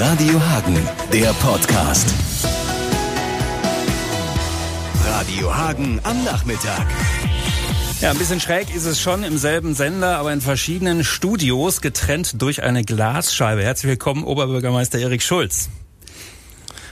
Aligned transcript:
Radio 0.00 0.40
Hagen, 0.40 0.78
der 1.12 1.32
Podcast. 1.40 2.14
Radio 5.04 5.52
Hagen 5.52 5.98
am 6.04 6.22
Nachmittag. 6.22 6.86
Ja, 8.00 8.12
ein 8.12 8.18
bisschen 8.18 8.38
schräg 8.38 8.72
ist 8.72 8.84
es 8.84 9.00
schon 9.00 9.24
im 9.24 9.38
selben 9.38 9.74
Sender, 9.74 10.18
aber 10.18 10.32
in 10.32 10.40
verschiedenen 10.40 11.02
Studios, 11.02 11.80
getrennt 11.80 12.40
durch 12.40 12.62
eine 12.62 12.84
Glasscheibe. 12.84 13.64
Herzlich 13.64 13.90
willkommen, 13.90 14.22
Oberbürgermeister 14.22 15.00
Erik 15.00 15.20
Schulz. 15.20 15.68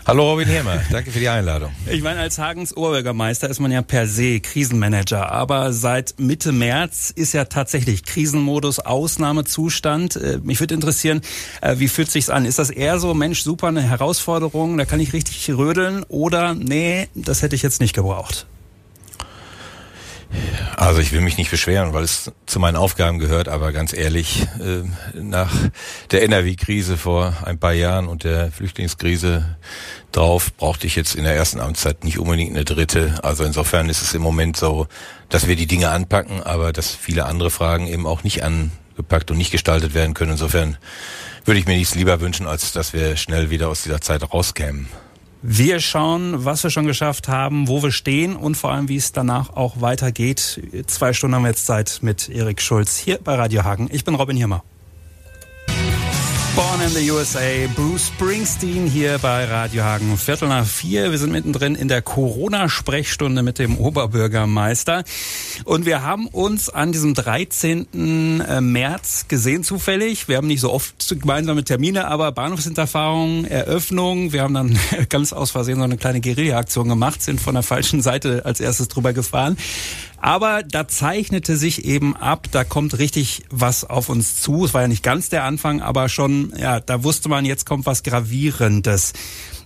Hallo 0.07 0.31
Robin 0.31 0.47
Hirmer, 0.47 0.81
danke 0.93 1.11
für 1.11 1.19
die 1.19 1.29
Einladung. 1.29 1.73
Ich 1.91 2.01
meine, 2.01 2.21
als 2.21 2.39
Hagens 2.39 2.77
Oberbürgermeister 2.77 3.51
ist 3.51 3.59
man 3.59 3.73
ja 3.73 3.83
per 3.83 4.07
se 4.07 4.39
Krisenmanager, 4.39 5.33
aber 5.33 5.73
seit 5.73 6.21
Mitte 6.21 6.53
März 6.53 7.11
ist 7.11 7.33
ja 7.33 7.47
tatsächlich 7.47 8.05
Krisenmodus, 8.05 8.79
Ausnahmezustand. 8.79 10.15
Äh, 10.15 10.39
mich 10.45 10.61
würde 10.61 10.75
interessieren, 10.75 11.23
äh, 11.61 11.81
wie 11.81 11.89
fühlt 11.89 12.09
sich's 12.09 12.31
an? 12.31 12.45
Ist 12.45 12.61
das 12.61 12.71
eher 12.71 13.01
so, 13.01 13.15
Mensch, 13.15 13.43
super, 13.43 13.67
eine 13.67 13.83
Herausforderung, 13.83 14.79
da 14.79 14.85
kann 14.85 15.01
ich 15.01 15.13
richtig 15.13 15.51
rödeln 15.51 16.05
oder 16.05 16.55
nee, 16.55 17.09
das 17.17 17.43
hätte 17.43 17.57
ich 17.57 17.63
jetzt 17.63 17.81
nicht 17.81 17.93
gebraucht? 17.93 18.47
Also 20.77 21.01
ich 21.01 21.13
will 21.13 21.23
mich 21.23 21.39
nicht 21.39 21.51
beschweren, 21.51 21.95
weil 21.95 22.05
es 22.05 22.31
zu 22.45 22.61
meinen 22.61 22.77
Aufgaben 22.77 23.19
gehört, 23.19 23.49
aber 23.49 23.73
ganz 23.73 23.95
ehrlich, 23.95 24.47
äh, 24.61 24.83
nach 25.19 25.55
der 26.11 26.23
NRW-Krise 26.25 26.99
vor 26.99 27.35
ein 27.45 27.59
paar 27.59 27.73
Jahren 27.73 28.07
und 28.09 28.25
der 28.25 28.53
Flüchtlingskrise 28.53 29.57
drauf 30.17 30.53
brauchte 30.57 30.87
ich 30.87 30.97
jetzt 30.97 31.15
in 31.15 31.25
der 31.25 31.35
ersten 31.35 31.61
Amtszeit 31.61 32.05
nicht 32.05 32.19
unbedingt 32.19 32.53
eine 32.53 32.65
dritte. 32.65 33.15
Also 33.23 33.45
insofern 33.45 33.89
ist 33.89 34.03
es 34.03 34.15
im 34.15 34.23
Moment 34.23 34.57
so, 34.57 34.87
dass 35.29 35.47
wir 35.47 35.57
die 35.57 35.67
Dinge 35.67 35.91
anpacken, 35.91 36.43
aber 36.43 36.73
dass 36.73 36.95
viele 36.95 37.27
andere 37.27 37.51
Fragen 37.51 37.87
eben 37.87 38.07
auch 38.07 38.25
nicht 38.25 38.43
angepackt 38.43 39.31
und 39.31 39.39
nicht 39.39 39.51
gestaltet 39.51 39.95
werden 39.95 40.15
können. 40.15 40.33
Insofern 40.33 40.79
würde 41.45 41.61
ich 41.61 41.67
mir 41.67 41.77
nichts 41.77 41.95
lieber 41.95 42.21
wünschen, 42.21 42.47
als 42.47 42.73
dass 42.73 42.93
wir 42.93 43.17
schnell 43.17 43.51
wieder 43.51 43.69
aus 43.69 43.83
dieser 43.83 44.01
Zeit 44.01 44.33
rauskämen. 44.33 44.89
Wir 45.43 45.81
schauen, 45.81 46.45
was 46.45 46.65
wir 46.65 46.71
schon 46.71 46.87
geschafft 46.87 47.29
haben, 47.29 47.69
wo 47.69 47.83
wir 47.83 47.93
stehen 47.93 48.35
und 48.35 48.57
vor 48.57 48.73
allem, 48.73 48.89
wie 48.89 48.97
es 48.97 49.13
danach 49.13 49.51
auch 49.51 49.81
weitergeht. 49.81 50.61
Zwei 50.87 51.13
Stunden 51.13 51.37
haben 51.37 51.43
wir 51.43 51.51
jetzt 51.51 51.67
Zeit 51.67 51.99
mit 52.01 52.29
Erik 52.29 52.61
Schulz 52.61 52.97
hier 52.97 53.19
bei 53.23 53.35
Radio 53.35 53.63
Hagen. 53.63 53.89
Ich 53.93 54.05
bin 54.05 54.15
Robin 54.15 54.37
Hirmer. 54.37 54.65
Born 56.57 56.81
in 56.81 56.89
the 56.89 57.11
USA, 57.11 57.69
Bruce 57.75 58.07
Springsteen 58.07 58.87
hier 58.87 59.19
bei 59.19 59.45
Radio 59.45 59.85
Hagen. 59.85 60.17
Viertel 60.17 60.49
nach 60.49 60.65
vier. 60.65 61.11
Wir 61.11 61.19
sind 61.19 61.31
mittendrin 61.31 61.75
in 61.75 61.87
der 61.87 62.01
Corona-Sprechstunde 62.01 63.43
mit 63.43 63.59
dem 63.59 63.77
Oberbürgermeister. 63.77 65.05
Und 65.67 65.85
wir 65.85 66.01
haben 66.03 66.29
uns 66.29 66.71
an 66.71 66.93
diesem 66.93 67.13
13. 67.13 68.41
Äh, 68.41 68.61
März 68.63 69.29
gesehen 69.29 69.65
zufällig. 69.65 70.29
Wir 70.29 70.39
haben 70.39 70.47
nicht 70.47 70.63
so 70.63 70.73
oft 70.73 71.21
gemeinsame 71.21 71.63
Termine, 71.63 72.09
aber 72.09 72.33
Bahnhofsinterfahrung, 72.33 73.45
Eröffnung. 73.45 74.33
Wir 74.33 74.41
haben 74.41 74.55
dann 74.55 74.79
ganz 75.11 75.35
aus 75.35 75.51
Versehen 75.51 75.77
so 75.77 75.85
eine 75.85 75.99
kleine 75.99 76.23
Guerilla-Aktion 76.23 76.89
gemacht, 76.89 77.21
sind 77.21 77.39
von 77.39 77.53
der 77.53 77.65
falschen 77.65 78.01
Seite 78.01 78.47
als 78.47 78.61
erstes 78.61 78.89
drüber 78.89 79.13
gefahren. 79.13 79.59
Aber 80.19 80.63
da 80.63 80.89
zeichnete 80.89 81.57
sich 81.57 81.85
eben 81.85 82.17
ab, 82.17 82.47
da 82.51 82.65
kommt 82.65 82.99
richtig 82.99 83.45
was 83.51 83.85
auf 83.85 84.09
uns 84.09 84.41
zu. 84.41 84.65
Es 84.65 84.75
war 84.75 84.83
ja 84.83 84.89
nicht 84.89 85.03
ganz 85.03 85.29
der 85.29 85.45
Anfang, 85.45 85.81
aber 85.81 86.09
schon, 86.09 86.53
ja, 86.59 86.81
da 86.81 87.05
wusste 87.05 87.29
man, 87.29 87.45
jetzt 87.45 87.67
kommt 87.67 87.87
was 87.87 88.03
Gravierendes. 88.03 89.13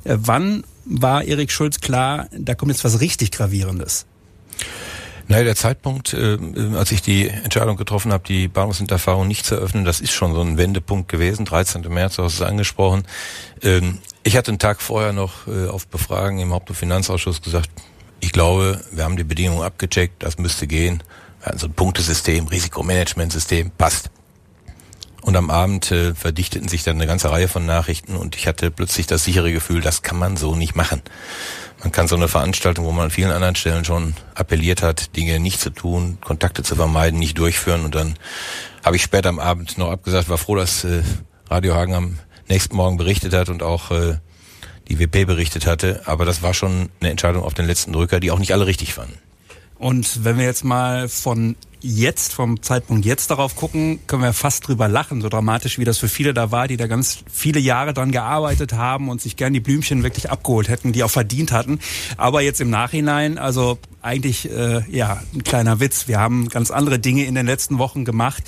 Äh, 0.05 0.17
wann 0.21 0.65
war 0.85 1.25
Erik 1.25 1.51
Schulz 1.53 1.81
klar, 1.81 2.29
da 2.33 2.55
kommt 2.55 2.73
jetzt 2.73 2.85
was 2.85 3.01
richtig 3.01 3.31
Gravierendes? 3.31 4.07
Naja, 5.29 5.45
der 5.45 5.55
Zeitpunkt, 5.55 6.13
äh, 6.13 6.39
als 6.75 6.91
ich 6.91 7.03
die 7.03 7.29
Entscheidung 7.29 7.77
getroffen 7.77 8.13
habe, 8.13 8.25
die 8.27 8.49
Bahnhofsinterfahrung 8.49 9.29
nicht 9.29 9.47
zu 9.47 9.55
eröffnen, 9.55 9.85
das 9.85 10.01
ist 10.01 10.11
schon 10.11 10.35
so 10.35 10.41
ein 10.41 10.57
Wendepunkt 10.57 11.09
gewesen. 11.09 11.45
13. 11.45 11.83
März, 11.83 12.17
du 12.17 12.25
hast 12.25 12.35
es 12.35 12.43
angesprochen. 12.43 13.05
Ähm, 13.63 13.99
ich 14.25 14.37
hatte 14.37 14.51
einen 14.51 14.59
Tag 14.59 14.83
vorher 14.83 15.13
noch 15.13 15.47
äh, 15.47 15.69
auf 15.69 15.87
Befragen 15.87 16.41
im 16.41 16.53
Haupt- 16.53 16.71
und 16.71 16.75
Finanzausschuss 16.75 17.43
gesagt, 17.43 17.71
ich 18.21 18.33
glaube, 18.33 18.81
wir 18.93 19.05
haben 19.05 19.17
die 19.17 19.25
Bedingungen 19.25 19.63
abgecheckt, 19.63 20.23
das 20.23 20.39
müsste 20.39 20.67
gehen. 20.67 21.03
Wir 21.41 21.47
hatten 21.47 21.59
so 21.59 21.67
ein 21.67 21.73
Punktesystem, 21.73 22.47
Risikomanagementsystem, 22.49 23.71
passt. 23.71 24.11
Und 25.23 25.37
am 25.37 25.51
Abend 25.51 25.91
äh, 25.91 26.15
verdichteten 26.15 26.69
sich 26.69 26.83
dann 26.83 26.97
eine 26.97 27.07
ganze 27.07 27.31
Reihe 27.31 27.49
von 27.49 27.67
Nachrichten 27.67 28.17
und 28.17 28.37
ich 28.37 28.47
hatte 28.47 28.71
plötzlich 28.71 29.07
das 29.07 29.25
sichere 29.25 29.53
Gefühl, 29.53 29.83
das 29.83 30.03
kann 30.03 30.19
man 30.19 30.37
so 30.37 30.55
nicht 30.55 30.75
machen. 30.75 31.03
Man 31.81 31.93
kann 31.93 32.09
so 32.09 32.17
eine 32.17 32.29
Veranstaltung, 32.29 32.85
wo 32.85 32.93
man 32.93 33.05
an 33.07 33.11
vielen 33.11 33.31
anderen 33.31 33.55
Stellen 33.55 33.85
schon 33.85 34.15
appelliert 34.35 34.83
hat, 34.83 35.17
Dinge 35.17 35.39
nicht 35.41 35.61
zu 35.61 35.71
tun, 35.71 36.19
Kontakte 36.21 36.63
zu 36.63 36.75
vermeiden, 36.75 37.19
nicht 37.19 37.39
durchführen. 37.39 37.85
Und 37.85 37.95
dann 37.95 38.15
habe 38.85 38.97
ich 38.97 39.03
später 39.03 39.29
am 39.29 39.39
Abend 39.39 39.79
noch 39.79 39.91
abgesagt, 39.91 40.29
war 40.29 40.39
froh, 40.39 40.57
dass 40.57 40.85
äh, 40.85 41.03
Radio 41.49 41.75
Hagen 41.75 41.95
am 41.95 42.19
nächsten 42.49 42.77
Morgen 42.77 42.97
berichtet 42.97 43.33
hat 43.33 43.49
und 43.49 43.63
auch 43.63 43.91
äh, 43.91 44.17
die 44.91 44.99
WP 44.99 45.27
berichtet 45.27 45.67
hatte. 45.67 46.03
Aber 46.05 46.27
das 46.27 46.43
war 46.43 46.53
schon 46.53 46.91
eine 47.01 47.11
Entscheidung 47.11 47.43
auf 47.43 47.55
den 47.55 47.67
letzten 47.67 47.93
Drücker, 47.93 48.21
die 48.21 48.31
auch 48.31 48.39
nicht 48.39 48.53
alle 48.53 48.67
richtig 48.67 48.93
fanden. 48.93 49.15
Und 49.79 50.25
wenn 50.25 50.37
wir 50.37 50.45
jetzt 50.45 50.65
mal 50.65 51.09
von 51.09 51.57
jetzt, 51.81 52.35
vom 52.35 52.63
Zeitpunkt 52.63 53.07
jetzt 53.07 53.31
darauf 53.31 53.57
gucken, 53.57 53.99
können 54.07 54.23
wir 54.23 54.35
fast 54.35 54.69
drüber 54.69 54.89
lachen, 54.89 55.23
so 55.23 55.31
dramatisch 55.31 55.79
wie 55.79 55.85
das 55.85 55.97
für 55.97 56.09
viele 56.09 56.35
da 56.35 56.51
war, 56.51 56.69
die 56.69 56.77
da 56.77 56.87
ganz 56.87 57.25
viele 57.33 57.61
Jahre 57.61 57.95
dran 57.95 58.13
gearbeitet 58.13 58.75
haben 58.75 59.09
und 59.09 59.23
sich 59.23 59.37
gern 59.37 59.55
die 59.55 59.61
Blümchen 59.61 60.03
wirklich 60.03 60.31
abgeholt 60.31 60.69
hätten, 60.69 60.93
die 60.93 61.03
auch 61.03 61.11
verdient 61.11 61.53
hatten. 61.53 61.79
Aber 62.19 62.43
jetzt 62.43 62.61
im 62.61 62.69
Nachhinein, 62.69 63.39
also 63.39 63.79
eigentlich 64.03 64.51
äh, 64.51 64.83
ja 64.91 65.23
ein 65.33 65.45
kleiner 65.45 65.81
Witz. 65.81 66.09
Wir 66.09 66.21
haben 66.21 66.51
ganz 66.51 66.71
andere 66.71 66.99
Dinge 66.99 67.25
in 67.25 67.35
den 67.35 67.47
letzten 67.47 67.79
Wochen 67.79 68.05
gemacht. 68.05 68.43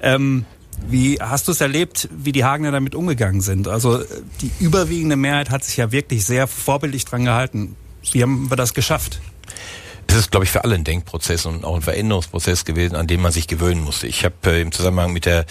Ähm, 0.00 0.46
wie 0.88 1.20
hast 1.20 1.48
du 1.48 1.52
es 1.52 1.60
erlebt, 1.60 2.08
wie 2.12 2.32
die 2.32 2.44
Hagener 2.44 2.70
damit 2.70 2.94
umgegangen 2.94 3.40
sind? 3.40 3.68
Also 3.68 4.02
die 4.40 4.50
überwiegende 4.60 5.16
Mehrheit 5.16 5.50
hat 5.50 5.64
sich 5.64 5.76
ja 5.76 5.92
wirklich 5.92 6.24
sehr 6.24 6.46
vorbildlich 6.46 7.04
dran 7.04 7.24
gehalten. 7.24 7.76
Wie 8.12 8.22
haben 8.22 8.50
wir 8.50 8.56
das 8.56 8.74
geschafft? 8.74 9.20
Es 10.06 10.16
ist, 10.16 10.30
glaube 10.30 10.44
ich, 10.44 10.50
für 10.50 10.64
alle 10.64 10.74
ein 10.74 10.84
Denkprozess 10.84 11.44
und 11.44 11.64
auch 11.64 11.76
ein 11.76 11.82
Veränderungsprozess 11.82 12.64
gewesen, 12.64 12.96
an 12.96 13.06
dem 13.06 13.20
man 13.20 13.32
sich 13.32 13.46
gewöhnen 13.46 13.82
musste. 13.82 14.06
Ich 14.06 14.24
habe 14.24 14.34
äh, 14.46 14.62
im 14.62 14.72
Zusammenhang 14.72 15.12
mit 15.12 15.26
der 15.26 15.44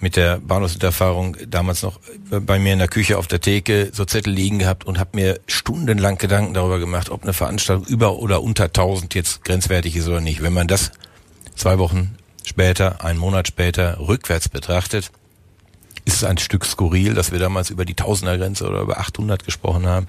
mit 0.00 0.16
der 0.16 0.38
Bahnhofserfahrung 0.38 1.36
damals 1.46 1.82
noch 1.82 2.00
bei 2.30 2.58
mir 2.58 2.72
in 2.72 2.78
der 2.78 2.88
Küche 2.88 3.18
auf 3.18 3.26
der 3.26 3.40
Theke 3.40 3.90
so 3.92 4.06
Zettel 4.06 4.32
liegen 4.32 4.58
gehabt 4.58 4.84
und 4.84 4.98
habe 4.98 5.10
mir 5.12 5.40
stundenlang 5.46 6.16
Gedanken 6.16 6.54
darüber 6.54 6.78
gemacht, 6.78 7.10
ob 7.10 7.22
eine 7.22 7.34
Veranstaltung 7.34 7.84
über 7.86 8.16
oder 8.18 8.42
unter 8.42 8.64
1000 8.64 9.14
jetzt 9.14 9.44
grenzwertig 9.44 9.96
ist 9.96 10.08
oder 10.08 10.22
nicht. 10.22 10.42
Wenn 10.42 10.54
man 10.54 10.68
das 10.68 10.92
zwei 11.54 11.78
Wochen 11.78 12.16
später, 12.50 13.04
einen 13.04 13.18
Monat 13.18 13.48
später 13.48 13.98
rückwärts 13.98 14.48
betrachtet, 14.48 15.10
ist 16.04 16.16
es 16.16 16.24
ein 16.24 16.38
Stück 16.38 16.64
skurril, 16.64 17.14
dass 17.14 17.32
wir 17.32 17.38
damals 17.38 17.70
über 17.70 17.84
die 17.84 17.94
Tausendergrenze 17.94 18.68
oder 18.68 18.80
über 18.80 18.98
800 18.98 19.44
gesprochen 19.44 19.86
haben. 19.86 20.06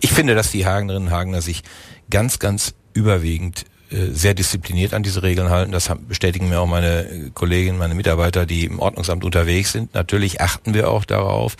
Ich 0.00 0.12
finde, 0.12 0.34
dass 0.34 0.50
die 0.50 0.66
Hagenerinnen 0.66 1.08
und 1.08 1.14
Hagener 1.14 1.40
sich 1.40 1.62
ganz, 2.10 2.38
ganz 2.38 2.74
überwiegend 2.92 3.64
äh, 3.90 4.10
sehr 4.10 4.34
diszipliniert 4.34 4.94
an 4.94 5.02
diese 5.02 5.22
Regeln 5.22 5.50
halten. 5.50 5.72
Das 5.72 5.90
bestätigen 6.08 6.48
mir 6.48 6.60
auch 6.60 6.66
meine 6.66 7.30
Kolleginnen, 7.34 7.78
meine 7.78 7.94
Mitarbeiter, 7.94 8.46
die 8.46 8.64
im 8.64 8.80
Ordnungsamt 8.80 9.24
unterwegs 9.24 9.72
sind. 9.72 9.94
Natürlich 9.94 10.40
achten 10.40 10.74
wir 10.74 10.90
auch 10.90 11.04
darauf. 11.04 11.56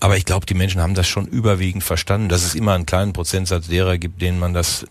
Aber 0.00 0.16
ich 0.16 0.24
glaube, 0.24 0.46
die 0.46 0.54
Menschen 0.54 0.80
haben 0.80 0.94
das 0.94 1.08
schon 1.08 1.26
überwiegend 1.26 1.84
verstanden, 1.84 2.28
dass 2.28 2.44
es 2.44 2.54
immer 2.54 2.74
einen 2.74 2.86
kleinen 2.86 3.12
Prozentsatz 3.12 3.66
derer 3.66 3.98
gibt, 3.98 4.22
denen 4.22 4.38
man 4.38 4.54
das 4.54 4.86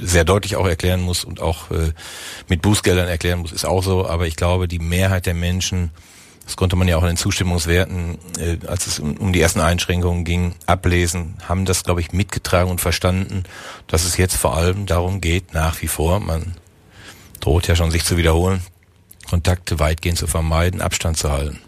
sehr 0.00 0.24
deutlich 0.24 0.56
auch 0.56 0.66
erklären 0.66 1.00
muss 1.00 1.24
und 1.24 1.40
auch 1.40 1.70
äh, 1.70 1.92
mit 2.48 2.62
Bußgeldern 2.62 3.08
erklären 3.08 3.40
muss, 3.40 3.52
ist 3.52 3.64
auch 3.64 3.82
so. 3.82 4.06
Aber 4.06 4.26
ich 4.26 4.36
glaube, 4.36 4.68
die 4.68 4.78
Mehrheit 4.78 5.26
der 5.26 5.34
Menschen, 5.34 5.90
das 6.44 6.56
konnte 6.56 6.76
man 6.76 6.88
ja 6.88 6.96
auch 6.96 7.02
in 7.02 7.08
den 7.08 7.16
Zustimmungswerten, 7.16 8.18
äh, 8.38 8.58
als 8.66 8.86
es 8.86 8.98
um 8.98 9.32
die 9.32 9.40
ersten 9.40 9.60
Einschränkungen 9.60 10.24
ging, 10.24 10.54
ablesen, 10.66 11.36
haben 11.48 11.64
das, 11.64 11.84
glaube 11.84 12.00
ich, 12.00 12.12
mitgetragen 12.12 12.70
und 12.70 12.80
verstanden, 12.80 13.44
dass 13.86 14.04
es 14.04 14.16
jetzt 14.16 14.36
vor 14.36 14.56
allem 14.56 14.86
darum 14.86 15.20
geht, 15.20 15.54
nach 15.54 15.80
wie 15.82 15.88
vor, 15.88 16.20
man 16.20 16.56
droht 17.40 17.68
ja 17.68 17.76
schon 17.76 17.90
sich 17.90 18.04
zu 18.04 18.16
wiederholen, 18.16 18.62
Kontakte 19.28 19.78
weitgehend 19.78 20.18
zu 20.18 20.26
vermeiden, 20.26 20.80
Abstand 20.80 21.16
zu 21.16 21.30
halten. 21.30 21.58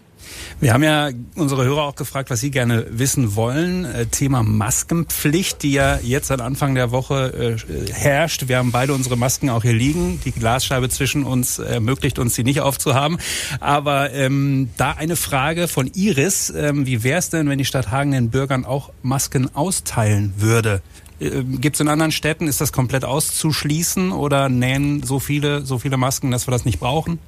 Wir 0.61 0.73
haben 0.73 0.83
ja 0.83 1.09
unsere 1.35 1.65
Hörer 1.65 1.83
auch 1.83 1.95
gefragt, 1.95 2.29
was 2.29 2.39
sie 2.39 2.49
gerne 2.49 2.85
wissen 2.89 3.35
wollen. 3.35 3.83
Äh, 3.83 4.05
Thema 4.05 4.41
Maskenpflicht, 4.41 5.61
die 5.63 5.73
ja 5.73 5.99
jetzt 6.01 6.31
an 6.31 6.39
Anfang 6.39 6.75
der 6.75 6.91
Woche 6.91 7.57
äh, 7.67 7.91
herrscht. 7.91 8.47
Wir 8.47 8.57
haben 8.57 8.71
beide 8.71 8.93
unsere 8.93 9.17
Masken 9.17 9.49
auch 9.49 9.63
hier 9.63 9.73
liegen. 9.73 10.21
Die 10.23 10.31
Glasscheibe 10.31 10.87
zwischen 10.87 11.25
uns 11.25 11.59
ermöglicht 11.59 12.19
uns, 12.19 12.35
sie 12.35 12.45
nicht 12.45 12.61
aufzuhaben. 12.61 13.17
Aber 13.59 14.13
ähm, 14.13 14.69
da 14.77 14.91
eine 14.91 15.17
Frage 15.17 15.67
von 15.67 15.91
Iris. 15.93 16.53
Ähm, 16.55 16.85
wie 16.85 17.03
wäre 17.03 17.19
es 17.19 17.29
denn, 17.29 17.49
wenn 17.49 17.57
die 17.57 17.65
Stadt 17.65 17.91
Hagen 17.91 18.11
den 18.11 18.29
Bürgern 18.29 18.63
auch 18.63 18.91
Masken 19.03 19.53
austeilen 19.53 20.35
würde? 20.37 20.81
Äh, 21.19 21.43
Gibt 21.43 21.75
es 21.75 21.81
in 21.81 21.89
anderen 21.89 22.13
Städten, 22.13 22.47
ist 22.47 22.61
das 22.61 22.71
komplett 22.71 23.03
auszuschließen 23.03 24.13
oder 24.13 24.47
nähen 24.47 25.03
so 25.03 25.19
viele, 25.19 25.65
so 25.65 25.79
viele 25.79 25.97
Masken, 25.97 26.31
dass 26.31 26.47
wir 26.47 26.51
das 26.51 26.63
nicht 26.63 26.79
brauchen? 26.79 27.19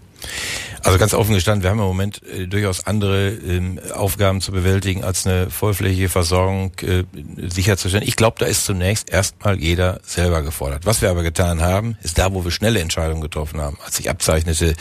Also 0.84 1.00
ganz 1.00 1.14
offen 1.14 1.34
gestanden, 1.34 1.64
wir 1.64 1.70
haben 1.70 1.80
im 1.80 1.86
Moment 1.86 2.22
äh, 2.24 2.48
durchaus 2.48 2.86
andere 2.86 3.30
ähm, 3.30 3.80
Aufgaben 3.94 4.42
zu 4.42 4.52
bewältigen, 4.52 5.04
als 5.04 5.26
eine 5.26 5.50
vollflächige 5.50 6.08
Versorgung 6.08 6.72
äh, 6.82 7.04
sicherzustellen. 7.50 8.08
Ich 8.08 8.16
glaube, 8.16 8.38
da 8.40 8.46
ist 8.46 8.66
zunächst 8.66 9.10
erstmal 9.10 9.60
jeder 9.60 10.00
selber 10.04 10.44
gefordert. 10.44 10.86
Was 10.86 11.02
wir 11.02 11.10
aber 11.10 11.24
getan 11.24 11.62
haben, 11.62 11.98
ist 12.04 12.18
da, 12.18 12.34
wo 12.34 12.44
wir 12.44 12.52
schnelle 12.52 12.80
Entscheidungen 12.80 13.22
getroffen 13.22 13.60
haben. 13.60 13.78
Als 13.84 13.98
sich 13.98 14.10
abzeichnete, 14.10 14.76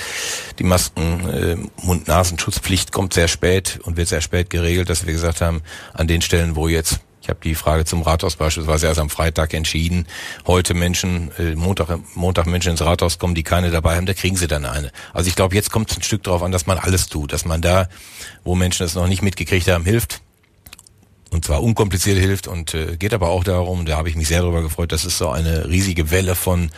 die 0.59 0.65
Masken, 0.65 1.29
äh, 1.29 1.56
Mund-Nasenschutzpflicht 1.83 2.93
kommt 2.93 3.15
sehr 3.15 3.29
spät 3.29 3.81
und 3.83 3.97
wird 3.97 4.09
sehr 4.09 4.21
spät 4.21 4.50
geregelt, 4.50 4.91
dass 4.91 5.06
wir 5.06 5.12
gesagt 5.12 5.41
haben, 5.41 5.62
an 5.93 6.06
den 6.06 6.23
Stellen, 6.23 6.56
wo 6.56 6.69
jetzt 6.69 7.00
ich 7.26 7.31
habe 7.31 7.40
die 7.43 7.56
Frage 7.56 7.84
zum 7.84 8.02
Rathaus 8.02 8.37
beispielsweise 8.37 8.87
erst 8.87 9.00
am 9.00 9.11
Freitag 9.11 9.52
entschieden. 9.52 10.06
Heute 10.46 10.75
Menschen, 10.75 11.32
äh, 11.38 11.56
Montag, 11.56 11.99
Montag 12.14 12.46
Menschen 12.46 12.70
ins 12.70 12.82
Rathaus 12.82 13.19
kommen, 13.19 13.34
die 13.34 13.43
keine 13.43 13.73
dabei 13.73 13.96
haben, 13.96 14.06
da 14.06 14.14
kriegen 14.14 14.37
sie 14.37 14.46
dann 14.46 14.64
eine. 14.64 14.93
Also 15.12 15.28
ich 15.28 15.34
glaube, 15.34 15.56
jetzt 15.56 15.73
kommt 15.73 15.90
es 15.90 15.96
ein 15.96 16.05
Stück 16.05 16.23
darauf 16.23 16.44
an, 16.44 16.52
dass 16.52 16.69
man 16.69 16.78
alles 16.78 17.08
tut, 17.08 17.32
dass 17.32 17.44
man 17.44 17.61
da, 17.61 17.88
wo 18.44 18.55
Menschen 18.55 18.87
es 18.87 18.94
noch 18.94 19.08
nicht 19.08 19.23
mitgekriegt 19.23 19.67
haben, 19.67 19.84
hilft. 19.84 20.20
Und 21.31 21.44
zwar 21.44 21.64
unkompliziert 21.64 22.17
hilft 22.17 22.46
und 22.46 22.75
äh, 22.75 22.96
geht 22.96 23.12
aber 23.12 23.31
auch 23.31 23.43
darum, 23.43 23.87
da 23.87 23.96
habe 23.96 24.08
ich 24.08 24.14
mich 24.14 24.28
sehr 24.28 24.43
darüber 24.43 24.62
gefreut, 24.62 24.93
dass 24.93 25.02
es 25.02 25.19
so 25.19 25.28
eine 25.28 25.69
riesige 25.69 26.12
Welle 26.12 26.37
von 26.37 26.70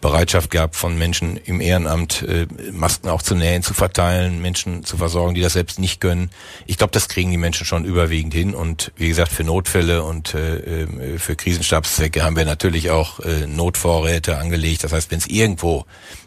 Bereitschaft 0.00 0.50
gab 0.50 0.74
von 0.74 0.98
Menschen 0.98 1.36
im 1.36 1.60
Ehrenamt, 1.60 2.22
äh, 2.22 2.46
Masken 2.72 3.08
auch 3.08 3.22
zu 3.22 3.34
nähen, 3.34 3.62
zu 3.62 3.74
verteilen, 3.74 4.42
Menschen 4.42 4.84
zu 4.84 4.96
versorgen, 4.96 5.34
die 5.34 5.40
das 5.40 5.54
selbst 5.54 5.78
nicht 5.78 6.00
können. 6.00 6.30
Ich 6.66 6.78
glaube, 6.78 6.92
das 6.92 7.08
kriegen 7.08 7.30
die 7.30 7.36
Menschen 7.36 7.66
schon 7.66 7.84
überwiegend 7.84 8.34
hin. 8.34 8.54
Und 8.54 8.92
wie 8.96 9.08
gesagt, 9.08 9.32
für 9.32 9.44
Notfälle 9.44 10.02
und 10.02 10.34
äh, 10.34 10.84
äh 10.84 11.18
für 11.18 11.36
Krisenstabszwecke 11.36 12.22
haben 12.22 12.36
wir 12.36 12.44
natürlich 12.44 12.90
auch 12.90 13.20
äh, 13.20 13.46
Notvorräte 13.46 14.38
angelegt. 14.38 14.84
Das 14.84 14.92
heißt, 14.92 15.10
wenn 15.10 15.18
es 15.18 15.26
irgendwo 15.26 15.86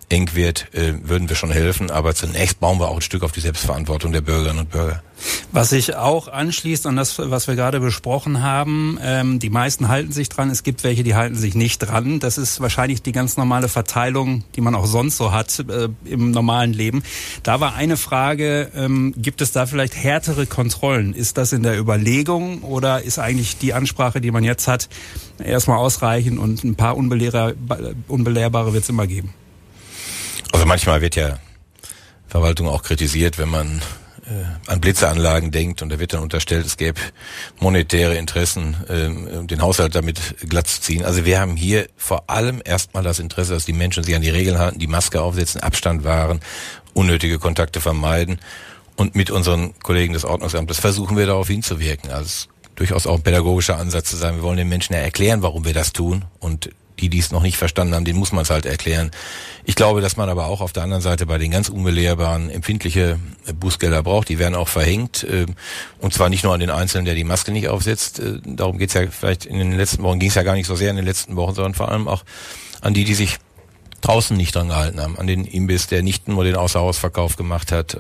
eng 0.10 0.30
wird, 0.34 0.74
äh, 0.74 0.94
würden 1.04 1.30
wir 1.30 1.36
schon 1.36 1.52
helfen. 1.52 1.92
Aber 1.92 2.16
zunächst 2.16 2.60
bauen 2.60 2.80
wir 2.80 2.90
auch 2.90 2.96
ein 2.96 3.02
Stück 3.02 3.24
auf 3.24 3.32
die 3.32 3.42
Selbstverantwortung 3.42 4.12
der 4.12 4.22
Bürgerinnen 4.22 4.60
und 4.60 4.70
Bürger. 4.70 5.04
Was 5.52 5.72
sich 5.72 5.96
auch 5.96 6.28
anschließt 6.28 6.86
an 6.86 6.96
das, 6.96 7.18
was 7.18 7.48
wir 7.48 7.56
gerade 7.56 7.80
besprochen 7.80 8.44
haben, 8.44 9.00
ähm, 9.02 9.40
die 9.40 9.50
meisten 9.50 9.88
halten 9.88 10.12
sich 10.12 10.30
dran, 10.30 10.50
es 10.50 10.62
gibt 10.64 10.84
welche, 10.84 11.04
die 11.04 11.16
halten 11.16 11.36
sich 11.36 11.56
nicht 11.56 11.80
dran. 11.80 12.20
Das 12.20 12.38
ist 12.38 12.62
wahrscheinlich 12.62 13.02
die 13.02 13.12
ganz 13.12 13.36
normale 13.36 13.68
Verteilung, 13.68 14.44
die 14.56 14.62
man 14.62 14.76
auch 14.76 14.86
sonst 14.86 15.18
so 15.18 15.32
hat 15.32 15.66
äh, 15.68 15.90
im 16.06 16.32
normalen 16.32 16.72
Leben. 16.72 17.04
Da 17.44 17.60
war 17.60 17.76
eine 17.76 17.98
Frage, 17.98 18.72
ähm, 18.76 19.14
gibt 19.18 19.42
es 19.42 19.52
da 19.52 19.66
vielleicht 19.66 19.96
härtere 19.96 20.46
Kontrollen? 20.46 21.14
Ist 21.14 21.38
das 21.38 21.52
in 21.52 21.64
der 21.64 21.80
Überlegung 21.80 22.62
oder 22.62 23.02
ist 23.02 23.18
eigentlich 23.18 23.58
die 23.58 23.74
Ansprache, 23.74 24.22
die 24.22 24.32
man 24.32 24.44
jetzt 24.44 24.68
hat, 24.68 24.88
erstmal 25.44 25.78
ausreichend 25.78 26.38
und 26.38 26.64
ein 26.64 26.76
paar 26.76 26.96
Unbelehrer, 26.96 27.54
Unbelehrbare 28.08 28.74
wird 28.74 28.84
es 28.84 28.90
immer 28.90 29.08
geben? 29.08 29.34
Also 30.52 30.66
manchmal 30.66 31.02
wird 31.02 31.16
ja 31.16 31.40
Verwaltung 32.28 32.68
auch 32.68 32.84
kritisiert, 32.84 33.38
wenn 33.38 33.50
man 33.50 33.82
äh, 34.28 34.70
an 34.70 34.82
Blitzeanlagen 34.82 35.52
denkt 35.52 35.82
und 35.82 35.90
da 35.90 36.00
wird 36.00 36.14
dann 36.14 36.22
unterstellt, 36.22 36.66
es 36.66 36.78
gäbe 36.78 37.00
monetäre 37.60 38.16
Interessen, 38.16 38.76
ähm, 38.90 39.48
den 39.48 39.62
Haushalt 39.62 39.96
damit 39.96 40.36
glatt 40.50 40.68
zu 40.68 40.82
ziehen. 40.82 41.06
Also 41.06 41.26
wir 41.26 41.40
haben 41.40 41.56
hier 41.56 41.88
vor 41.96 42.30
allem 42.30 42.62
erstmal 42.64 43.04
das 43.04 43.20
Interesse, 43.20 43.54
dass 43.54 43.66
die 43.66 43.74
Menschen 43.74 44.04
sich 44.04 44.16
an 44.16 44.22
die 44.22 44.30
Regeln 44.30 44.58
halten, 44.58 44.80
die 44.80 44.88
Maske 44.88 45.22
aufsetzen, 45.22 45.62
Abstand 45.62 46.04
wahren, 46.04 46.42
unnötige 46.94 47.40
Kontakte 47.40 47.80
vermeiden. 47.80 48.40
Und 48.98 49.16
mit 49.16 49.30
unseren 49.30 49.78
Kollegen 49.80 50.14
des 50.14 50.26
Ordnungsamtes 50.26 50.80
versuchen 50.80 51.18
wir 51.18 51.28
darauf 51.28 51.48
hinzuwirken. 51.48 52.12
Also 52.12 52.48
durchaus 52.76 53.06
auch 53.06 53.16
ein 53.16 53.24
pädagogischer 53.24 53.78
Ansatz 53.78 54.10
zu 54.10 54.18
sein. 54.18 54.36
Wir 54.36 54.42
wollen 54.42 54.58
den 54.58 54.70
Menschen 54.70 54.94
ja 54.94 55.00
erklären, 55.00 55.44
warum 55.44 55.66
wir 55.66 55.74
das 55.74 55.94
tun 55.94 56.26
und 56.40 56.70
die, 57.00 57.10
die 57.10 57.20
es 57.20 57.32
noch 57.32 57.44
nicht 57.44 57.58
verstanden 57.58 57.94
haben, 57.94 58.06
denen 58.06 58.20
muss 58.20 58.32
man 58.32 58.42
es 58.42 58.50
halt 58.50 58.66
erklären. 58.66 59.12
Ich 59.66 59.76
glaube, 59.76 60.02
dass 60.02 60.18
man 60.18 60.30
aber 60.30 60.48
auch 60.48 60.62
auf 60.62 60.74
der 60.74 60.84
anderen 60.84 61.02
Seite 61.02 61.26
bei 61.26 61.38
den 61.38 61.52
ganz 61.52 61.70
unbelehrbaren 61.70 62.50
empfindliche 62.50 63.20
äh, 63.46 63.54
Bußgelder 63.54 64.02
braucht. 64.02 64.30
Die 64.30 64.40
werden 64.40 64.56
auch 64.56 64.68
verhängt. 64.68 65.24
Äh, 65.24 65.46
und 66.00 66.14
zwar 66.14 66.30
nicht 66.30 66.44
nur 66.44 66.54
an 66.54 66.60
den 66.60 66.70
Einzelnen, 66.70 67.06
der 67.06 67.16
die 67.16 67.24
Maske 67.24 67.52
nicht 67.52 67.68
aufsetzt. 67.68 68.20
Äh, 68.20 68.40
darum 68.46 68.78
geht's 68.78 68.94
ja 68.94 69.02
vielleicht 69.08 69.46
in 69.46 69.60
den 69.60 69.76
letzten 69.76 70.04
Wochen, 70.04 70.20
ging 70.20 70.30
es 70.30 70.36
ja 70.36 70.44
gar 70.44 70.56
nicht 70.56 70.68
so 70.68 70.76
sehr 70.76 70.90
in 70.90 70.96
den 70.96 71.06
letzten 71.06 71.36
Wochen, 71.36 71.54
sondern 71.54 71.74
vor 71.74 71.92
allem 71.92 72.08
auch 72.08 72.24
an 72.82 72.94
die, 72.94 73.04
die 73.04 73.14
sich 73.14 73.38
draußen 74.00 74.38
nicht 74.38 74.56
dran 74.56 74.70
gehalten 74.70 75.02
haben, 75.02 75.18
an 75.18 75.28
den 75.28 75.44
Imbiss, 75.44 75.88
der 75.88 76.04
nicht 76.04 76.28
nur 76.28 76.44
den 76.44 76.56
Außerhausverkauf 76.56 77.36
gemacht 77.36 77.72
hat 77.72 77.98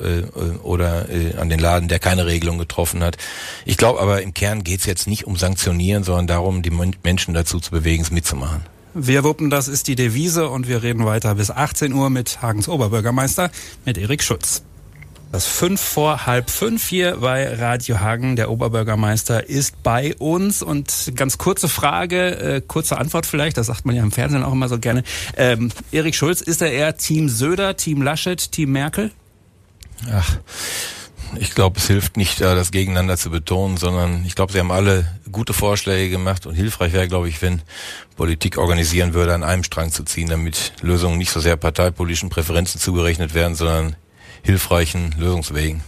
oder 0.61 1.07
an 1.39 1.49
den 1.49 1.57
Laden, 1.57 1.89
der 1.89 1.97
keine 1.97 2.27
Regelung 2.27 2.59
getroffen 2.59 3.03
hat. 3.03 3.17
Ich 3.65 3.77
glaube 3.77 3.99
aber 3.99 4.21
im 4.21 4.35
Kern 4.35 4.63
geht's 4.63 4.85
jetzt 4.85 5.07
nicht 5.07 5.25
um 5.25 5.37
Sanktionieren, 5.37 6.03
sondern 6.03 6.27
darum, 6.27 6.61
die 6.61 6.69
Menschen 6.69 7.33
dazu 7.33 7.59
zu 7.59 7.71
bewegen, 7.71 8.03
es 8.03 8.11
mitzumachen. 8.11 8.76
Wir 8.99 9.23
wuppen, 9.23 9.51
das 9.51 9.67
ist 9.67 9.87
die 9.87 9.95
Devise 9.95 10.49
und 10.49 10.67
wir 10.67 10.81
reden 10.81 11.05
weiter 11.05 11.35
bis 11.35 11.51
18 11.51 11.93
Uhr 11.93 12.09
mit 12.09 12.41
Hagens 12.41 12.67
Oberbürgermeister, 12.67 13.51
mit 13.85 13.95
Erik 13.99 14.23
Schutz. 14.23 14.63
Das 15.31 15.45
fünf 15.45 15.79
vor 15.79 16.25
halb 16.25 16.49
fünf 16.49 16.87
hier 16.87 17.17
bei 17.17 17.53
Radio 17.53 17.99
Hagen. 17.99 18.35
Der 18.35 18.49
Oberbürgermeister 18.49 19.47
ist 19.47 19.83
bei 19.83 20.15
uns 20.15 20.63
und 20.63 21.11
ganz 21.15 21.37
kurze 21.37 21.67
Frage, 21.67 22.55
äh, 22.55 22.61
kurze 22.65 22.97
Antwort 22.97 23.27
vielleicht. 23.27 23.57
Das 23.57 23.67
sagt 23.67 23.85
man 23.85 23.95
ja 23.95 24.01
im 24.01 24.11
Fernsehen 24.11 24.41
auch 24.41 24.53
immer 24.53 24.67
so 24.67 24.79
gerne. 24.79 25.03
Ähm, 25.35 25.69
Erik 25.91 26.15
Schulz, 26.15 26.41
ist 26.41 26.63
er 26.63 26.71
eher 26.71 26.97
Team 26.97 27.29
Söder, 27.29 27.77
Team 27.77 28.01
Laschet, 28.01 28.51
Team 28.51 28.71
Merkel? 28.71 29.11
Ach, 30.11 30.39
ich 31.39 31.51
glaube, 31.55 31.79
es 31.79 31.87
hilft 31.87 32.17
nicht, 32.17 32.41
da 32.41 32.55
das 32.55 32.71
gegeneinander 32.71 33.17
zu 33.17 33.29
betonen, 33.29 33.77
sondern 33.77 34.23
ich 34.25 34.35
glaube, 34.35 34.53
sie 34.53 34.59
haben 34.59 34.71
alle 34.71 35.07
gute 35.31 35.53
Vorschläge 35.53 36.09
gemacht 36.09 36.45
und 36.45 36.55
hilfreich 36.55 36.93
wäre, 36.93 37.07
glaube 37.07 37.29
ich, 37.29 37.41
wenn 37.41 37.61
Politik 38.15 38.57
organisieren 38.57 39.13
würde, 39.13 39.33
an 39.33 39.43
einem 39.43 39.63
Strang 39.63 39.91
zu 39.91 40.03
ziehen, 40.03 40.29
damit 40.29 40.73
Lösungen 40.81 41.17
nicht 41.17 41.31
so 41.31 41.39
sehr 41.39 41.57
parteipolitischen 41.57 42.29
Präferenzen 42.29 42.79
zugerechnet 42.79 43.33
werden, 43.33 43.55
sondern 43.55 43.95
hilfreichen 44.43 45.15
Lösungswegen. 45.17 45.83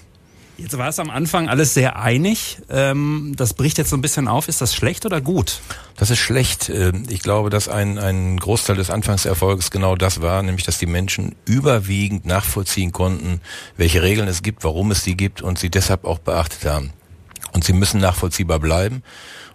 Jetzt 0.62 0.78
war 0.78 0.90
es 0.90 1.00
am 1.00 1.10
Anfang 1.10 1.48
alles 1.48 1.74
sehr 1.74 1.98
einig. 1.98 2.58
Ähm, 2.70 3.34
das 3.38 3.54
bricht 3.54 3.78
jetzt 3.78 3.90
so 3.90 3.96
ein 3.96 4.02
bisschen 4.02 4.28
auf. 4.28 4.50
Ist 4.50 4.60
das 4.60 4.76
schlecht 4.76 5.06
oder 5.06 5.22
gut? 5.22 5.62
Das 5.96 6.10
ist 6.10 6.20
schlecht. 6.20 6.70
Ähm, 6.70 7.04
ich 7.08 7.22
glaube, 7.22 7.50
dass 7.50 7.70
ein, 7.70 7.98
ein 7.98 8.38
Großteil 8.38 8.76
des 8.76 8.90
Anfangserfolges 8.90 9.72
genau 9.72 9.96
das 9.96 10.22
war, 10.22 10.44
nämlich 10.44 10.66
dass 10.66 10.78
die 10.78 10.86
Menschen 10.86 11.36
überwiegend 11.46 12.26
nachvollziehen 12.26 12.92
konnten, 12.92 13.40
welche 13.78 14.02
Regeln 14.02 14.28
es 14.28 14.44
gibt, 14.44 14.66
warum 14.66 14.92
es 14.92 15.04
sie 15.04 15.16
gibt 15.16 15.42
und 15.42 15.58
sie 15.58 15.70
deshalb 15.70 16.04
auch 16.04 16.20
beachtet 16.20 16.66
haben. 16.66 16.92
Und 17.54 17.64
sie 17.64 17.74
müssen 17.74 18.02
nachvollziehbar 18.02 18.60
bleiben. 18.60 19.02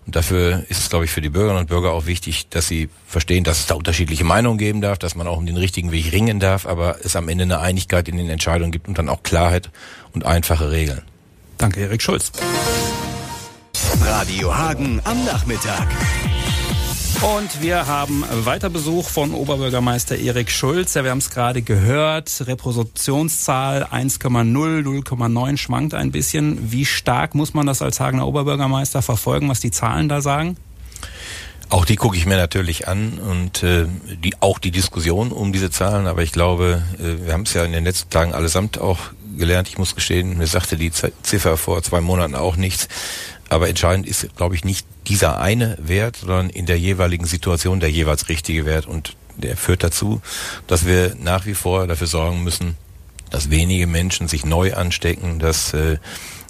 Und 0.07 0.17
dafür 0.17 0.65
ist 0.69 0.81
es, 0.81 0.91
glaube 0.91 1.07
ich, 1.07 1.11
für 1.11 1.23
die 1.23 1.31
Bürgerinnen 1.31 1.61
und 1.61 1.69
Bürger 1.69 1.93
auch 1.93 2.07
wichtig, 2.07 2.49
dass 2.49 2.69
sie 2.69 2.91
verstehen, 3.07 3.45
dass 3.45 3.61
es 3.61 3.67
da 3.67 3.75
unterschiedliche 3.75 4.25
Meinungen 4.25 4.59
geben 4.59 4.81
darf, 4.81 4.99
dass 4.99 5.15
man 5.15 5.27
auch 5.27 5.39
um 5.39 5.47
den 5.47 5.57
richtigen 5.57 5.93
Weg 5.93 6.13
ringen 6.13 6.41
darf, 6.41 6.67
aber 6.67 6.99
es 7.03 7.17
am 7.17 7.29
Ende 7.29 7.45
eine 7.45 7.61
Einigkeit 7.61 8.09
in 8.09 8.19
den 8.19 8.29
Entscheidungen 8.29 8.71
gibt 8.71 8.87
und 8.87 8.99
dann 8.99 9.09
auch 9.09 9.23
Klarheit 9.23 9.71
und 10.15 10.25
einfache 10.25 10.71
Regeln. 10.71 11.03
Danke, 11.59 11.81
Erik 11.81 12.03
Schulz. 12.03 12.33
Radio 14.05 14.57
Hagen 14.57 15.01
am 15.05 15.25
Nachmittag. 15.25 15.89
Und 17.23 17.63
wir 17.63 17.87
haben 17.87 18.25
weiter 18.45 18.69
Besuch 18.69 19.09
von 19.09 19.33
Oberbürgermeister 19.33 20.17
Erik 20.17 20.51
Schulz. 20.51 20.95
Ja, 20.95 21.05
wir 21.05 21.11
haben 21.11 21.19
es 21.19 21.31
gerade 21.31 21.63
gehört. 21.63 22.45
Reproduktionszahl 22.47 23.85
1,0, 23.85 24.83
0,9 24.83 25.57
schwankt 25.57 25.95
ein 25.95 26.11
bisschen. 26.11 26.71
Wie 26.71 26.85
stark 26.85 27.35
muss 27.35 27.55
man 27.55 27.67
das 27.67 27.83
als 27.83 28.01
Hagener 28.01 28.27
Oberbürgermeister 28.27 29.01
verfolgen, 29.01 29.49
was 29.49 29.61
die 29.61 29.71
Zahlen 29.71 30.09
da 30.09 30.21
sagen? 30.21 30.57
Auch 31.71 31.87
die 31.87 31.97
gucke 31.97 32.17
ich 32.17 32.27
mir 32.27 32.37
natürlich 32.37 32.89
an 32.89 33.19
und 33.19 33.63
äh, 33.63 33.87
die, 34.23 34.35
auch 34.41 34.59
die 34.59 34.71
Diskussion 34.71 35.33
um 35.33 35.53
diese 35.53 35.71
Zahlen. 35.71 36.07
Aber 36.07 36.23
ich 36.23 36.33
glaube, 36.33 36.83
äh, 36.99 37.27
wir 37.27 37.33
haben 37.33 37.43
es 37.43 37.55
ja 37.55 37.65
in 37.65 37.73
den 37.73 37.85
letzten 37.85 38.11
Tagen 38.11 38.35
allesamt 38.35 38.79
auch 38.79 38.99
gelernt. 39.37 39.69
Ich 39.69 39.79
muss 39.79 39.95
gestehen, 39.95 40.39
mir 40.39 40.47
sagte 40.47 40.77
die 40.77 40.91
Ziffer 40.91 41.57
vor 41.57 41.83
zwei 41.83 42.01
Monaten 42.01 42.35
auch 42.35 42.57
nichts. 42.57 42.89
Aber 43.49 43.69
entscheidend 43.69 44.07
ist, 44.07 44.35
glaube 44.37 44.55
ich, 44.55 44.65
nicht 44.65 44.87
dieser 45.07 45.39
eine 45.39 45.77
Wert, 45.81 46.17
sondern 46.17 46.51
in 46.51 46.67
der 46.67 46.79
jeweiligen 46.79 47.27
Situation 47.27 47.81
der 47.81 47.91
jeweils 47.91 48.29
richtige 48.29 48.65
Wert. 48.67 48.87
Und 48.87 49.17
der 49.37 49.57
führt 49.57 49.83
dazu, 49.83 50.21
dass 50.67 50.87
wir 50.87 51.15
nach 51.21 51.47
wie 51.47 51.55
vor 51.55 51.87
dafür 51.87 52.07
sorgen 52.07 52.43
müssen, 52.43 52.77
dass 53.31 53.51
wenige 53.51 53.87
Menschen 53.87 54.29
sich 54.29 54.45
neu 54.45 54.75
anstecken, 54.75 55.39
dass 55.39 55.75
äh, 55.75 55.99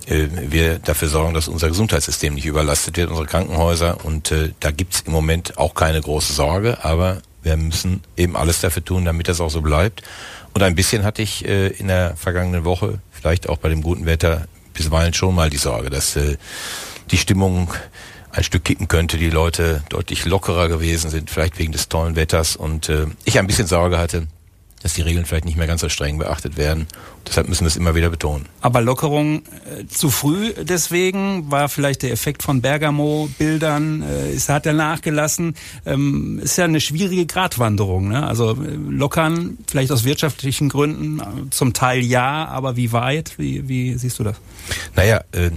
äh, 0.07 0.29
wir 0.49 0.79
dafür 0.79 1.09
sorgen, 1.09 1.35
dass 1.35 1.49
unser 1.49 1.69
Gesundheitssystem 1.69 2.35
nicht 2.35 2.47
überlastet 2.47 2.97
wird, 2.97 3.09
unsere 3.11 3.27
Krankenhäuser. 3.27 4.05
Und 4.05 4.31
äh, 4.33 4.51
da 4.61 4.71
gibt's 4.71 5.03
im 5.07 5.13
Moment 5.13 5.59
auch 5.59 5.75
keine 5.75 6.01
große 6.01 6.33
Sorge, 6.33 6.85
aber 6.85 7.23
wir 7.43 7.57
müssen 7.57 8.03
eben 8.17 8.37
alles 8.37 8.61
dafür 8.61 8.85
tun, 8.85 9.05
damit 9.05 9.29
das 9.29 9.41
auch 9.41 9.51
so 9.51 9.61
bleibt. 9.61 10.03
Und 10.55 10.63
ein 10.63 10.77
bisschen 10.77 11.05
hatte 11.05 11.21
ich 11.21 11.45
äh, 11.45 11.67
in 11.67 11.89
der 11.89 12.17
vergangenen 12.17 12.65
Woche, 12.65 13.01
vielleicht 13.11 13.49
auch 13.49 13.59
bei 13.59 13.69
dem 13.69 13.83
guten 13.83 14.07
Wetter, 14.07 14.47
bisweilen 14.73 15.13
schon 15.13 15.35
mal 15.35 15.51
die 15.51 15.57
Sorge, 15.57 15.91
dass 15.91 16.15
äh, 16.15 16.37
die 17.11 17.19
Stimmung 17.19 17.73
ein 18.31 18.45
Stück 18.45 18.65
kippen 18.65 18.89
könnte, 18.89 19.17
die 19.19 19.31
Leute 19.31 19.83
deutlich 19.89 20.25
lockerer 20.25 20.69
gewesen 20.69 21.11
sind, 21.11 21.31
vielleicht 21.31 21.59
wegen 21.59 21.73
des 21.73 21.89
tollen 21.89 22.17
Wetters. 22.17 22.57
Und 22.57 22.89
äh, 22.89 23.07
ich 23.25 23.39
ein 23.39 23.47
bisschen 23.47 23.67
Sorge 23.67 23.99
hatte, 23.99 24.27
dass 24.85 24.93
die 24.93 25.01
Regeln 25.01 25.25
vielleicht 25.25 25.47
nicht 25.47 25.57
mehr 25.57 25.67
ganz 25.67 25.81
so 25.81 25.89
streng 25.89 26.19
beachtet 26.19 26.59
werden. 26.59 26.87
Deshalb 27.27 27.49
müssen 27.49 27.63
wir 27.63 27.69
es 27.69 27.77
immer 27.77 27.95
wieder 27.95 28.11
betonen. 28.11 28.45
Aber 28.61 28.83
Lockerung 28.83 29.39
äh, 29.39 29.87
zu 29.89 30.11
früh 30.11 30.53
deswegen 30.61 31.51
war 31.51 31.71
vielleicht 31.71 32.03
der 32.03 32.13
Effekt 32.13 32.43
von 32.43 32.61
Bergamo-Bildern, 32.61 34.03
äh, 34.03 34.33
ist, 34.35 34.51
hat 34.51 34.67
er 34.67 34.75
nachgelassen. 34.75 35.55
Ähm, 35.87 36.39
ist 36.43 36.59
ja 36.59 36.65
eine 36.67 36.83
schwierige 36.83 37.25
Gratwanderung. 37.25 38.09
Ne? 38.09 38.27
Also 38.27 38.51
äh, 38.51 38.77
lockern, 38.91 39.57
vielleicht 39.67 39.91
aus 39.91 40.05
wirtschaftlichen 40.05 40.69
Gründen, 40.69 41.19
äh, 41.19 41.49
zum 41.49 41.73
Teil 41.73 42.03
ja, 42.03 42.47
aber 42.47 42.77
wie 42.77 42.93
weit? 42.93 43.39
Wie, 43.39 43.67
wie 43.67 43.95
siehst 43.95 44.19
du 44.19 44.25
das? 44.25 44.37
Naja, 44.95 45.25
äh, 45.33 45.51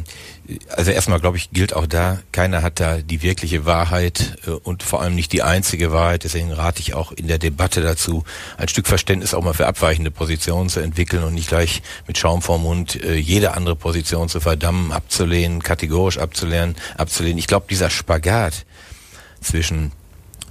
also 0.70 0.92
erstmal 0.92 1.20
glaube 1.20 1.38
ich, 1.38 1.52
gilt 1.52 1.74
auch 1.74 1.88
da, 1.88 2.20
keiner 2.32 2.62
hat 2.62 2.80
da 2.80 2.98
die 2.98 3.22
wirkliche 3.22 3.66
Wahrheit 3.66 4.38
äh, 4.46 4.52
und 4.52 4.84
vor 4.84 5.02
allem 5.02 5.16
nicht 5.16 5.34
die 5.34 5.44
einzige 5.44 5.92
Wahrheit. 5.92 6.24
Deswegen 6.24 6.52
rate 6.52 6.80
ich 6.80 6.94
auch 6.94 7.12
in 7.12 7.28
der 7.28 7.38
Debatte 7.38 7.82
dazu, 7.82 8.24
ein 8.58 8.68
Stück 8.68 8.88
Verständnis 8.88 9.34
auch 9.34 9.44
mal 9.44 9.54
für 9.54 9.68
abweichende 9.68 10.12
Positionen 10.12 10.70
zu 10.70 10.80
entwickeln 10.80 11.24
und 11.24 11.34
nicht 11.34 11.50
gleich 11.50 11.82
mit 12.08 12.18
Schaum 12.18 12.42
vorm 12.42 12.64
Mund 12.64 13.02
äh, 13.04 13.16
jede 13.16 13.54
andere 13.54 13.76
Position 13.76 14.30
zu 14.30 14.40
verdammen, 14.40 14.92
abzulehnen, 14.92 15.62
kategorisch 15.62 16.18
abzulehnen, 16.18 16.76
abzulehnen. 16.98 17.38
Ich 17.38 17.48
glaube, 17.48 17.66
dieser 17.70 17.90
Spagat 17.90 18.66
zwischen 19.42 19.92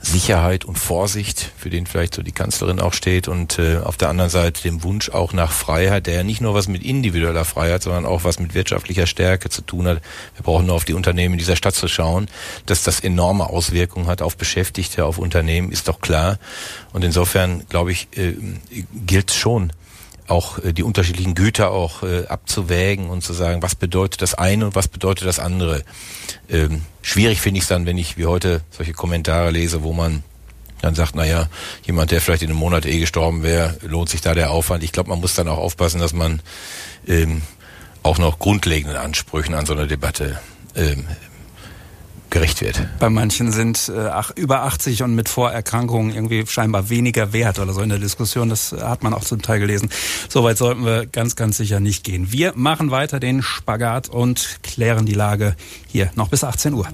Sicherheit 0.06 0.64
und 0.64 0.78
Vorsicht, 0.78 1.52
für 1.56 1.68
den 1.68 1.86
vielleicht 1.86 2.14
so 2.14 2.22
die 2.22 2.32
Kanzlerin 2.32 2.80
auch 2.80 2.94
steht 2.94 3.26
und 3.26 3.58
äh, 3.58 3.78
auf 3.78 3.96
der 3.96 4.08
anderen 4.08 4.30
Seite 4.30 4.62
dem 4.62 4.84
Wunsch 4.84 5.10
auch 5.10 5.32
nach 5.32 5.50
Freiheit, 5.50 6.06
der 6.06 6.14
ja 6.14 6.22
nicht 6.22 6.40
nur 6.40 6.54
was 6.54 6.68
mit 6.68 6.84
individueller 6.84 7.44
Freiheit, 7.44 7.82
sondern 7.82 8.06
auch 8.06 8.22
was 8.22 8.38
mit 8.38 8.54
wirtschaftlicher 8.54 9.06
Stärke 9.06 9.48
zu 9.48 9.62
tun 9.62 9.88
hat. 9.88 10.00
Wir 10.36 10.44
brauchen 10.44 10.66
nur 10.66 10.76
auf 10.76 10.84
die 10.84 10.94
Unternehmen 10.94 11.34
in 11.34 11.38
dieser 11.38 11.56
Stadt 11.56 11.75
zu 11.75 11.88
schauen, 11.88 12.28
dass 12.66 12.84
das 12.84 13.00
enorme 13.00 13.48
Auswirkungen 13.50 14.06
hat 14.06 14.22
auf 14.22 14.36
Beschäftigte, 14.36 15.04
auf 15.04 15.18
Unternehmen, 15.18 15.72
ist 15.72 15.88
doch 15.88 16.00
klar. 16.00 16.38
Und 16.92 17.02
insofern, 17.02 17.66
glaube 17.68 17.90
ich, 17.90 18.08
äh, 18.16 18.34
gilt 19.06 19.32
schon, 19.32 19.72
auch 20.28 20.59
äh, 20.59 20.73
die 20.73 20.83
unterschiedlichen 20.83 21.35
Güter 21.35 21.71
auch 21.71 22.02
äh, 22.02 22.26
abzuwägen 22.26 23.11
und 23.11 23.23
zu 23.23 23.33
sagen, 23.33 23.62
was 23.62 23.75
bedeutet 23.75 24.23
das 24.23 24.35
eine 24.35 24.66
und 24.66 24.75
was 24.75 24.88
bedeutet 24.88 25.26
das 25.26 25.38
andere. 25.38 25.85
Ähm, 26.49 26.83
schwierig 27.02 27.40
finde 27.40 27.59
ich 27.59 27.64
es 27.64 27.68
dann, 27.68 27.87
wenn 27.87 27.99
ich 27.99 28.16
wie 28.16 28.26
heute 28.26 28.62
solche 28.71 28.92
Kommentare 28.92 29.50
lese, 29.50 29.83
wo 29.83 29.92
man 29.92 30.23
dann 30.83 30.95
sagt, 30.95 31.14
na 31.14 31.25
ja, 31.25 31.49
jemand, 31.85 32.11
der 32.11 32.21
vielleicht 32.21 32.42
in 32.42 32.50
einem 32.50 32.59
Monat 32.59 32.87
eh 32.87 33.00
gestorben 33.00 33.42
wäre, 33.42 33.76
lohnt 33.83 34.09
sich 34.09 34.21
da 34.21 34.35
der 34.35 34.50
Aufwand. 34.50 34.85
Ich 34.85 34.92
glaube, 34.92 35.11
man 35.11 35.21
muss 35.21 35.35
dann 35.35 35.49
auch 35.49 35.59
aufpassen, 35.59 36.00
dass 36.00 36.12
man 36.12 36.42
ähm, 37.06 37.42
auch 38.02 38.18
noch 38.18 38.38
grundlegenden 38.38 38.97
Ansprüchen 38.97 39.54
an 39.54 39.66
so 39.66 39.73
eine 39.73 39.87
Debatte 39.87 40.38
ähm, 40.76 41.06
gerecht 42.30 42.61
wird. 42.61 42.87
Bei 42.99 43.09
manchen 43.09 43.52
sind 43.52 43.90
äh, 43.95 44.09
ach, 44.09 44.30
über 44.35 44.62
80 44.62 45.02
und 45.02 45.14
mit 45.14 45.28
Vorerkrankungen 45.28 46.14
irgendwie 46.14 46.45
scheinbar 46.47 46.90
weniger 46.90 47.33
wert 47.33 47.59
oder 47.59 47.73
so 47.73 47.80
in 47.80 47.88
der 47.88 47.99
Diskussion. 47.99 48.49
Das 48.49 48.73
hat 48.73 49.02
man 49.02 49.14
auch 49.14 49.25
zum 49.25 49.42
Teil 49.42 49.61
gelesen. 49.61 49.90
Soweit 50.28 50.59
sollten 50.59 50.85
wir 50.85 51.06
ganz, 51.06 51.37
ganz 51.37 51.56
sicher 51.56 51.80
nicht 51.80 52.04
gehen. 52.04 52.33
Wir 52.33 52.52
machen 52.54 52.90
weiter 52.90 53.21
den 53.21 53.42
Spagat 53.42 54.09
und 54.09 54.59
klären 54.62 55.06
die 55.06 55.14
Lage 55.14 55.56
hier 55.87 56.11
noch 56.14 56.28
bis 56.28 56.45
18 56.45 56.75
Uhr. 56.75 56.87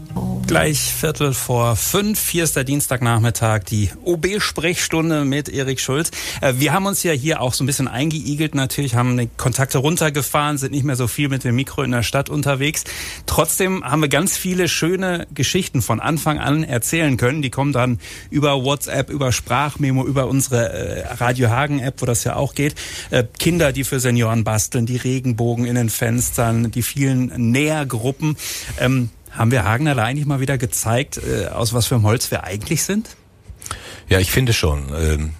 Gleich 0.47 0.81
Viertel 0.81 1.33
vor 1.35 1.77
fünf. 1.77 2.29
Hier 2.29 2.45
ist 2.45 2.57
der 2.57 2.65
Dienstagnachmittag, 2.65 3.61
die 3.65 3.91
OB-Sprechstunde 4.05 5.25
mit 5.25 5.49
Erik 5.49 5.81
Schulz. 5.81 6.11
Äh, 6.41 6.55
wir 6.59 6.73
haben 6.73 6.87
uns 6.87 7.03
ja 7.03 7.13
hier 7.13 7.41
auch 7.41 7.55
so 7.55 7.65
ein 7.65 7.67
bisschen 7.67 7.89
eingeigelt 7.89 8.55
natürlich, 8.55 8.95
haben 8.95 9.17
die 9.17 9.31
Kontakte 9.37 9.79
runtergefahren, 9.79 10.59
sind 10.59 10.73
nicht 10.73 10.85
mehr 10.85 10.97
so 10.97 11.07
viel 11.09 11.29
mit 11.29 11.45
dem 11.45 11.55
Mikro 11.55 11.83
in 11.83 11.91
der 11.91 12.03
Stadt 12.03 12.29
unterwegs. 12.29 12.85
Trotzdem 13.27 13.85
haben 13.85 14.03
wir 14.03 14.09
ganz 14.09 14.37
viele 14.37 14.69
schöne 14.69 15.22
Geschichten 15.35 15.83
von 15.83 16.01
Anfang 16.01 16.39
an 16.39 16.65
erzählen 16.65 17.17
können. 17.17 17.43
Die 17.43 17.51
kommen 17.51 17.73
dann 17.73 17.99
über 18.31 18.63
WhatsApp, 18.63 19.11
über 19.11 19.33
Sprachmemo, 19.33 20.05
über 20.07 20.27
unsere 20.27 20.73
äh, 20.73 21.15
Radio 21.15 21.51
Hagen 21.51 21.79
App, 21.81 22.03
wo 22.03 22.07
das 22.07 22.25
ja 22.25 22.37
auch 22.37 22.55
geht. 22.55 22.75
Äh, 23.11 23.25
Kinder, 23.39 23.73
die 23.73 23.85
für 23.85 24.01
Senioren 24.01 24.45
basteln, 24.45 24.87
die 24.87 24.97
Regenbogen 24.97 25.67
in 25.67 25.75
den 25.75 25.91
Fenstern, 25.91 26.71
die 26.71 26.83
vielen 26.83 27.51
Nährgruppen. 27.51 28.37
Ähm, 28.79 29.11
haben 29.31 29.51
wir 29.51 29.65
Hagener 29.65 29.95
da 29.95 30.05
eigentlich 30.05 30.27
mal 30.27 30.41
wieder 30.41 30.59
gezeigt, 30.59 31.19
äh, 31.19 31.47
aus 31.47 31.73
was 31.73 31.87
für 31.87 31.95
einem 31.95 32.05
Holz 32.05 32.31
wir 32.31 32.45
eigentlich 32.45 32.83
sind? 32.83 33.17
Ja, 34.09 34.19
ich 34.19 34.31
finde 34.31 34.53
schon. 34.53 34.89
Ähm 34.95 35.33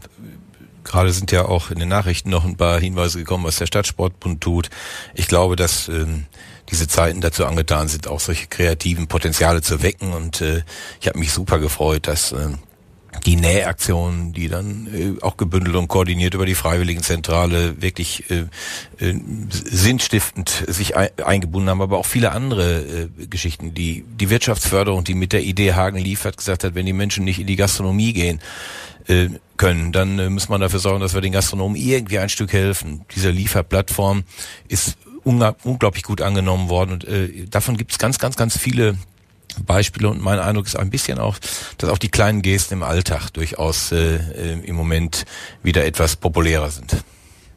Gerade 0.85 1.13
sind 1.13 1.31
ja 1.33 1.45
auch 1.45 1.71
in 1.71 1.79
den 1.79 1.89
Nachrichten 1.89 2.29
noch 2.29 2.45
ein 2.45 2.57
paar 2.57 2.81
Hinweise 2.81 3.19
gekommen, 3.19 3.45
was 3.45 3.57
der 3.57 3.67
Stadtsportbund 3.67 4.41
tut. 4.41 4.69
Ich 5.15 5.29
glaube, 5.29 5.57
dass 5.57 5.89
ähm, 5.89 6.27
diese 6.71 6.89
Zeiten 6.89 7.21
dazu 7.21 7.45
angetan 7.45 7.89
sind, 7.89 8.09
auch 8.09 8.21
solche 8.21 8.47
kreativen 8.47 9.07
Potenziale 9.07 9.63
zu 9.63 9.83
wecken. 9.83 10.13
Und 10.13 10.41
äh, 10.41 10.63
ich 11.01 11.09
habe 11.09 11.19
mich 11.19 11.33
super 11.33 11.59
gefreut, 11.59 12.07
dass 12.07 12.33
äh, 12.33 12.49
die 13.27 13.37
Nähaktionen, 13.37 14.33
die 14.33 14.49
dann 14.49 14.89
äh, 14.93 15.23
auch 15.23 15.37
gebündelt 15.37 15.77
und 15.77 15.89
koordiniert 15.89 16.35
über 16.35 16.47
die 16.47 16.55
Freiwilligenzentrale 16.55 17.81
wirklich 17.83 18.31
äh, 18.31 18.47
äh, 18.99 19.15
sinnstiftend 19.51 20.65
sich 20.67 20.97
ein, 20.97 21.11
eingebunden 21.23 21.69
haben, 21.69 21.83
aber 21.83 21.99
auch 21.99 22.07
viele 22.07 22.33
andere 22.33 22.81
äh, 22.81 23.27
Geschichten. 23.27 23.75
Die, 23.75 24.05
die 24.09 24.31
Wirtschaftsförderung, 24.31 25.05
die 25.05 25.15
mit 25.15 25.33
der 25.33 25.43
Idee 25.43 25.75
Hagen 25.75 25.99
liefert, 25.99 26.37
gesagt 26.37 26.65
hat, 26.65 26.75
wenn 26.75 26.87
die 26.87 26.93
Menschen 26.93 27.25
nicht 27.25 27.39
in 27.39 27.47
die 27.47 27.57
Gastronomie 27.57 28.13
gehen, 28.13 28.41
äh, 29.09 29.29
können, 29.57 29.93
dann 29.93 30.19
äh, 30.19 30.31
muss 30.31 30.49
man 30.49 30.61
dafür 30.61 30.81
sorgen, 30.81 31.01
dass 31.01 31.15
wir 31.15 31.21
den 31.21 31.33
Gastronomen 31.33 31.77
irgendwie 31.77 32.19
ein 32.19 32.29
Stück 32.29 32.53
helfen. 32.53 33.05
Diese 33.15 33.31
Lieferplattform 33.31 34.25
ist 34.69 34.97
unglaublich 35.25 36.03
gut 36.03 36.21
angenommen 36.21 36.69
worden. 36.69 36.93
Und 36.93 37.05
äh, 37.05 37.47
davon 37.47 37.77
gibt 37.77 37.93
es 37.93 37.99
ganz, 37.99 38.19
ganz, 38.19 38.37
ganz 38.37 38.57
viele 38.57 38.97
Beispiele 39.67 40.09
und 40.09 40.23
mein 40.23 40.39
Eindruck 40.39 40.67
ist 40.67 40.77
ein 40.77 40.91
bisschen 40.91 41.19
auch, 41.19 41.37
dass 41.79 41.91
auch 41.91 41.99
die 41.99 42.09
kleinen 42.09 42.43
Gesten 42.43 42.75
im 42.75 42.83
Alltag 42.83 43.31
durchaus 43.31 43.93
äh, 43.93 44.17
äh 44.17 44.61
im 44.65 44.77
Moment 44.77 45.25
wieder 45.63 45.85
etwas 45.85 46.17
populärer 46.17 46.71
sind. 46.71 46.97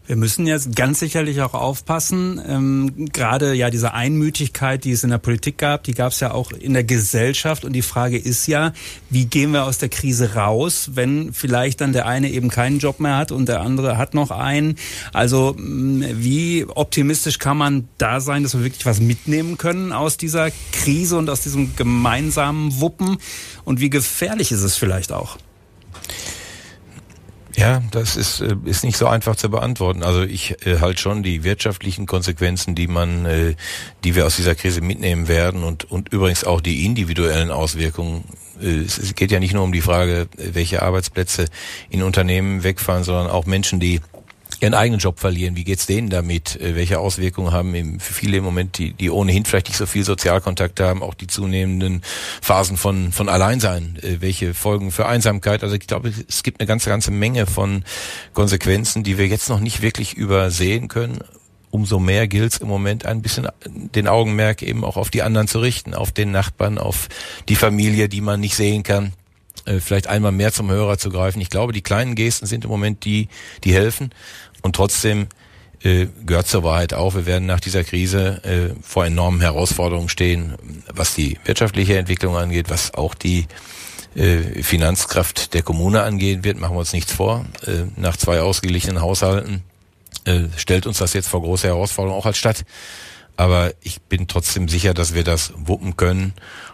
Wir 0.08 0.16
müssen 0.16 0.46
jetzt 0.46 0.76
ganz 0.76 1.00
sicherlich 1.00 1.42
auch 1.42 1.56
aufpassen. 1.56 2.40
Ähm, 2.48 3.08
gerade 3.12 3.54
ja 3.54 3.72
diese 3.72 3.94
Einmütigkeit, 3.94 4.84
die 4.84 4.92
es 4.92 5.04
in 5.04 5.10
der 5.10 5.18
Politik 5.18 5.58
gab, 5.58 5.84
die 5.84 5.96
gab 5.96 6.12
es 6.12 6.20
ja 6.20 6.32
auch 6.32 6.52
in 6.52 6.74
der 6.74 6.84
Gesellschaft. 6.84 7.66
Und 7.66 7.74
die 7.74 7.82
Frage 7.82 8.18
ist 8.18 8.46
ja, 8.46 8.74
wie 9.10 9.26
gehen 9.26 9.52
wir 9.52 9.64
aus 9.64 9.80
der 9.80 9.90
Krise 9.90 10.36
raus, 10.36 10.92
wenn 10.94 11.34
vielleicht 11.34 11.82
dann 11.82 11.92
der 11.92 12.06
eine 12.06 12.30
eben 12.30 12.50
keinen 12.50 12.78
Job 12.78 13.00
mehr 13.00 13.18
hat 13.18 13.32
und 13.32 13.50
der 13.50 13.62
andere 13.62 13.98
hat 13.98 14.14
noch 14.14 14.30
einen. 14.30 14.76
Also 15.12 15.56
mm, 15.58 16.04
wie 16.14 16.66
optimistisch 16.66 17.40
kann 17.40 17.58
man 17.58 17.88
da 17.98 18.20
sein, 18.20 18.44
dass 18.44 18.54
wir 18.56 18.64
wirklich 18.64 18.86
was 18.86 19.00
mitnehmen 19.00 19.58
können 19.58 19.92
aus 19.92 20.18
dieser 20.18 20.52
Krise 20.72 21.18
und 21.18 21.32
aus 21.32 21.42
diesem 21.42 21.76
gemeinsamen 21.76 22.80
Wuppen? 22.80 23.18
Und 23.64 23.80
wie 23.80 23.90
gefährlich 23.90 24.52
ist 24.52 24.62
es 24.62 24.76
vielleicht 24.76 25.12
auch? 25.12 25.38
Ja, 27.56 27.82
das 27.92 28.18
ist, 28.18 28.42
äh, 28.42 28.56
ist 28.66 28.84
nicht 28.84 28.98
so 28.98 29.08
einfach 29.08 29.36
zu 29.36 29.50
beantworten. 29.50 30.04
Also 30.04 30.24
ich 30.24 30.66
äh, 30.66 30.80
halt 30.80 31.00
schon 31.00 31.24
die 31.24 31.44
wirtschaftlichen 31.44 32.06
Konsequenzen, 32.06 32.76
die 32.76 32.88
man, 32.88 33.26
äh, 33.26 33.56
die 34.04 34.16
wir 34.16 34.26
aus 34.26 34.36
dieser 34.36 34.56
Krise 34.56 34.82
mitnehmen 34.82 35.28
werden 35.28 35.64
und, 35.64 35.90
und 35.90 36.10
übrigens 36.12 36.44
auch 36.44 36.60
die 36.60 36.86
individuellen 36.86 37.52
Auswirkungen. 37.52 38.26
Äh, 38.62 38.82
es 38.82 39.16
geht 39.16 39.32
ja 39.32 39.40
nicht 39.40 39.54
nur 39.54 39.64
um 39.64 39.72
die 39.72 39.82
Frage, 39.82 40.28
welche 40.38 40.82
Arbeitsplätze 40.82 41.46
in 41.90 42.04
Unternehmen 42.04 42.64
wegfallen, 42.64 43.04
sondern 43.04 43.28
auch 43.28 43.46
Menschen, 43.46 43.80
die 43.80 44.02
ihren 44.66 44.74
eigenen 44.74 45.00
Job 45.00 45.20
verlieren. 45.20 45.56
Wie 45.56 45.64
geht's 45.64 45.86
denen 45.86 46.10
damit? 46.10 46.60
Äh, 46.60 46.76
welche 46.76 47.00
Auswirkungen 47.00 47.52
haben 47.52 48.00
für 48.00 48.14
viele 48.14 48.38
im 48.38 48.44
Moment, 48.44 48.78
die, 48.78 48.94
die 48.94 49.10
ohnehin 49.10 49.46
vielleicht 49.46 49.68
nicht 49.68 49.78
so 49.78 49.86
viel 49.86 50.04
Sozialkontakt 50.04 50.80
haben, 50.80 51.04
auch 51.04 51.14
die 51.14 51.28
zunehmenden 51.28 52.02
Phasen 52.42 52.76
von, 52.76 53.12
von 53.12 53.30
Alleinsein? 53.30 53.98
Äh, 54.02 54.18
welche 54.22 54.54
Folgen 54.54 54.92
für 54.92 55.06
Einsamkeit? 55.06 55.64
Also 55.64 55.76
ich 55.76 55.88
glaube, 55.88 56.12
es 56.28 56.44
gibt 56.44 56.60
eine 56.60 56.68
ganze, 56.68 56.90
ganze 56.90 57.12
Menge 57.12 57.46
von 57.46 57.84
Konsequenzen, 58.34 59.04
die 59.04 59.18
wir 59.18 59.28
jetzt 59.28 59.50
noch 59.50 59.60
nicht 59.60 59.82
wirklich 59.82 60.16
übersehen 60.16 60.88
können. 60.88 61.20
Umso 61.70 62.00
mehr 62.00 62.28
gilt 62.28 62.54
es 62.54 62.60
im 62.60 62.68
Moment 62.68 63.06
ein 63.06 63.22
bisschen 63.22 63.48
den 63.66 64.08
Augenmerk 64.08 64.62
eben 64.64 64.84
auch 64.84 64.98
auf 64.98 65.10
die 65.10 65.22
anderen 65.22 65.48
zu 65.48 65.60
richten, 65.60 65.94
auf 65.94 66.12
den 66.12 66.32
Nachbarn, 66.32 66.78
auf 66.78 67.10
die 67.50 67.56
Familie, 67.56 68.10
die 68.10 68.22
man 68.22 68.40
nicht 68.40 68.56
sehen 68.56 68.84
kann 68.84 69.14
äh, 69.66 69.80
vielleicht 69.80 70.08
einmal 70.08 70.32
mehr 70.32 70.54
zum 70.54 70.70
Hörer 70.70 70.98
zu 70.98 71.10
greifen. 71.10 71.42
Ich 71.42 71.50
glaube, 71.50 71.74
die 71.74 71.82
kleinen 71.82 72.16
Gesten 72.16 72.46
sind 72.46 72.64
im 72.64 72.70
Moment 72.70 73.04
die, 73.04 73.30
die 73.64 73.74
helfen. 73.74 74.12
Und 74.66 74.76
trotzdem 74.76 75.28
äh, 75.84 76.08
gehört 76.26 76.48
zur 76.48 76.64
Wahrheit 76.64 76.96
auch, 76.96 77.14
wir 77.14 77.28
werden 77.28 77.46
nach 77.46 77.60
dieser 77.60 77.84
Krise 77.84 78.44
äh, 78.44 78.74
vor 78.82 79.06
enormen 79.06 79.40
Herausforderungen 79.40 80.10
stehen, 80.10 80.56
was 80.92 81.14
die 81.14 81.38
wirtschaftliche 81.46 82.00
Entwicklung 82.00 82.36
angeht, 82.36 82.72
was 82.72 82.96
auch 82.96 83.14
die 83.14 83.46
äh, 84.16 84.64
Finanzkraft 84.64 85.54
der 85.54 85.62
Kommune 85.62 86.02
angehen 86.02 86.44
wird. 86.44 86.60
Machen 86.60 86.74
wir 86.74 86.80
uns 86.80 86.94
nichts 86.94 87.14
vor. 87.14 87.46
Äh, 87.68 87.84
nach 87.96 88.18
zwei 88.18 88.42
ausgeglichenen 88.42 89.02
Haushalten 89.02 89.62
äh, 90.24 90.46
stellt 90.58 90.88
uns 90.88 90.98
das 90.98 91.14
jetzt 91.14 91.28
vor 91.28 91.44
große 91.44 91.68
Herausforderungen 91.68 92.20
auch 92.20 92.26
als 92.26 92.40
Stadt. 92.40 92.66
Aber 93.38 93.72
ich 93.84 94.02
bin 94.02 94.28
trotzdem 94.28 94.68
sicher, 94.68 94.96
dass 94.96 95.14
wir 95.14 95.24
das 95.24 95.54
wuppen 95.56 95.96
können 95.96 96.34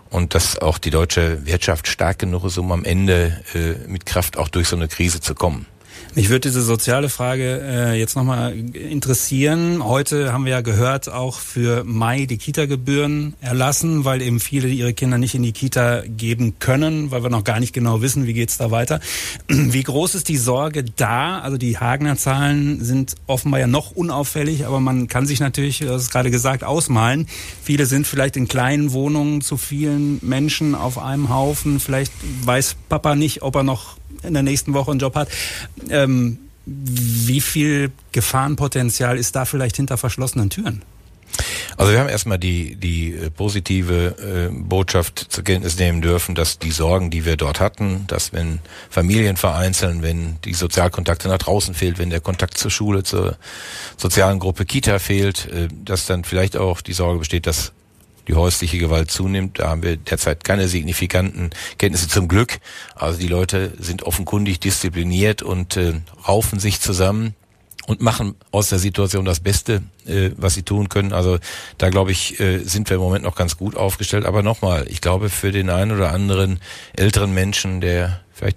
und 0.09 0.33
dass 0.33 0.57
auch 0.59 0.77
die 0.77 0.91
deutsche 0.91 1.45
Wirtschaft 1.45 1.89
stark 1.89 2.19
genug 2.19 2.45
ist, 2.45 2.57
um 2.57 2.71
am 2.71 2.85
Ende 2.85 3.43
äh, 3.53 3.85
mit 3.89 4.05
Kraft 4.05 4.37
auch 4.37 4.47
durch 4.47 4.69
so 4.69 4.77
eine 4.77 4.87
Krise 4.87 5.19
zu 5.19 5.35
kommen. 5.35 5.65
Mich 6.13 6.27
würde 6.27 6.49
diese 6.49 6.61
soziale 6.61 7.07
Frage 7.07 7.61
äh, 7.63 7.97
jetzt 7.97 8.17
nochmal 8.17 8.53
interessieren. 8.53 9.81
Heute 9.81 10.33
haben 10.33 10.43
wir 10.43 10.51
ja 10.51 10.59
gehört, 10.59 11.07
auch 11.07 11.39
für 11.39 11.85
Mai 11.85 12.25
die 12.25 12.37
Kita-Gebühren 12.37 13.33
erlassen, 13.39 14.03
weil 14.03 14.21
eben 14.21 14.41
viele 14.41 14.67
ihre 14.67 14.93
Kinder 14.93 15.17
nicht 15.17 15.35
in 15.35 15.43
die 15.43 15.53
Kita 15.53 16.03
geben 16.05 16.59
können, 16.59 17.11
weil 17.11 17.23
wir 17.23 17.29
noch 17.29 17.45
gar 17.45 17.61
nicht 17.61 17.71
genau 17.71 18.01
wissen, 18.01 18.27
wie 18.27 18.33
geht's 18.33 18.57
da 18.57 18.71
weiter. 18.71 18.99
Wie 19.47 19.83
groß 19.83 20.15
ist 20.15 20.27
die 20.27 20.35
Sorge 20.35 20.83
da? 20.83 21.39
Also 21.39 21.57
die 21.57 21.77
Hagener 21.77 22.17
Zahlen 22.17 22.83
sind 22.83 23.15
offenbar 23.25 23.61
ja 23.61 23.67
noch 23.67 23.91
unauffällig, 23.91 24.65
aber 24.65 24.81
man 24.81 25.07
kann 25.07 25.25
sich 25.25 25.39
natürlich, 25.39 25.79
das 25.79 26.03
ist 26.03 26.11
gerade 26.11 26.29
gesagt, 26.29 26.65
ausmalen. 26.65 27.27
Viele 27.63 27.85
sind 27.85 28.05
vielleicht 28.05 28.35
in 28.35 28.49
kleinen 28.49 28.91
Wohnungen 28.91 29.39
zu 29.39 29.55
vielen 29.55 30.19
Menschen 30.21 30.75
auf 30.75 30.97
einem 30.97 31.29
Haufen. 31.29 31.79
Vielleicht 31.79 32.11
weiß 32.43 32.75
Papa 32.89 33.15
nicht, 33.15 33.43
ob 33.43 33.55
er 33.55 33.63
noch 33.63 34.00
in 34.23 34.33
der 34.33 34.43
nächsten 34.43 34.73
Woche 34.73 34.91
einen 34.91 34.99
Job 34.99 35.15
hat. 35.15 35.29
Ähm, 35.89 36.39
wie 36.65 37.41
viel 37.41 37.91
Gefahrenpotenzial 38.11 39.17
ist 39.17 39.35
da 39.35 39.45
vielleicht 39.45 39.77
hinter 39.77 39.97
verschlossenen 39.97 40.49
Türen? 40.49 40.83
Also 41.77 41.93
wir 41.93 41.99
haben 41.99 42.09
erstmal 42.09 42.37
die, 42.37 42.75
die 42.75 43.13
äh, 43.13 43.29
positive 43.29 44.49
äh, 44.51 44.53
Botschaft 44.53 45.27
zur 45.29 45.43
Kenntnis 45.43 45.77
nehmen 45.77 46.01
dürfen, 46.01 46.35
dass 46.35 46.59
die 46.59 46.71
Sorgen, 46.71 47.09
die 47.09 47.25
wir 47.25 47.37
dort 47.37 47.59
hatten, 47.59 48.05
dass 48.07 48.33
wenn 48.33 48.59
Familien 48.89 49.37
vereinzeln, 49.37 50.01
wenn 50.01 50.37
die 50.43 50.53
Sozialkontakte 50.53 51.27
nach 51.27 51.37
draußen 51.37 51.73
fehlt, 51.73 51.97
wenn 51.97 52.09
der 52.09 52.19
Kontakt 52.19 52.57
zur 52.57 52.71
Schule, 52.71 53.03
zur 53.03 53.37
sozialen 53.97 54.39
Gruppe 54.39 54.65
Kita 54.65 54.99
fehlt, 54.99 55.47
äh, 55.47 55.69
dass 55.83 56.05
dann 56.05 56.23
vielleicht 56.23 56.57
auch 56.57 56.81
die 56.81 56.93
Sorge 56.93 57.19
besteht, 57.19 57.47
dass 57.47 57.71
die 58.31 58.35
häusliche 58.35 58.77
Gewalt 58.77 59.11
zunimmt. 59.11 59.59
Da 59.59 59.69
haben 59.69 59.83
wir 59.83 59.97
derzeit 59.97 60.43
keine 60.45 60.69
signifikanten 60.69 61.49
Kenntnisse 61.77 62.07
zum 62.07 62.29
Glück. 62.29 62.59
Also 62.95 63.19
die 63.19 63.27
Leute 63.27 63.73
sind 63.77 64.03
offenkundig 64.03 64.59
diszipliniert 64.61 65.43
und 65.43 65.75
äh, 65.75 65.95
raufen 66.27 66.59
sich 66.59 66.79
zusammen 66.79 67.35
und 67.91 67.99
machen 67.99 68.35
aus 68.51 68.69
der 68.69 68.79
Situation 68.79 69.25
das 69.25 69.41
Beste, 69.41 69.83
äh, 70.07 70.31
was 70.37 70.53
sie 70.53 70.63
tun 70.63 70.87
können. 70.87 71.11
Also 71.11 71.39
da 71.77 71.89
glaube 71.89 72.11
ich, 72.11 72.39
äh, 72.39 72.59
sind 72.59 72.89
wir 72.89 72.95
im 72.95 73.03
Moment 73.03 73.25
noch 73.25 73.35
ganz 73.35 73.57
gut 73.57 73.75
aufgestellt. 73.75 74.25
Aber 74.25 74.43
nochmal, 74.43 74.85
ich 74.87 75.01
glaube, 75.01 75.29
für 75.29 75.51
den 75.51 75.69
einen 75.69 75.91
oder 75.91 76.13
anderen 76.13 76.61
älteren 76.93 77.33
Menschen, 77.33 77.81
der 77.81 78.21
vielleicht 78.31 78.55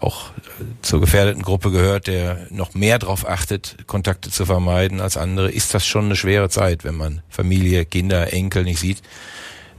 auch 0.00 0.30
äh, 0.30 0.64
zur 0.80 0.98
gefährdeten 1.00 1.42
Gruppe 1.42 1.70
gehört, 1.70 2.06
der 2.06 2.46
noch 2.48 2.72
mehr 2.72 2.98
darauf 2.98 3.28
achtet, 3.28 3.76
Kontakte 3.86 4.30
zu 4.30 4.46
vermeiden 4.46 5.02
als 5.02 5.18
andere, 5.18 5.50
ist 5.50 5.74
das 5.74 5.86
schon 5.86 6.06
eine 6.06 6.16
schwere 6.16 6.48
Zeit, 6.48 6.82
wenn 6.82 6.94
man 6.96 7.20
Familie, 7.28 7.84
Kinder, 7.84 8.32
Enkel 8.32 8.64
nicht 8.64 8.80
sieht. 8.80 9.02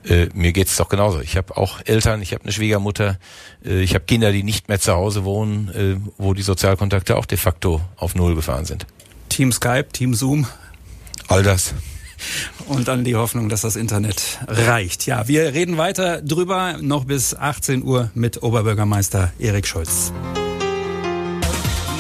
Äh, 0.08 0.28
mir 0.34 0.52
geht's 0.52 0.76
doch 0.76 0.90
genauso. 0.90 1.22
Ich 1.22 1.38
habe 1.38 1.56
auch 1.58 1.80
Eltern, 1.86 2.22
ich 2.22 2.34
habe 2.34 2.44
eine 2.44 2.52
Schwiegermutter, 2.52 3.20
äh, 3.64 3.82
ich 3.82 3.94
habe 3.94 4.06
Kinder, 4.06 4.32
die 4.32 4.44
nicht 4.44 4.68
mehr 4.68 4.80
zu 4.80 4.94
Hause 4.94 5.24
wohnen, 5.24 5.70
äh, 5.70 6.10
wo 6.18 6.34
die 6.34 6.42
Sozialkontakte 6.42 7.18
auch 7.18 7.26
de 7.26 7.38
facto 7.38 7.82
auf 7.98 8.16
Null 8.16 8.36
gefahren 8.36 8.66
sind. 8.66 8.86
Team 9.30 9.52
Skype, 9.52 9.90
Team 9.94 10.14
Zoom. 10.14 10.48
All 11.28 11.44
das 11.44 11.74
und 12.68 12.88
dann 12.88 13.04
die 13.04 13.16
Hoffnung, 13.16 13.50
dass 13.50 13.62
das 13.62 13.76
Internet 13.76 14.40
reicht. 14.48 15.06
Ja, 15.06 15.28
wir 15.28 15.54
reden 15.54 15.78
weiter 15.78 16.22
drüber 16.22 16.78
noch 16.82 17.06
bis 17.06 17.36
18 17.36 17.84
Uhr 17.84 18.12
mit 18.14 18.44
Oberbürgermeister 18.44 19.34
Erik 19.40 19.68
Schulz. 19.68 20.12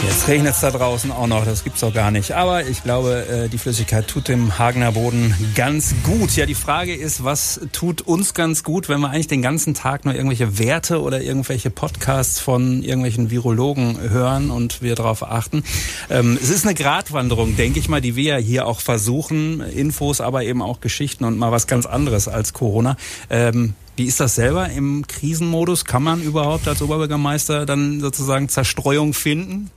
Jetzt 0.03 0.27
regnet 0.27 0.53
es 0.53 0.61
da 0.61 0.71
draußen 0.71 1.11
auch 1.11 1.27
noch, 1.27 1.45
das 1.45 1.63
gibt's 1.63 1.83
auch 1.83 1.93
gar 1.93 2.09
nicht. 2.09 2.31
Aber 2.31 2.65
ich 2.65 2.83
glaube, 2.83 3.27
äh, 3.27 3.49
die 3.49 3.59
Flüssigkeit 3.59 4.07
tut 4.07 4.27
dem 4.27 4.57
Hagener 4.57 4.93
Boden 4.93 5.33
ganz 5.55 5.93
gut. 6.03 6.35
Ja, 6.35 6.47
die 6.47 6.55
Frage 6.55 6.95
ist, 6.95 7.23
was 7.23 7.61
tut 7.71 8.01
uns 8.01 8.33
ganz 8.33 8.63
gut, 8.63 8.89
wenn 8.89 8.99
wir 8.99 9.11
eigentlich 9.11 9.27
den 9.27 9.43
ganzen 9.43 9.75
Tag 9.75 10.03
nur 10.03 10.15
irgendwelche 10.15 10.57
Werte 10.57 11.01
oder 11.01 11.21
irgendwelche 11.21 11.69
Podcasts 11.69 12.39
von 12.39 12.81
irgendwelchen 12.81 13.29
Virologen 13.29 13.99
hören 14.09 14.49
und 14.49 14.81
wir 14.81 14.95
darauf 14.95 15.23
achten. 15.23 15.63
Ähm, 16.09 16.37
es 16.41 16.49
ist 16.49 16.65
eine 16.65 16.73
Gratwanderung, 16.73 17.55
denke 17.55 17.79
ich 17.79 17.87
mal, 17.87 18.01
die 18.01 18.15
wir 18.15 18.37
hier 18.37 18.65
auch 18.65 18.79
versuchen. 18.79 19.61
Infos, 19.61 20.19
aber 20.19 20.43
eben 20.43 20.63
auch 20.63 20.81
Geschichten 20.81 21.25
und 21.25 21.37
mal 21.37 21.51
was 21.51 21.67
ganz 21.67 21.85
anderes 21.85 22.27
als 22.27 22.53
Corona. 22.53 22.97
Ähm, 23.29 23.75
wie 23.97 24.05
ist 24.05 24.19
das 24.19 24.33
selber 24.33 24.69
im 24.69 25.05
Krisenmodus? 25.05 25.85
Kann 25.85 26.01
man 26.01 26.23
überhaupt 26.23 26.67
als 26.67 26.81
Oberbürgermeister 26.81 27.67
dann 27.67 27.99
sozusagen 27.99 28.49
Zerstreuung 28.49 29.13
finden? 29.13 29.69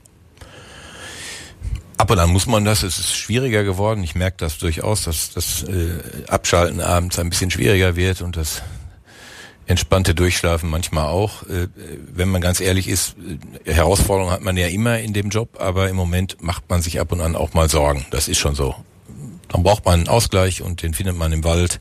Ab 1.96 2.10
und 2.10 2.18
an 2.18 2.30
muss 2.30 2.46
man 2.46 2.64
das. 2.64 2.82
Es 2.82 2.98
ist 2.98 3.16
schwieriger 3.16 3.62
geworden. 3.62 4.02
Ich 4.02 4.14
merke 4.14 4.36
das 4.38 4.58
durchaus, 4.58 5.04
dass 5.04 5.30
das 5.30 5.62
äh, 5.62 6.00
Abschalten 6.28 6.80
abends 6.80 7.18
ein 7.18 7.30
bisschen 7.30 7.50
schwieriger 7.50 7.94
wird 7.94 8.20
und 8.20 8.36
das 8.36 8.62
entspannte 9.66 10.14
Durchschlafen 10.14 10.68
manchmal 10.68 11.06
auch. 11.06 11.44
Äh, 11.44 11.68
wenn 12.12 12.28
man 12.28 12.40
ganz 12.40 12.60
ehrlich 12.60 12.88
ist, 12.88 13.16
äh, 13.64 13.72
Herausforderungen 13.72 14.32
hat 14.32 14.42
man 14.42 14.56
ja 14.56 14.66
immer 14.66 14.98
in 14.98 15.12
dem 15.12 15.30
Job, 15.30 15.60
aber 15.60 15.88
im 15.88 15.96
Moment 15.96 16.42
macht 16.42 16.68
man 16.68 16.82
sich 16.82 17.00
ab 17.00 17.12
und 17.12 17.20
an 17.20 17.36
auch 17.36 17.54
mal 17.54 17.68
Sorgen. 17.68 18.04
Das 18.10 18.28
ist 18.28 18.38
schon 18.38 18.54
so. 18.54 18.74
Dann 19.48 19.62
braucht 19.62 19.84
man 19.84 19.94
einen 19.94 20.08
Ausgleich 20.08 20.62
und 20.62 20.82
den 20.82 20.94
findet 20.94 21.16
man 21.16 21.32
im 21.32 21.44
Wald 21.44 21.80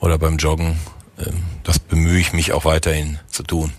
oder 0.00 0.18
beim 0.18 0.38
Joggen. 0.38 0.78
Ähm, 1.18 1.44
das 1.64 1.78
bemühe 1.78 2.18
ich 2.18 2.32
mich 2.32 2.52
auch 2.52 2.64
weiterhin 2.64 3.18
zu 3.28 3.42
tun. 3.42 3.72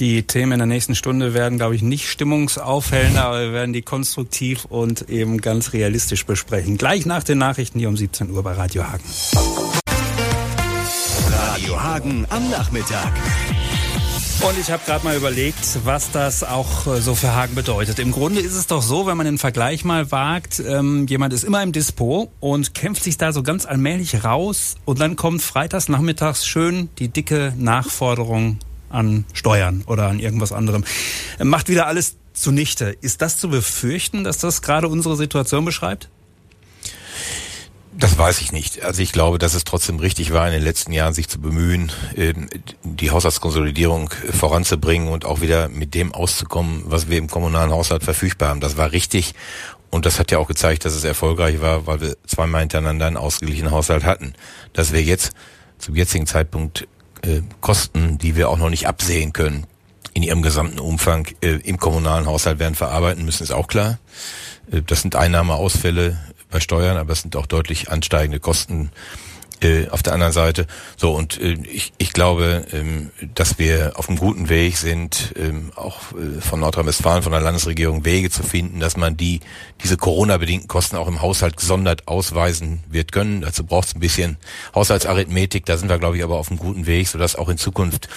Die 0.00 0.22
Themen 0.22 0.52
in 0.52 0.58
der 0.60 0.66
nächsten 0.66 0.94
Stunde 0.94 1.34
werden, 1.34 1.58
glaube 1.58 1.74
ich, 1.74 1.82
nicht 1.82 2.08
stimmungsaufhellender, 2.08 3.22
aber 3.22 3.40
wir 3.42 3.52
werden 3.52 3.74
die 3.74 3.82
konstruktiv 3.82 4.64
und 4.64 5.10
eben 5.10 5.42
ganz 5.42 5.74
realistisch 5.74 6.24
besprechen. 6.24 6.78
Gleich 6.78 7.04
nach 7.04 7.22
den 7.22 7.36
Nachrichten 7.36 7.78
hier 7.78 7.90
um 7.90 7.98
17 7.98 8.30
Uhr 8.30 8.42
bei 8.42 8.52
Radio 8.52 8.84
Hagen. 8.84 9.04
Radio 11.30 11.82
Hagen 11.82 12.26
am 12.30 12.48
Nachmittag. 12.48 13.12
Und 14.40 14.58
ich 14.58 14.70
habe 14.70 14.82
gerade 14.86 15.04
mal 15.04 15.14
überlegt, 15.14 15.84
was 15.84 16.10
das 16.12 16.44
auch 16.44 16.86
äh, 16.86 17.02
so 17.02 17.14
für 17.14 17.34
Hagen 17.34 17.54
bedeutet. 17.54 17.98
Im 17.98 18.10
Grunde 18.10 18.40
ist 18.40 18.54
es 18.54 18.66
doch 18.66 18.80
so, 18.80 19.06
wenn 19.06 19.18
man 19.18 19.26
den 19.26 19.36
Vergleich 19.36 19.84
mal 19.84 20.10
wagt, 20.10 20.62
ähm, 20.66 21.06
jemand 21.08 21.34
ist 21.34 21.44
immer 21.44 21.62
im 21.62 21.72
Dispo 21.72 22.32
und 22.40 22.72
kämpft 22.72 23.04
sich 23.04 23.18
da 23.18 23.34
so 23.34 23.42
ganz 23.42 23.66
allmählich 23.66 24.24
raus 24.24 24.76
und 24.86 24.98
dann 24.98 25.16
kommt 25.16 25.42
freitags 25.42 25.90
nachmittags 25.90 26.46
schön 26.46 26.88
die 26.98 27.08
dicke 27.08 27.52
Nachforderung 27.58 28.58
an 28.90 29.24
Steuern 29.32 29.82
oder 29.86 30.08
an 30.08 30.18
irgendwas 30.18 30.52
anderem. 30.52 30.84
Macht 31.42 31.68
wieder 31.68 31.86
alles 31.86 32.16
zunichte. 32.34 32.96
Ist 33.00 33.22
das 33.22 33.38
zu 33.38 33.48
befürchten, 33.48 34.24
dass 34.24 34.38
das 34.38 34.62
gerade 34.62 34.88
unsere 34.88 35.16
Situation 35.16 35.64
beschreibt? 35.64 36.08
Das 37.92 38.16
weiß 38.16 38.40
ich 38.40 38.52
nicht. 38.52 38.84
Also 38.84 39.02
ich 39.02 39.12
glaube, 39.12 39.38
dass 39.38 39.54
es 39.54 39.64
trotzdem 39.64 39.98
richtig 39.98 40.32
war, 40.32 40.46
in 40.46 40.52
den 40.52 40.62
letzten 40.62 40.92
Jahren 40.92 41.12
sich 41.12 41.28
zu 41.28 41.40
bemühen, 41.40 41.90
ähm, 42.16 42.48
die 42.84 43.10
Haushaltskonsolidierung 43.10 44.10
voranzubringen 44.30 45.08
und 45.08 45.24
auch 45.24 45.40
wieder 45.40 45.68
mit 45.68 45.94
dem 45.94 46.14
auszukommen, 46.14 46.82
was 46.86 47.08
wir 47.08 47.18
im 47.18 47.28
kommunalen 47.28 47.72
Haushalt 47.72 48.04
verfügbar 48.04 48.50
haben. 48.50 48.60
Das 48.60 48.76
war 48.76 48.92
richtig. 48.92 49.34
Und 49.90 50.06
das 50.06 50.20
hat 50.20 50.30
ja 50.30 50.38
auch 50.38 50.46
gezeigt, 50.46 50.84
dass 50.84 50.94
es 50.94 51.02
erfolgreich 51.02 51.60
war, 51.60 51.86
weil 51.88 52.00
wir 52.00 52.16
zweimal 52.26 52.60
hintereinander 52.60 53.06
einen 53.06 53.16
ausgeglichenen 53.16 53.72
Haushalt 53.72 54.04
hatten. 54.04 54.34
Dass 54.72 54.92
wir 54.92 55.02
jetzt 55.02 55.32
zum 55.78 55.96
jetzigen 55.96 56.26
Zeitpunkt 56.26 56.86
äh, 57.22 57.42
Kosten, 57.60 58.18
die 58.18 58.36
wir 58.36 58.48
auch 58.48 58.58
noch 58.58 58.70
nicht 58.70 58.86
absehen 58.86 59.32
können, 59.32 59.66
in 60.14 60.22
ihrem 60.22 60.42
gesamten 60.42 60.80
Umfang 60.80 61.26
äh, 61.40 61.56
im 61.56 61.78
kommunalen 61.78 62.26
Haushalt 62.26 62.58
werden 62.58 62.74
verarbeiten 62.74 63.24
müssen, 63.24 63.42
ist 63.42 63.52
auch 63.52 63.68
klar. 63.68 63.98
Äh, 64.70 64.82
das 64.82 65.02
sind 65.02 65.16
Einnahmeausfälle 65.16 66.18
bei 66.50 66.60
Steuern, 66.60 66.96
aber 66.96 67.12
es 67.12 67.22
sind 67.22 67.36
auch 67.36 67.46
deutlich 67.46 67.90
ansteigende 67.90 68.40
Kosten 68.40 68.90
äh, 69.60 69.88
auf 69.88 70.02
der 70.02 70.12
anderen 70.14 70.32
Seite. 70.32 70.66
So, 70.96 71.12
und 71.12 71.40
äh, 71.40 71.56
ich, 71.70 71.92
ich 71.98 72.12
glaube, 72.12 72.64
ähm, 72.72 73.10
dass 73.34 73.58
wir 73.58 73.92
auf 73.96 74.08
einem 74.08 74.18
guten 74.18 74.48
Weg 74.48 74.76
sind, 74.76 75.34
ähm, 75.36 75.72
auch 75.76 76.12
äh, 76.12 76.40
von 76.40 76.60
Nordrhein-Westfalen, 76.60 77.22
von 77.22 77.32
der 77.32 77.40
Landesregierung 77.40 78.04
Wege 78.04 78.30
zu 78.30 78.42
finden, 78.42 78.80
dass 78.80 78.96
man 78.96 79.16
die 79.16 79.40
diese 79.82 79.96
Corona-bedingten 79.96 80.68
Kosten 80.68 80.96
auch 80.96 81.08
im 81.08 81.22
Haushalt 81.22 81.56
gesondert 81.56 82.08
ausweisen 82.08 82.80
wird 82.88 83.12
können. 83.12 83.40
Dazu 83.42 83.64
braucht 83.64 83.88
es 83.88 83.94
ein 83.94 84.00
bisschen 84.00 84.38
Haushaltsarithmetik. 84.74 85.66
Da 85.66 85.76
sind 85.76 85.88
wir, 85.88 85.98
glaube 85.98 86.16
ich, 86.16 86.24
aber 86.24 86.38
auf 86.38 86.50
einem 86.50 86.58
guten 86.58 86.86
Weg, 86.86 87.08
sodass 87.08 87.36
auch 87.36 87.48
in 87.48 87.58
Zukunft 87.58 88.08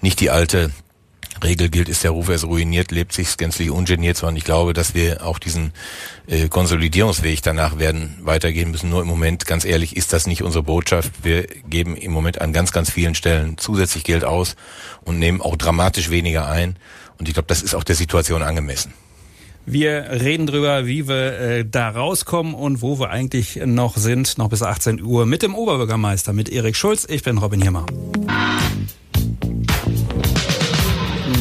nicht 0.00 0.20
die 0.20 0.30
alte 0.30 0.70
Regel 1.42 1.68
gilt, 1.68 1.88
ist 1.88 2.04
der 2.04 2.10
Ruf 2.12 2.28
erst 2.28 2.44
ruiniert, 2.44 2.90
lebt 2.90 3.12
sich 3.12 3.36
gänzlich 3.36 3.70
ungeniert, 3.70 4.16
sondern 4.16 4.36
ich 4.36 4.44
glaube, 4.44 4.72
dass 4.72 4.94
wir 4.94 5.24
auch 5.26 5.38
diesen 5.38 5.72
äh, 6.26 6.48
Konsolidierungsweg 6.48 7.42
danach 7.42 7.78
werden 7.78 8.18
weitergehen 8.22 8.70
müssen. 8.70 8.90
Nur 8.90 9.02
im 9.02 9.08
Moment, 9.08 9.46
ganz 9.46 9.64
ehrlich, 9.64 9.96
ist 9.96 10.12
das 10.12 10.26
nicht 10.26 10.42
unsere 10.42 10.62
Botschaft. 10.62 11.12
Wir 11.22 11.46
geben 11.68 11.96
im 11.96 12.12
Moment 12.12 12.40
an 12.40 12.52
ganz, 12.52 12.72
ganz 12.72 12.90
vielen 12.90 13.14
Stellen 13.14 13.58
zusätzlich 13.58 14.04
Geld 14.04 14.24
aus 14.24 14.56
und 15.02 15.18
nehmen 15.18 15.40
auch 15.40 15.56
dramatisch 15.56 16.10
weniger 16.10 16.48
ein. 16.48 16.76
Und 17.18 17.28
ich 17.28 17.34
glaube, 17.34 17.48
das 17.48 17.62
ist 17.62 17.74
auch 17.74 17.84
der 17.84 17.96
Situation 17.96 18.42
angemessen. 18.42 18.92
Wir 19.66 20.06
reden 20.10 20.46
drüber, 20.46 20.86
wie 20.86 21.06
wir 21.06 21.38
äh, 21.38 21.64
da 21.64 21.90
rauskommen 21.90 22.54
und 22.54 22.82
wo 22.82 22.98
wir 22.98 23.10
eigentlich 23.10 23.60
noch 23.64 23.96
sind, 23.96 24.38
noch 24.38 24.48
bis 24.48 24.62
18 24.62 25.02
Uhr 25.02 25.26
mit 25.26 25.42
dem 25.42 25.54
Oberbürgermeister, 25.54 26.32
mit 26.32 26.48
Erik 26.48 26.76
Schulz. 26.76 27.06
Ich 27.08 27.22
bin 27.22 27.38
Robin 27.38 27.60
Hiermer. 27.60 27.86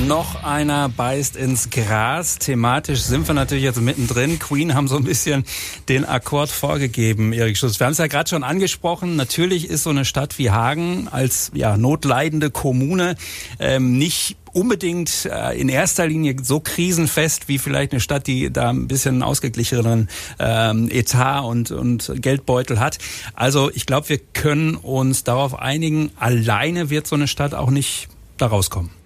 Noch 0.09 0.43
einer 0.43 0.89
beißt 0.89 1.35
ins 1.35 1.69
Gras. 1.69 2.39
Thematisch 2.39 3.01
sind 3.01 3.27
wir 3.27 3.35
natürlich 3.35 3.63
jetzt 3.63 3.79
mittendrin. 3.79 4.39
Queen 4.39 4.73
haben 4.73 4.87
so 4.87 4.97
ein 4.97 5.03
bisschen 5.03 5.45
den 5.87 6.03
Akkord 6.03 6.49
vorgegeben, 6.49 7.31
Erik 7.31 7.57
Schutz. 7.57 7.79
Wir 7.79 7.85
haben 7.85 7.91
es 7.91 7.99
ja 7.99 8.07
gerade 8.07 8.27
schon 8.27 8.43
angesprochen. 8.43 9.15
Natürlich 9.15 9.69
ist 9.69 9.83
so 9.83 9.91
eine 9.91 10.05
Stadt 10.05 10.39
wie 10.39 10.49
Hagen 10.49 11.07
als 11.09 11.51
ja, 11.53 11.77
notleidende 11.77 12.49
Kommune 12.49 13.17
ähm, 13.59 13.99
nicht 13.99 14.35
unbedingt 14.51 15.25
äh, 15.25 15.55
in 15.55 15.69
erster 15.69 16.07
Linie 16.07 16.37
so 16.41 16.59
krisenfest 16.59 17.47
wie 17.47 17.59
vielleicht 17.59 17.91
eine 17.91 18.01
Stadt, 18.01 18.25
die 18.25 18.51
da 18.51 18.71
ein 18.71 18.87
bisschen 18.87 19.21
ausgeglicheneren 19.21 20.09
ähm, 20.39 20.89
Etat 20.89 21.41
und, 21.41 21.69
und 21.69 22.11
Geldbeutel 22.15 22.79
hat. 22.79 22.97
Also 23.35 23.69
ich 23.75 23.85
glaube, 23.85 24.09
wir 24.09 24.17
können 24.17 24.73
uns 24.73 25.23
darauf 25.23 25.59
einigen, 25.59 26.09
alleine 26.15 26.89
wird 26.89 27.05
so 27.05 27.15
eine 27.15 27.27
Stadt 27.27 27.53
auch 27.53 27.69
nicht 27.69 28.07
da 28.37 28.47
rauskommen. 28.47 28.98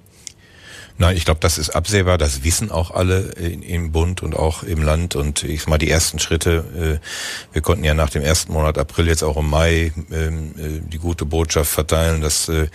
Nein, 1.00 1.18
ich 1.18 1.26
glaube, 1.26 1.40
das 1.40 1.58
ist 1.58 1.72
absehbar. 1.72 2.20
Das 2.20 2.44
wissen 2.44 2.70
auch 2.70 2.92
alle 2.92 3.32
im 3.32 3.92
Bund 3.92 4.22
und 4.22 4.36
auch 4.36 4.62
im 4.62 4.84
Land. 4.84 5.16
Und 5.16 5.44
ich 5.44 5.62
sag 5.62 5.70
mal, 5.70 5.80
die 5.80 5.90
ersten 5.90 6.20
Schritte, 6.20 7.00
äh, 7.02 7.54
wir 7.54 7.62
konnten 7.64 7.84
ja 7.84 7.96
nach 7.96 8.12
dem 8.12 8.22
ersten 8.22 8.54
Monat 8.54 8.78
April 8.78 9.08
jetzt 9.08 9.24
auch 9.24 9.38
im 9.38 9.50
Mai 9.50 9.92
ähm, 10.12 10.54
äh, 10.56 10.88
die 10.88 11.00
gute 11.00 11.26
Botschaft 11.26 11.72
verteilen, 11.72 12.22
dass, 12.22 12.48
äh, 12.48 12.68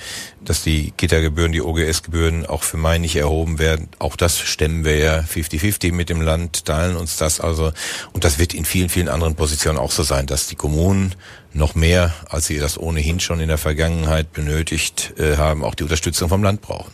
dass 0.45 0.65
die 0.65 0.93
Kita-Gebühren, 0.97 1.53
die 1.53 1.63
OGS-Gebühren 1.63 2.45
auch 2.45 2.65
für 2.65 2.77
Mai 2.77 2.99
nicht 2.99 3.15
erhoben 3.15 3.61
werden. 3.61 3.89
Auch 4.01 4.17
das 4.17 4.39
stemmen 4.41 4.85
wir 4.85 4.97
ja 4.97 5.21
50-50 5.21 5.93
mit 5.93 6.09
dem 6.09 6.21
Land, 6.21 6.65
teilen 6.65 6.97
uns 6.97 7.19
das 7.19 7.39
also. 7.39 7.73
Und 8.13 8.25
das 8.25 8.41
wird 8.41 8.53
in 8.53 8.65
vielen, 8.65 8.89
vielen 8.89 9.09
anderen 9.09 9.37
Positionen 9.37 9.79
auch 9.79 9.93
so 9.93 10.03
sein, 10.03 10.27
dass 10.27 10.49
die 10.49 10.57
Kommunen 10.57 11.15
noch 11.53 11.77
mehr, 11.77 12.13
als 12.29 12.47
sie 12.47 12.59
das 12.59 12.79
ohnehin 12.79 13.21
schon 13.21 13.39
in 13.39 13.49
der 13.49 13.59
Vergangenheit 13.59 14.33
benötigt 14.33 15.15
haben, 15.19 15.65
auch 15.65 15.75
die 15.75 15.83
Unterstützung 15.83 16.29
vom 16.29 16.43
Land 16.43 16.61
brauchen. 16.61 16.93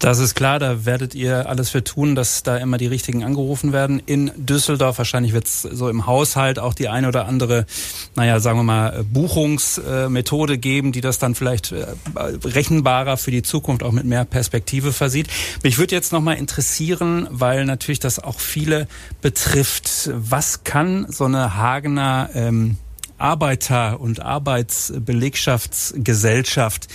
Das 0.00 0.18
ist 0.18 0.34
klar, 0.34 0.58
da 0.58 0.86
werdet 0.86 1.14
ihr 1.14 1.46
alles 1.46 1.68
für 1.68 1.84
tun, 1.84 2.14
dass 2.14 2.42
da 2.42 2.56
immer 2.56 2.78
die 2.78 2.86
richtigen 2.86 3.22
angerufen 3.22 3.74
werden. 3.74 4.00
In 4.06 4.30
Düsseldorf 4.34 4.96
wahrscheinlich 4.96 5.34
wird 5.34 5.44
es 5.44 5.60
so 5.60 5.90
im 5.90 6.06
Haushalt 6.06 6.58
auch 6.58 6.72
die 6.72 6.88
eine 6.88 7.06
oder 7.06 7.26
andere, 7.26 7.66
naja, 8.16 8.40
sagen 8.40 8.58
wir 8.58 8.62
mal, 8.62 9.04
Buchungsmethode 9.04 10.56
geben, 10.56 10.92
die 10.92 11.02
das 11.02 11.18
dann 11.18 11.34
vielleicht 11.34 11.72
äh, 11.72 11.84
rechenbarer 12.16 13.18
für 13.18 13.30
die 13.30 13.42
Zukunft 13.42 13.82
auch 13.82 13.92
mit 13.92 14.06
mehr 14.06 14.24
Perspektive 14.24 14.94
versieht. 14.94 15.28
Mich 15.62 15.76
würde 15.76 15.94
jetzt 15.94 16.12
nochmal 16.12 16.38
interessieren, 16.38 17.28
weil 17.30 17.66
natürlich 17.66 18.00
das 18.00 18.18
auch 18.18 18.40
viele 18.40 18.88
betrifft. 19.20 20.10
Was 20.14 20.64
kann 20.64 21.04
so 21.10 21.26
eine 21.26 21.56
Hagener 21.56 22.30
ähm, 22.32 22.78
Arbeiter- 23.20 24.00
und 24.00 24.20
Arbeitsbelegschaftsgesellschaft 24.20 26.88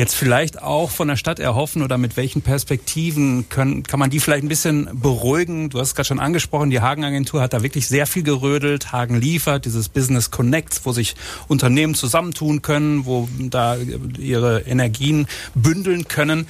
jetzt 0.00 0.14
vielleicht 0.14 0.62
auch 0.62 0.90
von 0.90 1.08
der 1.08 1.16
Stadt 1.16 1.38
erhoffen 1.38 1.82
oder 1.82 1.98
mit 1.98 2.16
welchen 2.16 2.40
Perspektiven 2.40 3.50
können, 3.50 3.82
kann 3.82 4.00
man 4.00 4.08
die 4.08 4.18
vielleicht 4.18 4.42
ein 4.42 4.48
bisschen 4.48 4.88
beruhigen? 4.94 5.68
Du 5.68 5.78
hast 5.78 5.88
es 5.88 5.94
gerade 5.94 6.06
schon 6.06 6.20
angesprochen, 6.20 6.70
die 6.70 6.80
Hagen-Agentur 6.80 7.42
hat 7.42 7.52
da 7.52 7.62
wirklich 7.62 7.86
sehr 7.86 8.06
viel 8.06 8.22
gerödelt. 8.22 8.92
Hagen 8.92 9.20
liefert 9.20 9.66
dieses 9.66 9.90
Business 9.90 10.30
Connects, 10.30 10.80
wo 10.84 10.92
sich 10.92 11.16
Unternehmen 11.48 11.94
zusammentun 11.94 12.62
können, 12.62 13.04
wo 13.04 13.28
da 13.38 13.76
ihre 14.18 14.60
Energien 14.60 15.26
bündeln 15.54 16.08
können. 16.08 16.46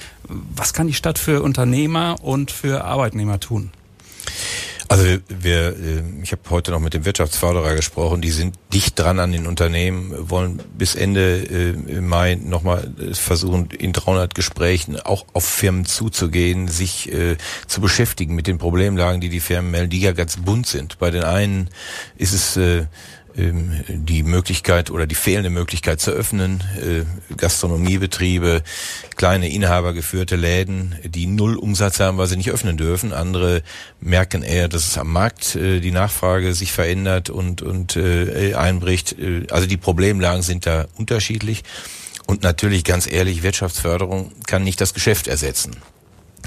Was 0.55 0.73
kann 0.73 0.87
die 0.87 0.93
Stadt 0.93 1.19
für 1.19 1.43
Unternehmer 1.43 2.15
und 2.21 2.51
für 2.51 2.85
Arbeitnehmer 2.85 3.41
tun? 3.41 3.71
Also 4.91 5.05
wir, 5.05 5.69
äh, 5.69 6.03
ich 6.21 6.33
habe 6.33 6.41
heute 6.49 6.71
noch 6.71 6.81
mit 6.81 6.93
dem 6.93 7.05
Wirtschaftsförderer 7.05 7.75
gesprochen. 7.75 8.19
Die 8.19 8.29
sind 8.29 8.55
dicht 8.73 8.99
dran 8.99 9.19
an 9.19 9.31
den 9.31 9.47
Unternehmen, 9.47 10.29
wollen 10.29 10.61
bis 10.77 10.95
Ende 10.95 11.37
äh, 11.37 12.01
Mai 12.01 12.35
nochmal 12.35 12.91
äh, 12.99 13.13
versuchen, 13.13 13.69
in 13.71 13.93
300 13.93 14.35
Gesprächen 14.35 14.99
auch 14.99 15.27
auf 15.31 15.45
Firmen 15.45 15.85
zuzugehen, 15.85 16.67
sich 16.67 17.09
zu 17.67 17.79
beschäftigen 17.79 18.35
mit 18.35 18.47
den 18.47 18.57
Problemlagen, 18.57 19.21
die 19.21 19.29
die 19.29 19.39
Firmen 19.39 19.71
melden, 19.71 19.91
die 19.91 20.01
ja 20.01 20.11
ganz 20.11 20.35
bunt 20.35 20.67
sind. 20.67 20.99
Bei 20.99 21.09
den 21.09 21.23
einen 21.23 21.69
ist 22.17 22.33
es 22.33 22.87
die 23.35 24.23
Möglichkeit 24.23 24.91
oder 24.91 25.07
die 25.07 25.15
fehlende 25.15 25.49
Möglichkeit 25.49 26.01
zu 26.01 26.11
öffnen, 26.11 26.63
äh, 26.79 27.35
Gastronomiebetriebe, 27.35 28.63
kleine 29.15 29.49
inhabergeführte 29.49 30.35
Läden, 30.35 30.95
die 31.03 31.27
null 31.27 31.55
Umsatz 31.55 31.99
haben, 31.99 32.17
weil 32.17 32.27
sie 32.27 32.37
nicht 32.37 32.51
öffnen 32.51 32.77
dürfen. 32.77 33.13
Andere 33.13 33.63
merken 33.99 34.43
eher, 34.43 34.67
dass 34.67 34.87
es 34.87 34.97
am 34.97 35.11
Markt 35.11 35.55
äh, 35.55 35.79
die 35.79 35.91
Nachfrage 35.91 36.53
sich 36.53 36.71
verändert 36.71 37.29
und, 37.29 37.61
und 37.61 37.95
äh, 37.95 38.53
einbricht. 38.55 39.15
Also 39.49 39.67
die 39.67 39.77
Problemlagen 39.77 40.41
sind 40.41 40.65
da 40.65 40.87
unterschiedlich. 40.97 41.63
Und 42.27 42.43
natürlich, 42.43 42.83
ganz 42.83 43.11
ehrlich, 43.11 43.43
Wirtschaftsförderung 43.43 44.31
kann 44.47 44.63
nicht 44.63 44.79
das 44.81 44.93
Geschäft 44.93 45.27
ersetzen. 45.27 45.75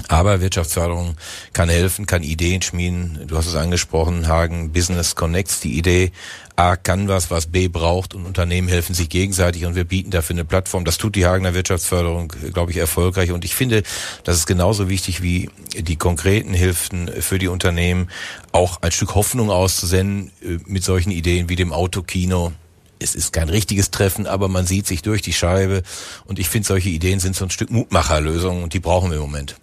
Aber 0.07 0.41
Wirtschaftsförderung 0.41 1.15
kann 1.53 1.69
helfen, 1.69 2.05
kann 2.05 2.23
Ideen 2.23 2.61
schmieden. 2.61 3.19
Du 3.27 3.37
hast 3.37 3.47
es 3.47 3.55
angesprochen, 3.55 4.27
Hagen 4.27 4.71
Business 4.71 5.15
Connects, 5.15 5.59
die 5.59 5.77
Idee, 5.77 6.11
A 6.57 6.77
kann 6.77 7.09
was, 7.09 7.31
was 7.31 7.47
B 7.47 7.67
braucht 7.67 8.13
und 8.13 8.25
Unternehmen 8.25 8.69
helfen 8.69 8.95
sich 8.95 9.09
gegenseitig 9.09 9.65
und 9.65 9.75
wir 9.75 9.83
bieten 9.83 10.11
dafür 10.11 10.35
eine 10.35 10.45
Plattform. 10.45 10.85
Das 10.85 10.97
tut 10.97 11.15
die 11.15 11.25
Hagener 11.25 11.53
Wirtschaftsförderung, 11.53 12.31
glaube 12.53 12.71
ich, 12.71 12.77
erfolgreich. 12.77 13.31
Und 13.31 13.43
ich 13.43 13.55
finde, 13.55 13.83
das 14.23 14.37
ist 14.37 14.45
genauso 14.45 14.87
wichtig 14.87 15.21
wie 15.21 15.49
die 15.77 15.97
konkreten 15.97 16.53
Hilfen 16.53 17.09
für 17.19 17.39
die 17.39 17.49
Unternehmen, 17.49 18.09
auch 18.53 18.81
ein 18.81 18.91
Stück 18.91 19.15
Hoffnung 19.15 19.51
auszusenden 19.51 20.31
äh, 20.41 20.59
mit 20.65 20.83
solchen 20.83 21.11
Ideen 21.11 21.49
wie 21.49 21.55
dem 21.55 21.73
Autokino 21.73 22.53
es 22.97 23.13
ist 23.13 23.33
kein 23.33 23.49
richtiges 23.49 23.91
Treffen, 23.91 24.25
aber 24.25 24.47
man 24.47 24.65
sieht 24.65 24.87
sich 24.87 25.01
durch 25.01 25.21
die 25.21 25.33
Scheibe. 25.33 25.83
Und 26.25 26.39
ich 26.39 26.47
finde, 26.47 26.65
solche 26.65 26.89
Ideen 26.89 27.19
sind 27.19 27.35
so 27.35 27.43
ein 27.43 27.51
Stück 27.51 27.69
Mutmacherlösungen 27.69 28.63
und 28.63 28.73
die 28.73 28.79
brauchen 28.79 29.11
wir 29.11 29.17
im 29.17 29.23
Moment. 29.23 29.57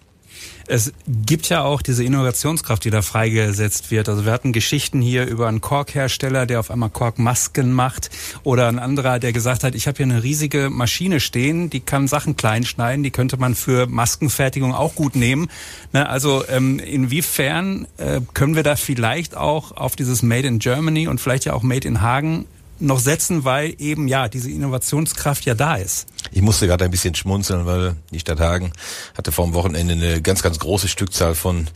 Es 0.67 0.93
gibt 1.07 1.49
ja 1.49 1.63
auch 1.63 1.81
diese 1.81 2.03
Innovationskraft, 2.03 2.85
die 2.85 2.89
da 2.89 3.01
freigesetzt 3.01 3.91
wird. 3.91 4.07
Also 4.07 4.25
wir 4.25 4.31
hatten 4.31 4.53
Geschichten 4.53 5.01
hier 5.01 5.25
über 5.25 5.47
einen 5.47 5.61
Korkhersteller, 5.61 6.45
der 6.45 6.59
auf 6.59 6.71
einmal 6.71 6.89
Korkmasken 6.89 7.73
macht 7.73 8.09
oder 8.43 8.67
ein 8.67 8.79
anderer, 8.79 9.19
der 9.19 9.33
gesagt 9.33 9.63
hat, 9.63 9.75
ich 9.75 9.87
habe 9.87 9.97
hier 9.97 10.05
eine 10.05 10.23
riesige 10.23 10.69
Maschine 10.69 11.19
stehen, 11.19 11.69
die 11.69 11.81
kann 11.81 12.07
Sachen 12.07 12.37
klein 12.37 12.63
schneiden, 12.63 13.03
die 13.03 13.11
könnte 13.11 13.37
man 13.37 13.55
für 13.55 13.87
Maskenfertigung 13.87 14.73
auch 14.73 14.95
gut 14.95 15.15
nehmen. 15.15 15.49
Ne, 15.91 16.07
also 16.07 16.43
ähm, 16.47 16.79
inwiefern 16.79 17.87
äh, 17.97 18.21
können 18.33 18.55
wir 18.55 18.63
da 18.63 18.75
vielleicht 18.75 19.35
auch 19.35 19.71
auf 19.71 19.95
dieses 19.95 20.23
Made 20.23 20.47
in 20.47 20.59
Germany 20.59 21.07
und 21.07 21.19
vielleicht 21.19 21.45
ja 21.45 21.53
auch 21.53 21.63
Made 21.63 21.87
in 21.87 22.01
Hagen 22.01 22.45
noch 22.83 22.99
setzen, 22.99 23.45
weil 23.45 23.75
eben 23.79 24.07
ja 24.07 24.27
diese 24.27 24.51
Innovationskraft 24.51 25.45
ja 25.45 25.55
da 25.55 25.75
ist. 25.75 26.07
Ich 26.31 26.41
musste 26.41 26.67
gerade 26.67 26.85
ein 26.85 26.91
bisschen 26.91 27.15
schmunzeln, 27.15 27.65
weil 27.65 27.95
die 28.11 28.19
Stadt 28.19 28.39
Hagen 28.39 28.71
hatte 29.17 29.31
vor 29.31 29.45
dem 29.45 29.53
Wochenende 29.53 29.93
eine 29.93 30.21
ganz, 30.21 30.41
ganz 30.41 30.59
große 30.59 30.87
Stückzahl 30.87 31.35
von 31.35 31.67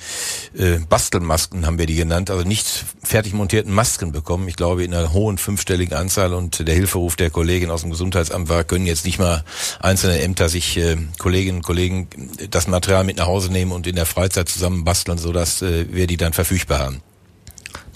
äh, 0.58 0.80
Bastelmasken, 0.80 1.66
haben 1.66 1.78
wir 1.78 1.86
die 1.86 1.96
genannt, 1.96 2.30
also 2.30 2.44
nicht 2.44 2.86
fertig 3.04 3.34
montierten 3.34 3.74
Masken 3.74 4.12
bekommen. 4.12 4.48
Ich 4.48 4.56
glaube 4.56 4.84
in 4.84 4.94
einer 4.94 5.14
hohen 5.14 5.38
fünfstelligen 5.38 5.96
Anzahl 5.96 6.34
und 6.34 6.68
der 6.68 6.76
Hilferuf 6.76 7.16
der 7.16 7.30
Kollegin 7.30 7.72
aus 7.72 7.82
dem 7.82 7.92
Gesundheitsamt 7.92 8.50
war, 8.50 8.64
können 8.64 8.86
jetzt 8.86 9.06
nicht 9.06 9.20
mal 9.20 9.44
einzelne 9.80 10.20
Ämter 10.20 10.50
sich 10.50 10.78
äh, 10.78 10.98
Kolleginnen 11.18 11.58
und 11.58 11.64
Kollegen 11.64 12.08
das 12.50 12.68
Material 12.68 13.04
mit 13.04 13.18
nach 13.18 13.28
Hause 13.28 13.52
nehmen 13.52 13.72
und 13.72 13.88
in 13.88 13.96
der 13.96 14.06
Freizeit 14.06 14.50
zusammen 14.50 14.84
basteln, 14.84 15.18
sodass 15.18 15.62
äh, 15.62 15.86
wir 15.92 16.08
die 16.08 16.18
dann 16.18 16.34
verfügbar 16.34 16.80
haben. 16.80 17.02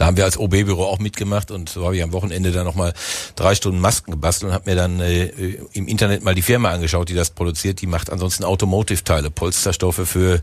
Da 0.02 0.08
haben 0.08 0.18
wir 0.18 0.24
als 0.24 0.40
OB-Büro 0.40 0.84
auch 0.86 0.98
mitgemacht 0.98 1.52
und 1.52 1.70
so 1.70 1.86
habe 1.86 1.96
ich 1.96 2.02
am 2.02 2.12
Wochenende 2.12 2.52
dann 2.52 2.66
nochmal 2.66 2.96
drei 3.36 3.54
Stunden 3.54 3.80
Masken 3.80 4.10
gebastelt 4.10 4.50
und 4.50 4.56
habe 4.56 4.68
mir 4.68 4.76
dann 4.76 5.00
äh, 5.00 5.28
im 5.74 5.88
Internet 5.88 6.24
mal 6.24 6.34
die 6.34 6.42
Firma 6.42 6.72
angeschaut, 6.72 7.08
die 7.10 7.14
das 7.14 7.30
produziert. 7.30 7.82
Die 7.82 7.86
macht 7.86 8.10
ansonsten 8.10 8.44
Automotive-Teile, 8.44 9.30
Polsterstoffe 9.30 10.02
für, 10.10 10.42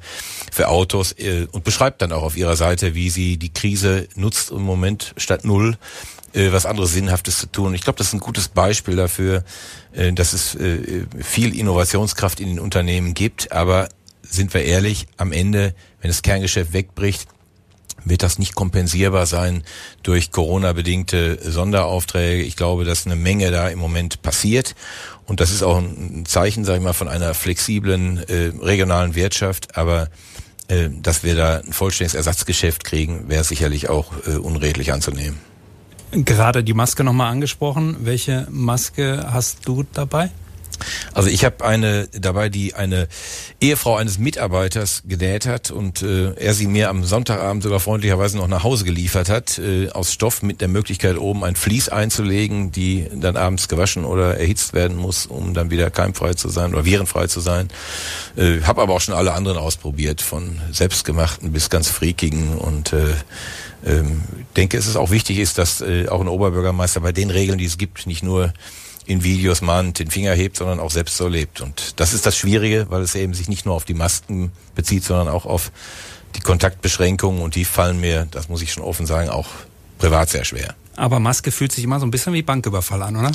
für 0.53 0.69
Autos 0.69 1.11
äh, 1.19 1.49
und 1.51 1.65
beschreibt 1.65 2.03
dann 2.03 2.13
auch 2.13 2.23
auf 2.23 2.37
ihrer 2.37 2.55
Seite, 2.55 2.95
wie 2.95 3.11
sie 3.11 3.37
die 3.37 3.53
Krise 3.53 4.07
nutzt 4.15 4.53
im 4.53 4.63
Moment 4.63 5.13
statt 5.17 5.45
null 5.45 5.77
äh, 6.35 6.53
was 6.53 6.65
anderes 6.65 6.93
Sinnhaftes 6.93 7.39
zu 7.39 7.51
tun. 7.51 7.75
Ich 7.75 7.81
glaube, 7.81 7.99
das 7.99 8.07
ist 8.07 8.13
ein 8.13 8.21
gutes 8.21 8.47
Beispiel 8.47 8.95
dafür, 8.95 9.43
äh, 9.93 10.13
dass 10.13 10.35
es 10.35 10.55
äh, 10.55 11.05
viel 11.21 11.59
Innovationskraft 11.59 12.39
in 12.39 12.47
den 12.47 12.61
Unternehmen 12.61 13.13
gibt. 13.13 13.51
Aber 13.51 13.89
sind 14.23 14.55
wir 14.55 14.63
ehrlich, 14.63 15.09
am 15.17 15.33
Ende, 15.33 15.75
wenn 16.01 16.11
das 16.11 16.23
Kerngeschäft 16.23 16.73
wegbricht, 16.73 17.27
wird 18.05 18.23
das 18.23 18.39
nicht 18.39 18.55
kompensierbar 18.55 19.27
sein 19.27 19.63
durch 20.03 20.31
Corona-bedingte 20.31 21.39
Sonderaufträge. 21.43 22.43
Ich 22.43 22.57
glaube, 22.57 22.85
dass 22.85 23.07
eine 23.07 23.17
Menge 23.17 23.51
da 23.51 23.69
im 23.69 23.79
Moment 23.79 24.23
passiert. 24.23 24.75
Und 25.27 25.41
das 25.41 25.51
ist 25.51 25.63
auch 25.63 25.79
ein 25.79 26.25
Zeichen, 26.27 26.65
sage 26.65 26.79
ich 26.79 26.85
mal, 26.85 26.93
von 26.93 27.09
einer 27.09 27.35
flexiblen 27.35 28.19
äh, 28.29 28.53
regionalen 28.61 29.15
Wirtschaft. 29.15 29.77
Aber 29.77 30.09
äh, 30.69 30.89
dass 30.91 31.25
wir 31.25 31.35
da 31.35 31.59
ein 31.59 31.73
vollständiges 31.73 32.15
Ersatzgeschäft 32.15 32.85
kriegen, 32.85 33.29
wäre 33.29 33.45
sicherlich 33.45 33.89
auch 33.89 34.13
äh, 34.27 34.37
unredlich 34.37 34.93
anzunehmen. 34.93 35.39
Gerade 36.11 36.65
die 36.65 36.75
Maske 36.75 37.05
nochmal 37.05 37.31
angesprochen. 37.31 37.97
Welche 38.01 38.47
Maske 38.51 39.27
hast 39.31 39.69
du 39.69 39.85
dabei? 39.93 40.31
Also 41.15 41.29
ich 41.29 41.45
habe 41.45 41.65
eine 41.65 42.09
dabei, 42.09 42.49
die 42.49 42.75
eine 42.75 43.09
Ehefrau 43.61 43.97
eines 43.97 44.19
Mitarbeiters 44.19 45.03
genäht 45.07 45.47
hat 45.47 45.71
und 45.71 46.03
äh, 46.03 46.33
er 46.35 46.55
sie 46.55 46.67
mir 46.67 46.91
am 46.91 47.05
Sonntagabend 47.05 47.63
sogar 47.63 47.81
freundlicherweise 47.81 48.37
noch 48.37 48.49
nach 48.49 48.63
Hause 48.63 48.85
geliefert 48.85 49.29
hat, 49.29 49.59
äh, 49.59 49.91
aus 49.91 50.13
Stoff 50.13 50.43
mit 50.43 50.61
der 50.61 50.69
Möglichkeit 50.69 51.19
oben 51.19 51.45
ein 51.45 51.57
Vlies 51.57 51.89
einzulegen, 51.89 52.73
die 52.73 53.07
dann 53.15 53.37
abends 53.37 53.69
gewaschen 53.69 54.05
oder 54.05 54.39
erhitzt 54.39 54.73
werden 54.75 54.97
muss, 54.97 55.27
um 55.27 55.55
dann 55.55 55.71
wieder 55.71 55.91
keimfrei 55.91 56.35
zu 56.35 56.49
sein 56.49 56.75
oder 56.75 56.85
virenfrei 56.85 57.27
zu 57.27 57.41
sein. 57.41 57.69
Äh, 58.37 58.63
habe 58.63 58.83
aber 58.83 58.95
auch 58.95 59.01
schon 59.01 59.15
alle 59.15 59.33
anderen 59.33 59.59
ausprobiert, 59.59 60.21
von 60.21 60.61
selbstgemachten 60.71 61.53
bis 61.53 61.71
ganz 61.71 61.89
freakigen 61.89 62.57
und 62.57 62.93
äh, 62.93 63.15
ähm, 63.87 64.23
denke, 64.57 64.77
es 64.77 64.87
ist 64.87 64.97
auch 64.97 65.11
wichtig 65.11 65.39
ist, 65.39 65.59
dass 65.59 65.81
äh, 65.81 66.09
auch 66.09 66.21
ein 66.21 66.29
Oberbürgermeister 66.29 67.01
bei 67.01 67.13
den 67.13 67.31
Regeln, 67.31 67.59
die 67.59 67.65
es 67.65 67.79
gibt, 67.79 68.07
nicht 68.07 68.23
nur 68.23 68.53
in 69.09 69.25
Videos 69.25 69.63
mahnt 69.63 69.99
den 69.99 70.11
Finger 70.11 70.35
hebt, 70.35 70.57
sondern 70.57 70.81
auch 70.81 70.91
selbst 70.91 71.17
so 71.17 71.29
lebt. 71.29 71.63
Und 71.63 71.99
das 71.99 72.13
ist 72.13 72.27
das 72.27 72.37
Schwierige, 72.37 72.87
weil 72.91 73.01
es 73.01 73.15
eben 73.15 73.33
sich 73.33 73.49
nicht 73.49 73.65
nur 73.65 73.75
auf 73.75 73.87
die 73.87 73.95
Masken 73.95 74.53
bezieht, 74.75 75.03
sondern 75.03 75.29
auch 75.29 75.47
auf 75.47 75.73
die 76.37 76.41
Kontaktbeschränkungen 76.41 77.41
und 77.41 77.55
die 77.55 77.65
fallen 77.65 78.01
mir, 78.01 78.29
das 78.31 78.51
muss 78.51 78.61
ich 78.61 78.71
schon 78.71 78.83
offen 78.83 79.07
sagen, 79.07 79.31
auch 79.31 79.49
privat 79.99 80.31
sehr 80.31 80.45
schwer. 80.45 80.75
Aber 80.99 81.21
Maske 81.21 81.53
fühlt 81.53 81.71
sich 81.71 81.85
immer 81.85 82.01
so 82.01 82.07
ein 82.07 82.11
bisschen 82.11 82.33
wie 82.33 82.43
Banküberfall 82.43 83.03
an, 83.03 83.17
oder? 83.17 83.31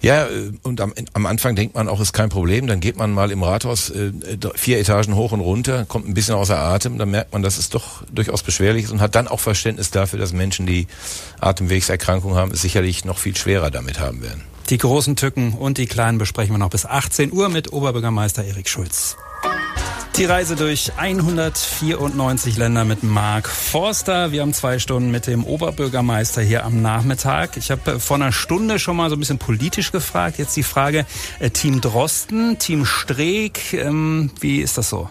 Ja, 0.00 0.26
äh, 0.26 0.52
und 0.62 0.80
am, 0.80 0.94
am 1.14 1.26
Anfang 1.26 1.56
denkt 1.56 1.74
man 1.74 1.88
auch, 1.88 2.00
ist 2.00 2.12
kein 2.12 2.28
Problem. 2.28 2.68
Dann 2.68 2.78
geht 2.78 2.96
man 2.96 3.12
mal 3.12 3.32
im 3.32 3.42
Rathaus 3.42 3.90
äh, 3.90 4.12
vier 4.54 4.78
Etagen 4.78 5.16
hoch 5.16 5.32
und 5.32 5.40
runter, 5.40 5.84
kommt 5.84 6.08
ein 6.08 6.14
bisschen 6.14 6.36
außer 6.36 6.56
Atem. 6.56 6.96
Dann 6.96 7.10
merkt 7.10 7.32
man, 7.32 7.42
dass 7.42 7.58
es 7.58 7.70
doch 7.70 8.04
durchaus 8.12 8.44
beschwerlich 8.44 8.84
ist 8.84 8.92
und 8.92 9.00
hat 9.00 9.16
dann 9.16 9.26
auch 9.26 9.40
Verständnis 9.40 9.90
dafür, 9.90 10.20
dass 10.20 10.32
Menschen, 10.32 10.64
die 10.64 10.86
Atemwegserkrankungen 11.40 12.36
haben, 12.36 12.52
es 12.52 12.62
sicherlich 12.62 13.04
noch 13.04 13.18
viel 13.18 13.36
schwerer 13.36 13.72
damit 13.72 13.98
haben 13.98 14.22
werden. 14.22 14.44
Die 14.70 14.78
großen 14.78 15.16
Tücken 15.16 15.54
und 15.54 15.78
die 15.78 15.86
kleinen 15.86 16.18
besprechen 16.18 16.54
wir 16.54 16.58
noch 16.58 16.70
bis 16.70 16.86
18 16.86 17.32
Uhr 17.32 17.48
mit 17.48 17.72
Oberbürgermeister 17.72 18.44
Erik 18.44 18.68
Schulz. 18.68 19.16
Die 20.16 20.24
Reise 20.24 20.56
durch 20.56 20.92
194 20.96 22.56
Länder 22.56 22.84
mit 22.84 23.02
Mark 23.02 23.48
Forster. 23.48 24.32
Wir 24.32 24.42
haben 24.42 24.52
zwei 24.52 24.78
Stunden 24.78 25.10
mit 25.10 25.26
dem 25.26 25.44
Oberbürgermeister 25.44 26.42
hier 26.42 26.64
am 26.64 26.82
Nachmittag. 26.82 27.56
Ich 27.56 27.70
habe 27.70 28.00
vor 28.00 28.16
einer 28.16 28.32
Stunde 28.32 28.78
schon 28.78 28.96
mal 28.96 29.10
so 29.10 29.16
ein 29.16 29.20
bisschen 29.20 29.38
politisch 29.38 29.92
gefragt. 29.92 30.38
Jetzt 30.38 30.56
die 30.56 30.64
Frage, 30.64 31.06
äh, 31.38 31.50
Team 31.50 31.80
Drosten, 31.80 32.58
Team 32.58 32.84
Streeck, 32.84 33.74
ähm, 33.74 34.30
wie 34.40 34.60
ist 34.60 34.76
das 34.76 34.88
so? 34.88 35.08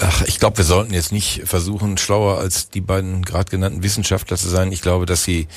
Ach, 0.00 0.22
ich 0.22 0.38
glaube, 0.38 0.58
wir 0.58 0.64
sollten 0.64 0.94
jetzt 0.94 1.12
nicht 1.12 1.42
versuchen, 1.44 1.98
schlauer 1.98 2.38
als 2.38 2.70
die 2.70 2.80
beiden 2.80 3.22
gerade 3.22 3.50
genannten 3.50 3.82
Wissenschaftler 3.82 4.36
zu 4.36 4.48
sein. 4.48 4.72
Ich 4.72 4.80
glaube, 4.80 5.06
dass 5.06 5.24
sie, 5.24 5.48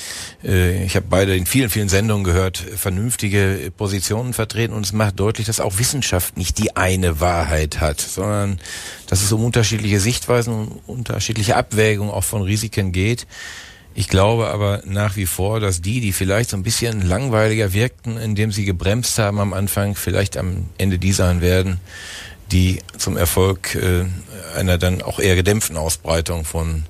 äh, 0.44 0.84
ich 0.84 0.94
habe 0.96 1.06
beide 1.08 1.34
in 1.34 1.46
vielen, 1.46 1.70
vielen 1.70 1.88
Sendungen 1.88 2.24
gehört, 2.24 2.58
vernünftige 2.58 3.72
Positionen 3.76 4.34
vertreten 4.34 4.74
und 4.74 4.84
es 4.84 4.92
macht 4.92 5.18
deutlich, 5.18 5.46
dass 5.46 5.60
auch 5.60 5.78
Wissenschaft 5.78 6.36
nicht 6.36 6.58
die 6.58 6.76
eine 6.76 7.20
Wahrheit 7.20 7.80
hat, 7.80 8.00
sondern 8.00 8.60
dass 9.06 9.22
es 9.22 9.32
um 9.32 9.44
unterschiedliche 9.44 10.00
Sichtweisen 10.00 10.52
und 10.52 10.80
unterschiedliche 10.86 11.56
Abwägungen 11.56 12.12
auch 12.12 12.24
von 12.24 12.42
Risiken 12.42 12.92
geht. 12.92 13.26
Ich 13.94 14.08
glaube 14.08 14.48
aber 14.48 14.82
nach 14.84 15.16
wie 15.16 15.24
vor, 15.24 15.58
dass 15.58 15.80
die, 15.80 16.00
die 16.00 16.12
vielleicht 16.12 16.50
so 16.50 16.58
ein 16.58 16.62
bisschen 16.62 17.00
langweiliger 17.00 17.72
wirkten, 17.72 18.18
indem 18.18 18.52
sie 18.52 18.66
gebremst 18.66 19.18
haben 19.18 19.40
am 19.40 19.54
Anfang, 19.54 19.94
vielleicht 19.94 20.36
am 20.36 20.66
Ende 20.76 20.98
die 20.98 21.12
sein 21.12 21.40
werden, 21.40 21.80
die 22.52 22.80
zum 22.96 23.16
Erfolg 23.16 23.74
äh, 23.74 24.04
einer 24.56 24.78
dann 24.78 25.02
auch 25.02 25.18
eher 25.18 25.36
gedämpften 25.36 25.76
Ausbreitung 25.76 26.44
von 26.44 26.84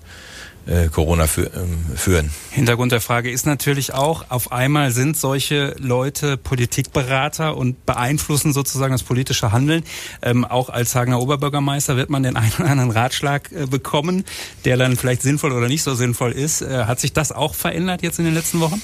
äh, 0.66 0.88
Corona 0.88 1.24
ähm, 1.36 1.78
führen. 1.94 2.30
Hintergrund 2.50 2.92
der 2.92 3.00
Frage 3.00 3.30
ist 3.30 3.46
natürlich 3.46 3.94
auch, 3.94 4.26
auf 4.30 4.52
einmal 4.52 4.90
sind 4.90 5.16
solche 5.16 5.76
Leute 5.78 6.36
Politikberater 6.36 7.56
und 7.56 7.86
beeinflussen 7.86 8.52
sozusagen 8.52 8.92
das 8.92 9.02
politische 9.02 9.52
Handeln. 9.52 9.84
Ähm, 10.22 10.44
auch 10.44 10.68
als 10.68 10.94
Hagener 10.94 11.20
Oberbürgermeister 11.20 11.96
wird 11.96 12.10
man 12.10 12.22
den 12.22 12.36
einen 12.36 12.52
oder 12.58 12.70
anderen 12.70 12.90
Ratschlag 12.90 13.50
äh, 13.52 13.66
bekommen, 13.66 14.24
der 14.64 14.76
dann 14.76 14.96
vielleicht 14.96 15.22
sinnvoll 15.22 15.52
oder 15.52 15.68
nicht 15.68 15.82
so 15.82 15.94
sinnvoll 15.94 16.32
ist. 16.32 16.62
Äh, 16.62 16.84
hat 16.84 17.00
sich 17.00 17.12
das 17.12 17.32
auch 17.32 17.54
verändert 17.54 18.02
jetzt 18.02 18.18
in 18.18 18.24
den 18.24 18.34
letzten 18.34 18.60
Wochen? 18.60 18.82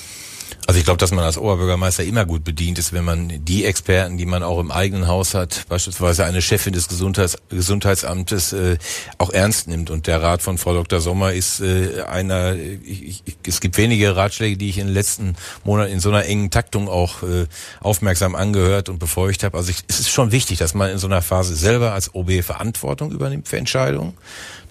Also 0.67 0.79
ich 0.79 0.85
glaube, 0.85 0.99
dass 0.99 1.11
man 1.11 1.25
als 1.25 1.39
Oberbürgermeister 1.39 2.05
immer 2.05 2.25
gut 2.25 2.45
bedient 2.45 2.79
ist, 2.79 2.93
wenn 2.93 3.05
man 3.05 3.45
die 3.45 3.65
Experten, 3.65 4.17
die 4.17 4.27
man 4.27 4.45
auch 4.45 4.61
im 4.61 4.71
eigenen 4.71 5.09
Haus 5.09 5.35
hat, 5.35 5.65
beispielsweise 5.69 6.25
eine 6.25 6.41
Chefin 6.41 6.73
des 6.73 6.89
Gesundheits 6.89 7.37
Gesundheitsamtes, 7.49 8.53
äh, 8.53 8.79
auch 9.19 9.31
ernst 9.31 9.67
nimmt. 9.67 9.91
Und 9.91 10.07
der 10.07 10.23
Rat 10.23 10.41
von 10.41 10.59
Frau 10.59 10.73
Dr. 10.75 11.01
Sommer 11.01 11.33
ist 11.33 11.61
äh, 11.61 12.03
einer, 12.03 12.55
ich, 12.55 13.23
ich, 13.27 13.37
es 13.45 13.61
gibt 13.61 13.77
wenige 13.77 14.15
Ratschläge, 14.15 14.57
die 14.57 14.69
ich 14.69 14.79
in 14.79 14.87
den 14.87 14.95
letzten 14.95 15.35
Monaten 15.65 15.93
in 15.93 16.01
so 16.01 16.11
einer 16.11 16.27
engen 16.27 16.51
Taktung 16.51 16.89
auch 16.89 17.25
äh, 17.25 17.47
aufmerksam 17.81 18.37
angehört 18.37 18.89
und 18.89 18.99
befolgt 18.99 19.43
habe. 19.43 19.57
Also 19.57 19.71
ich, 19.71 19.79
es 19.89 19.99
ist 19.99 20.11
schon 20.11 20.31
wichtig, 20.31 20.59
dass 20.59 20.75
man 20.75 20.91
in 20.91 20.99
so 20.99 21.09
einer 21.09 21.23
Phase 21.23 21.57
selber 21.57 21.93
als 21.93 22.15
OB 22.15 22.43
Verantwortung 22.45 23.11
übernimmt 23.11 23.49
für 23.49 23.57
Entscheidungen 23.57 24.15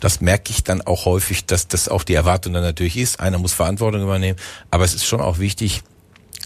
das 0.02 0.20
merke 0.20 0.52
ich 0.52 0.64
dann 0.64 0.82
auch 0.82 1.06
häufig, 1.06 1.46
dass 1.46 1.70
das 1.70 1.88
auch 1.88 2.04
die 2.04 2.16
Erwartung 2.16 2.52
dann 2.54 2.64
natürlich 2.64 2.98
ist. 2.98 3.22
Einer 3.22 3.38
muss 3.38 3.54
Verantwortung 3.54 4.02
übernehmen, 4.02 4.38
aber 4.70 4.84
es 4.84 4.94
ist 4.94 5.06
schon 5.06 5.22
auch 5.22 5.40
wichtig, 5.40 5.84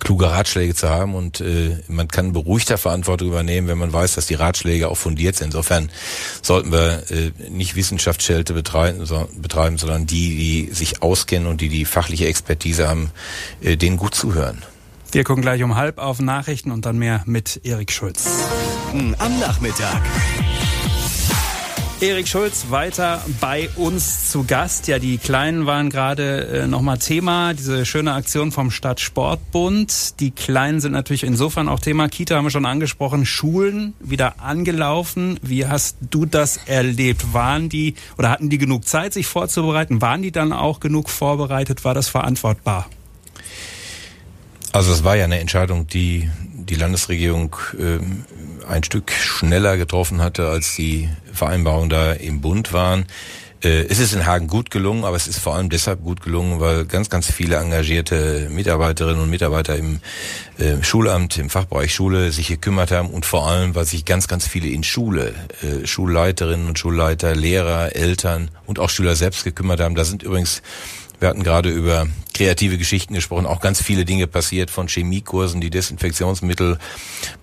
kluge 0.02 0.30
Ratschläge 0.30 0.76
zu 0.76 0.89
haben 0.89 1.15
und 1.15 1.39
äh, 1.39 1.78
man 1.88 2.08
kann 2.08 2.34
beruhigter 2.34 2.78
Verantwortung 2.78 3.30
übernehmen, 3.30 3.68
wenn 3.68 3.78
man 3.78 3.94
weiß, 3.94 4.15
dass 4.15 4.28
die 4.28 4.36
Ratschläge 4.36 4.89
auch 4.89 4.98
fundiert 4.98 5.36
sind. 5.36 5.48
Insofern 5.48 5.89
sollten 6.41 6.72
wir 6.72 7.04
äh, 7.10 7.32
nicht 7.50 7.76
Wissenschaftsschelte 7.76 8.54
betreiben, 8.54 9.06
so, 9.06 9.28
betreiben, 9.36 9.78
sondern 9.78 10.06
die, 10.06 10.68
die 10.68 10.74
sich 10.74 11.02
auskennen 11.02 11.48
und 11.48 11.62
die 11.62 11.70
die 11.70 11.86
fachliche 11.86 12.28
Expertise 12.28 12.88
haben, 12.88 13.12
äh, 13.62 13.78
denen 13.78 13.98
gut 13.98 14.15
zuhören. 14.15 14.62
Wir 15.12 15.24
gucken 15.24 15.41
gleich 15.41 15.63
um 15.63 15.76
halb 15.76 15.98
auf 15.98 16.20
Nachrichten 16.20 16.72
und 16.72 16.86
dann 16.86 16.98
mehr 16.98 17.24
mit 17.26 17.62
Erik 17.63 17.91
Schulz. 17.91 18.28
Am 18.91 19.39
Nachmittag. 19.39 20.02
Erik 22.06 22.28
Schulz 22.28 22.68
weiter 22.70 23.26
bei 23.41 23.68
uns 23.78 24.30
zu 24.30 24.44
Gast. 24.44 24.88
Ja, 24.88 25.00
die 25.00 25.18
Kleinen 25.18 25.65
waren 25.65 25.89
gerade 25.89 26.46
äh, 26.46 26.68
nochmal 26.68 27.00
Thema, 27.00 27.56
diese 27.56 27.84
schöne 27.84 28.13
Aktion 28.13 28.52
vom 28.52 28.70
Stadtsportbund. 28.70 30.20
Die 30.20 30.30
Kleinen 30.30 30.80
sind 30.82 30.91
natürlich 30.91 31.24
insofern 31.24 31.68
auch 31.68 31.80
Thema. 31.80 32.08
Kita 32.08 32.36
haben 32.36 32.44
wir 32.44 32.52
schon 32.52 32.68
angesprochen, 32.68 33.26
Schulen 33.26 33.96
wieder 34.00 34.39
angelaufen. 34.39 35.39
Wie 35.41 35.65
hast 35.65 35.98
du 36.12 36.28
das 36.28 36.58
erlebt? 36.68 37.34
Waren 37.34 37.70
die 37.70 37.96
oder 38.20 38.30
hatten 38.30 38.52
die 38.52 38.60
genug 38.60 38.88
Zeit, 38.88 39.12
sich 39.12 39.26
vorzubereiten? 39.26 40.00
Waren 40.00 40.22
die 40.22 40.32
dann 40.32 40.54
auch 40.54 40.80
genug 40.80 41.10
vorbereitet? 41.10 41.86
War 41.86 41.96
das 41.96 42.08
verantwortbar? 42.08 42.88
Also 44.74 44.94
es 44.94 45.04
war 45.04 45.15
ja 45.15 45.24
eine 45.24 45.39
Entscheidung, 45.39 45.88
die 45.88 46.30
die 46.69 46.75
Landesregierung 46.75 47.56
äh, 47.78 48.67
ein 48.67 48.84
Stück 48.84 49.12
schneller 49.12 49.78
getroffen 49.78 50.21
hatte, 50.21 50.49
als 50.49 50.75
die 50.75 51.10
Vereinbarungen 51.32 51.89
da 51.89 52.13
im 52.13 52.41
Bund 52.41 52.73
waren. 52.73 53.06
Äh, 53.65 53.88
es 53.89 53.99
ist 53.99 54.13
in 54.13 54.25
Hagen 54.25 54.47
gut 54.47 54.69
gelungen, 54.69 55.04
aber 55.04 55.15
es 55.15 55.28
ist 55.28 55.39
vor 55.39 55.56
allem 55.56 55.69
deshalb 55.69 56.04
gut 56.04 56.21
gelungen, 56.21 56.60
weil 56.60 56.86
ganz, 56.86 57.10
ganz 57.10 57.32
viele 57.32 57.56
engagierte 57.56 58.47
Mitarbeiterinnen 58.51 59.21
und 59.21 59.30
Mitarbeiter 59.30 59.75
im 59.75 60.01
äh, 60.60 60.84
Schulamt, 60.84 61.38
im 61.38 61.49
Fachbereich 61.49 61.93
Schule 61.93 62.32
sich 62.32 62.47
gekümmert 62.47 62.91
haben 62.91 63.10
und 63.10 63.25
vor 63.25 63.47
allem, 63.47 63.73
weil 63.73 63.86
sich 63.86 64.06
ganz, 64.06 64.28
ganz 64.28 64.47
viele 64.47 64.67
in 64.67 64.84
Schule, 64.84 65.34
äh, 65.63 65.88
Schulleiterinnen 65.88 66.67
und 66.67 66.78
Schulleiter, 66.78 67.36
Lehrer, 67.36 67.95
Eltern 67.95 68.51
und 68.65 68.78
auch 68.78 68.89
Schüler 68.89 69.15
selbst 69.15 69.43
gekümmert 69.43 69.80
haben. 69.80 69.95
Da 69.95 70.06
sind 70.06 70.21
übrigens 70.21 70.62
wir 71.19 71.30
hatten 71.30 71.43
gerade 71.43 71.69
über 71.69 72.08
kreative 72.34 72.78
Geschichten 72.78 73.13
gesprochen, 73.13 73.45
auch 73.45 73.62
ganz 73.62 73.82
viele 73.82 74.06
Dinge 74.06 74.28
passiert 74.28 74.69
von 74.69 74.88
Chemiekursen, 74.88 75.62
die 75.62 75.69
Desinfektionsmittel 75.69 76.78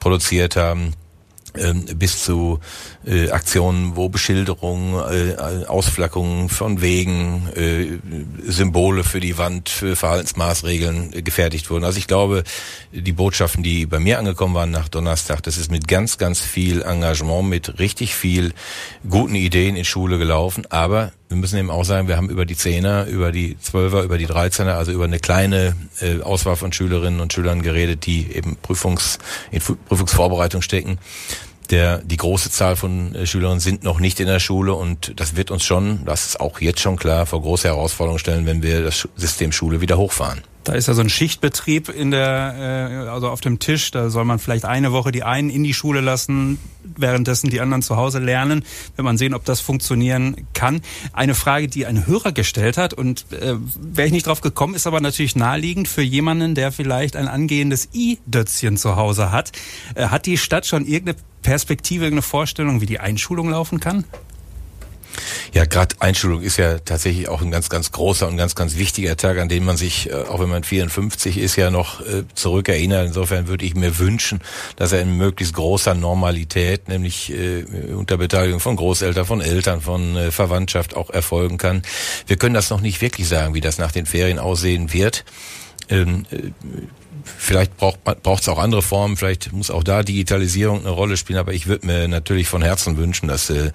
produziert 0.00 0.56
haben 0.56 0.94
ähm, 1.54 1.84
bis 1.96 2.24
zu 2.24 2.60
äh, 3.06 3.30
Aktionen, 3.30 3.96
wo 3.96 4.08
Beschilderungen, 4.08 4.94
äh, 4.94 5.66
Ausflackungen 5.66 6.48
von 6.48 6.80
Wegen, 6.80 7.48
äh, 7.54 7.98
Symbole 8.46 9.04
für 9.04 9.20
die 9.20 9.38
Wand, 9.38 9.68
für 9.68 9.96
Verhaltensmaßregeln 9.96 11.12
äh, 11.12 11.22
gefertigt 11.22 11.70
wurden. 11.70 11.84
Also 11.84 11.98
ich 11.98 12.06
glaube, 12.06 12.44
die 12.92 13.12
Botschaften, 13.12 13.62
die 13.62 13.86
bei 13.86 13.98
mir 13.98 14.18
angekommen 14.18 14.54
waren 14.54 14.70
nach 14.70 14.88
Donnerstag, 14.88 15.42
das 15.42 15.56
ist 15.56 15.70
mit 15.70 15.88
ganz, 15.88 16.18
ganz 16.18 16.40
viel 16.40 16.82
Engagement, 16.82 17.48
mit 17.48 17.78
richtig 17.78 18.14
viel 18.14 18.52
guten 19.08 19.34
Ideen 19.34 19.76
in 19.76 19.84
Schule 19.84 20.18
gelaufen. 20.18 20.64
Aber 20.70 21.12
wir 21.28 21.36
müssen 21.36 21.58
eben 21.58 21.70
auch 21.70 21.84
sagen, 21.84 22.08
wir 22.08 22.16
haben 22.16 22.28
über 22.28 22.44
die 22.44 22.56
Zehner, 22.56 23.06
über 23.06 23.32
die 23.32 23.58
Zwölfer, 23.58 24.02
über 24.02 24.18
die 24.18 24.26
Dreizehner, 24.26 24.76
also 24.76 24.92
über 24.92 25.04
eine 25.04 25.18
kleine 25.18 25.74
äh, 26.00 26.20
Auswahl 26.20 26.56
von 26.56 26.72
Schülerinnen 26.72 27.20
und 27.20 27.32
Schülern 27.32 27.62
geredet, 27.62 28.06
die 28.06 28.30
eben 28.32 28.56
Prüfungs, 28.56 29.18
in 29.50 29.60
Prüfungsvorbereitung 29.60 30.62
stecken 30.62 30.98
der, 31.72 31.98
die 31.98 32.16
große 32.16 32.50
Zahl 32.50 32.76
von 32.76 33.14
äh, 33.14 33.26
Schülern 33.26 33.58
sind 33.58 33.82
noch 33.82 33.98
nicht 33.98 34.20
in 34.20 34.26
der 34.26 34.38
Schule 34.38 34.74
und 34.74 35.18
das 35.18 35.36
wird 35.36 35.50
uns 35.50 35.64
schon, 35.64 36.04
das 36.04 36.26
ist 36.26 36.40
auch 36.40 36.60
jetzt 36.60 36.80
schon 36.80 36.96
klar, 36.96 37.26
vor 37.26 37.42
große 37.42 37.66
Herausforderungen 37.66 38.18
stellen, 38.18 38.46
wenn 38.46 38.62
wir 38.62 38.84
das 38.84 39.08
System 39.16 39.50
Schule 39.50 39.80
wieder 39.80 39.98
hochfahren. 39.98 40.42
Da 40.64 40.74
ist 40.74 40.86
ja 40.86 40.94
so 40.94 41.00
ein 41.00 41.10
Schichtbetrieb 41.10 41.88
in 41.88 42.12
der, 42.12 43.00
äh, 43.04 43.08
also 43.08 43.28
auf 43.28 43.40
dem 43.40 43.58
Tisch. 43.58 43.90
Da 43.90 44.10
soll 44.10 44.24
man 44.24 44.38
vielleicht 44.38 44.64
eine 44.64 44.92
Woche 44.92 45.10
die 45.10 45.24
einen 45.24 45.50
in 45.50 45.64
die 45.64 45.74
Schule 45.74 46.00
lassen, 46.00 46.58
währenddessen 46.84 47.50
die 47.50 47.60
anderen 47.60 47.82
zu 47.82 47.96
Hause 47.96 48.20
lernen. 48.20 48.64
Wenn 48.94 49.04
man 49.04 49.18
sehen, 49.18 49.34
ob 49.34 49.44
das 49.44 49.60
funktionieren 49.60 50.46
kann. 50.54 50.80
Eine 51.12 51.34
Frage, 51.34 51.66
die 51.66 51.86
ein 51.86 52.06
Hörer 52.06 52.30
gestellt 52.30 52.76
hat 52.76 52.94
und 52.94 53.26
äh, 53.32 53.56
wäre 53.76 54.06
ich 54.06 54.12
nicht 54.12 54.26
drauf 54.26 54.40
gekommen, 54.40 54.74
ist 54.74 54.86
aber 54.86 55.00
natürlich 55.00 55.34
naheliegend 55.34 55.88
für 55.88 56.02
jemanden, 56.02 56.54
der 56.54 56.70
vielleicht 56.70 57.16
ein 57.16 57.26
angehendes 57.26 57.88
I-Dötzchen 57.92 58.76
zu 58.76 58.94
Hause 58.94 59.32
hat. 59.32 59.50
Äh, 59.96 60.06
hat 60.06 60.26
die 60.26 60.38
Stadt 60.38 60.66
schon 60.66 60.86
irgendeine 60.86 61.18
Perspektive, 61.42 62.04
irgendeine 62.04 62.22
Vorstellung, 62.22 62.80
wie 62.80 62.86
die 62.86 63.00
Einschulung 63.00 63.50
laufen 63.50 63.80
kann? 63.80 64.04
Ja, 65.52 65.64
gerade 65.64 65.96
Einschulung 66.00 66.42
ist 66.42 66.56
ja 66.56 66.78
tatsächlich 66.78 67.28
auch 67.28 67.42
ein 67.42 67.50
ganz, 67.50 67.68
ganz 67.68 67.92
großer 67.92 68.26
und 68.28 68.36
ganz, 68.36 68.54
ganz 68.54 68.76
wichtiger 68.76 69.16
Tag, 69.16 69.38
an 69.38 69.48
den 69.48 69.64
man 69.64 69.76
sich, 69.76 70.10
äh, 70.10 70.14
auch 70.14 70.40
wenn 70.40 70.48
man 70.48 70.64
54 70.64 71.38
ist, 71.38 71.56
ja 71.56 71.70
noch 71.70 72.00
äh, 72.00 72.24
zurückerinnert. 72.34 73.06
Insofern 73.06 73.48
würde 73.48 73.64
ich 73.64 73.74
mir 73.74 73.98
wünschen, 73.98 74.40
dass 74.76 74.92
er 74.92 75.00
in 75.00 75.16
möglichst 75.16 75.54
großer 75.54 75.94
Normalität, 75.94 76.88
nämlich 76.88 77.32
äh, 77.32 77.64
unter 77.92 78.16
Beteiligung 78.16 78.60
von 78.60 78.76
Großeltern, 78.76 79.26
von 79.26 79.40
Eltern, 79.40 79.80
von 79.80 80.30
Verwandtschaft 80.30 80.96
auch 80.96 81.10
erfolgen 81.10 81.58
kann. 81.58 81.82
Wir 82.26 82.36
können 82.36 82.54
das 82.54 82.70
noch 82.70 82.80
nicht 82.80 83.00
wirklich 83.00 83.28
sagen, 83.28 83.54
wie 83.54 83.60
das 83.60 83.78
nach 83.78 83.92
den 83.92 84.06
Ferien 84.06 84.38
aussehen 84.38 84.92
wird. 84.92 85.24
Ähm, 85.88 86.26
äh, 86.30 86.50
vielleicht 87.24 87.76
braucht 87.76 88.42
es 88.42 88.48
auch 88.48 88.58
andere 88.58 88.82
Formen, 88.82 89.16
vielleicht 89.16 89.52
muss 89.52 89.70
auch 89.70 89.84
da 89.84 90.02
Digitalisierung 90.02 90.80
eine 90.80 90.90
Rolle 90.90 91.16
spielen, 91.16 91.38
aber 91.38 91.52
ich 91.52 91.66
würde 91.66 91.86
mir 91.86 92.08
natürlich 92.08 92.48
von 92.48 92.62
Herzen 92.62 92.96
wünschen, 92.96 93.28
dass 93.28 93.50
äh, 93.50 93.72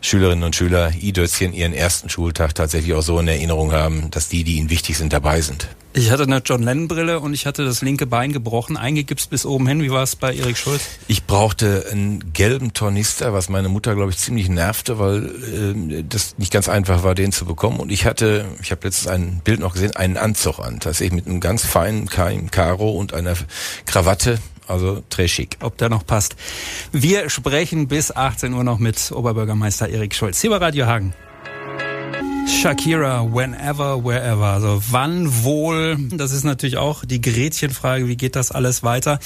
Schülerinnen 0.00 0.44
und 0.44 0.56
Schüler 0.56 0.92
I-Dötzchen 0.94 1.52
ihren 1.52 1.72
ersten 1.72 2.08
Schultag 2.08 2.54
tatsächlich 2.54 2.94
auch 2.94 3.02
so 3.02 3.18
in 3.18 3.28
Erinnerung 3.28 3.72
haben, 3.72 4.10
dass 4.10 4.28
die, 4.28 4.44
die 4.44 4.56
ihnen 4.56 4.70
wichtig 4.70 4.98
sind, 4.98 5.12
dabei 5.12 5.40
sind. 5.40 5.68
Ich 5.94 6.10
hatte 6.10 6.22
eine 6.22 6.38
John 6.38 6.62
Lennon 6.62 6.88
Brille 6.88 7.20
und 7.20 7.34
ich 7.34 7.44
hatte 7.44 7.66
das 7.66 7.82
linke 7.82 8.06
Bein 8.06 8.32
gebrochen, 8.32 8.78
eingegipst 8.78 9.28
bis 9.28 9.44
oben 9.44 9.66
hin. 9.66 9.82
Wie 9.82 9.90
war 9.90 10.02
es 10.02 10.16
bei 10.16 10.34
Erik 10.34 10.56
Schulz? 10.56 10.82
Ich 11.06 11.24
brauchte 11.24 11.84
einen 11.92 12.32
gelben 12.32 12.72
Tornister, 12.72 13.34
was 13.34 13.50
meine 13.50 13.68
Mutter, 13.68 13.94
glaube 13.94 14.10
ich, 14.10 14.16
ziemlich 14.16 14.48
nervte, 14.48 14.98
weil 14.98 15.26
äh, 15.26 16.02
das 16.08 16.38
nicht 16.38 16.50
ganz 16.50 16.70
einfach 16.70 17.02
war, 17.02 17.14
den 17.14 17.30
zu 17.30 17.44
bekommen. 17.44 17.78
Und 17.78 17.92
ich 17.92 18.06
hatte, 18.06 18.46
ich 18.62 18.70
habe 18.70 18.86
letztens 18.86 19.08
ein 19.08 19.42
Bild 19.44 19.60
noch 19.60 19.74
gesehen, 19.74 19.94
einen 19.94 20.16
Anzug 20.16 20.60
an, 20.60 20.80
tatsächlich 20.80 21.12
mit 21.12 21.26
einem 21.26 21.40
ganz 21.40 21.66
feinen 21.66 22.08
Karo 22.08 22.92
und 22.92 23.12
einer 23.12 23.34
Krawatte. 23.84 24.38
Also 24.66 25.02
très 25.10 25.26
chic. 25.26 25.58
Ob 25.60 25.76
der 25.76 25.90
noch 25.90 26.06
passt. 26.06 26.36
Wir 26.92 27.28
sprechen 27.28 27.88
bis 27.88 28.14
18 28.14 28.54
Uhr 28.54 28.64
noch 28.64 28.78
mit 28.78 29.12
Oberbürgermeister 29.12 29.90
Erik 29.90 30.14
Schulz. 30.14 30.40
Hier 30.40 30.50
bei 30.50 30.56
Radio 30.56 30.86
Hagen. 30.86 31.12
Shakira, 32.46 33.24
whenever, 33.32 34.04
wherever. 34.04 34.44
Also 34.44 34.82
wann 34.90 35.42
wohl? 35.42 35.96
Das 36.12 36.32
ist 36.32 36.44
natürlich 36.44 36.76
auch 36.76 37.04
die 37.04 37.20
Gretchenfrage. 37.20 38.08
Wie 38.08 38.16
geht 38.16 38.36
das 38.36 38.50
alles 38.50 38.82
weiter? 38.82 39.18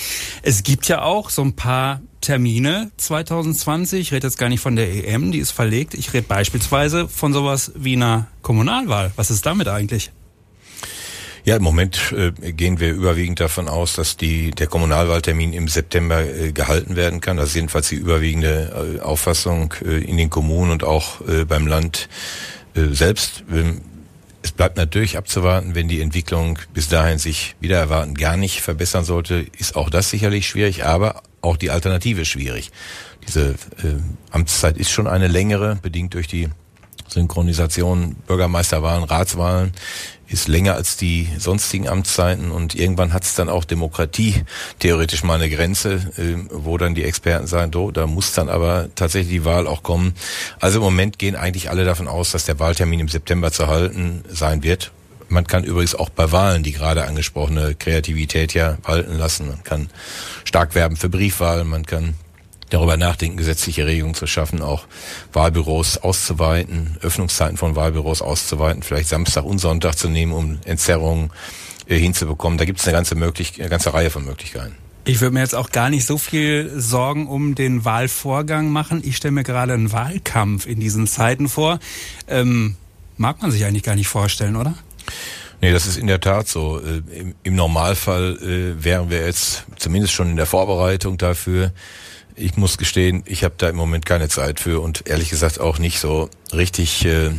Es 0.42 0.62
gibt 0.62 0.88
ja 0.88 1.02
auch 1.02 1.30
so 1.30 1.42
ein 1.42 1.54
paar 1.54 2.00
Termine 2.20 2.90
2020. 2.96 4.00
Ich 4.00 4.12
rede 4.12 4.26
jetzt 4.26 4.38
gar 4.38 4.48
nicht 4.48 4.60
von 4.60 4.76
der 4.76 4.88
EM, 5.06 5.32
die 5.32 5.38
ist 5.38 5.50
verlegt. 5.50 5.94
Ich 5.94 6.12
rede 6.12 6.26
beispielsweise 6.26 7.08
von 7.08 7.32
sowas 7.32 7.72
wie 7.74 7.94
einer 7.94 8.26
Kommunalwahl. 8.42 9.12
Was 9.16 9.30
ist 9.30 9.46
damit 9.46 9.68
eigentlich? 9.68 10.10
Ja, 11.46 11.54
im 11.54 11.62
Moment 11.62 12.12
äh, 12.12 12.32
gehen 12.52 12.80
wir 12.80 12.92
überwiegend 12.92 13.38
davon 13.38 13.68
aus, 13.68 13.92
dass 13.92 14.16
die, 14.16 14.50
der 14.50 14.66
Kommunalwahltermin 14.66 15.52
im 15.52 15.68
September 15.68 16.20
äh, 16.24 16.50
gehalten 16.50 16.96
werden 16.96 17.20
kann. 17.20 17.36
Das 17.36 17.50
ist 17.50 17.54
jedenfalls 17.54 17.88
die 17.88 17.94
überwiegende 17.94 18.96
äh, 18.98 19.00
Auffassung 19.00 19.72
äh, 19.84 20.02
in 20.02 20.16
den 20.16 20.28
Kommunen 20.28 20.72
und 20.72 20.82
auch 20.82 21.20
äh, 21.28 21.44
beim 21.44 21.68
Land 21.68 22.08
selbst. 22.76 23.44
Ähm, 23.50 23.80
es 24.42 24.52
bleibt 24.52 24.76
natürlich 24.76 25.18
abzuwarten, 25.18 25.74
wenn 25.74 25.88
die 25.88 26.00
Entwicklung 26.00 26.58
bis 26.72 26.88
dahin 26.88 27.18
sich 27.18 27.56
wieder 27.58 27.78
erwarten 27.78 28.14
gar 28.14 28.36
nicht 28.36 28.60
verbessern 28.60 29.04
sollte, 29.04 29.44
ist 29.58 29.74
auch 29.74 29.90
das 29.90 30.10
sicherlich 30.10 30.46
schwierig, 30.46 30.84
aber 30.84 31.22
auch 31.40 31.56
die 31.56 31.70
Alternative 31.70 32.24
schwierig. 32.24 32.70
Diese 33.26 33.50
äh, 33.82 33.96
Amtszeit 34.30 34.76
ist 34.76 34.90
schon 34.90 35.08
eine 35.08 35.26
längere, 35.26 35.76
bedingt 35.82 36.14
durch 36.14 36.28
die 36.28 36.48
Synchronisation 37.08 38.16
Bürgermeisterwahlen, 38.26 39.04
Ratswahlen 39.04 39.72
ist 40.28 40.48
länger 40.48 40.74
als 40.74 40.96
die 40.96 41.28
sonstigen 41.38 41.88
Amtszeiten 41.88 42.50
und 42.50 42.74
irgendwann 42.74 43.12
hat 43.12 43.24
es 43.24 43.34
dann 43.34 43.48
auch 43.48 43.64
Demokratie 43.64 44.42
theoretisch 44.78 45.22
mal 45.22 45.34
eine 45.34 45.48
Grenze, 45.48 45.94
äh, 46.16 46.36
wo 46.50 46.78
dann 46.78 46.94
die 46.94 47.04
Experten 47.04 47.46
sagen, 47.46 47.70
do, 47.70 47.90
da 47.90 48.06
muss 48.06 48.32
dann 48.32 48.48
aber 48.48 48.88
tatsächlich 48.94 49.32
die 49.32 49.44
Wahl 49.44 49.66
auch 49.66 49.82
kommen. 49.82 50.14
Also 50.60 50.78
im 50.78 50.84
Moment 50.84 51.18
gehen 51.18 51.36
eigentlich 51.36 51.70
alle 51.70 51.84
davon 51.84 52.08
aus, 52.08 52.32
dass 52.32 52.44
der 52.44 52.58
Wahltermin 52.58 53.00
im 53.00 53.08
September 53.08 53.52
zu 53.52 53.68
halten 53.68 54.24
sein 54.28 54.62
wird. 54.62 54.90
Man 55.28 55.46
kann 55.46 55.64
übrigens 55.64 55.94
auch 55.94 56.08
bei 56.08 56.30
Wahlen 56.30 56.62
die 56.62 56.72
gerade 56.72 57.06
angesprochene 57.06 57.74
Kreativität 57.74 58.54
ja 58.54 58.78
walten 58.82 59.16
lassen. 59.16 59.48
Man 59.48 59.64
kann 59.64 59.90
stark 60.44 60.74
werben 60.74 60.96
für 60.96 61.08
Briefwahlen, 61.08 61.68
man 61.68 61.84
kann 61.84 62.14
darüber 62.70 62.96
nachdenken, 62.96 63.36
gesetzliche 63.36 63.86
Regelungen 63.86 64.14
zu 64.14 64.26
schaffen, 64.26 64.62
auch 64.62 64.86
Wahlbüros 65.32 65.98
auszuweiten, 65.98 66.96
Öffnungszeiten 67.02 67.56
von 67.56 67.76
Wahlbüros 67.76 68.22
auszuweiten, 68.22 68.82
vielleicht 68.82 69.08
Samstag 69.08 69.44
und 69.44 69.58
Sonntag 69.58 69.96
zu 69.96 70.08
nehmen, 70.08 70.32
um 70.32 70.58
Entzerrungen 70.64 71.30
äh, 71.86 71.98
hinzubekommen. 71.98 72.58
Da 72.58 72.64
gibt 72.64 72.80
es 72.80 72.86
eine 72.86 72.96
ganze, 72.96 73.14
möglich 73.14 73.60
eine 73.60 73.68
ganze 73.68 73.94
Reihe 73.94 74.10
von 74.10 74.24
Möglichkeiten. 74.24 74.74
Ich 75.04 75.20
würde 75.20 75.34
mir 75.34 75.40
jetzt 75.40 75.54
auch 75.54 75.70
gar 75.70 75.88
nicht 75.88 76.04
so 76.04 76.18
viel 76.18 76.72
Sorgen 76.74 77.28
um 77.28 77.54
den 77.54 77.84
Wahlvorgang 77.84 78.70
machen. 78.70 79.02
Ich 79.04 79.16
stelle 79.16 79.32
mir 79.32 79.44
gerade 79.44 79.72
einen 79.72 79.92
Wahlkampf 79.92 80.66
in 80.66 80.80
diesen 80.80 81.06
Zeiten 81.06 81.48
vor. 81.48 81.78
Ähm, 82.26 82.74
mag 83.16 83.40
man 83.40 83.52
sich 83.52 83.64
eigentlich 83.64 83.84
gar 83.84 83.94
nicht 83.94 84.08
vorstellen, 84.08 84.56
oder? 84.56 84.74
Nee, 85.60 85.72
das 85.72 85.86
ist 85.86 85.96
in 85.96 86.08
der 86.08 86.20
Tat 86.20 86.48
so. 86.48 86.80
Äh, 86.80 87.02
Im, 87.44 87.54
Normalfall 87.54 88.36
äh, 88.42 88.82
wären 88.82 89.08
wir 89.08 89.24
jetzt 89.24 89.64
zumindest 89.76 90.12
schon 90.12 90.30
in 90.30 90.36
der 90.36 90.46
Vorbereitung 90.46 91.18
dafür 91.18 91.72
ich 92.36 92.56
muss 92.56 92.78
gestehen, 92.78 93.22
ich 93.26 93.44
habe 93.44 93.54
da 93.56 93.68
im 93.68 93.76
Moment 93.76 94.06
keine 94.06 94.28
Zeit 94.28 94.60
für 94.60 94.80
und 94.80 95.08
ehrlich 95.08 95.30
gesagt 95.30 95.58
auch 95.58 95.78
nicht 95.78 95.98
so 95.98 96.28
richtig 96.52 97.04
äh, 97.04 97.30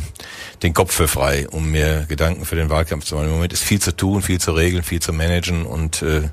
den 0.62 0.74
Kopf 0.74 0.92
für 0.92 1.08
frei, 1.08 1.48
um 1.48 1.70
mir 1.70 2.06
Gedanken 2.08 2.44
für 2.44 2.56
den 2.56 2.68
Wahlkampf 2.68 3.04
zu 3.04 3.14
machen. 3.14 3.26
Im 3.26 3.34
Moment 3.34 3.52
ist 3.52 3.62
viel 3.62 3.80
zu 3.80 3.94
tun, 3.96 4.22
viel 4.22 4.40
zu 4.40 4.52
regeln, 4.52 4.82
viel 4.82 5.00
zu 5.00 5.12
managen 5.12 5.64
und 5.66 6.02
äh, 6.02 6.28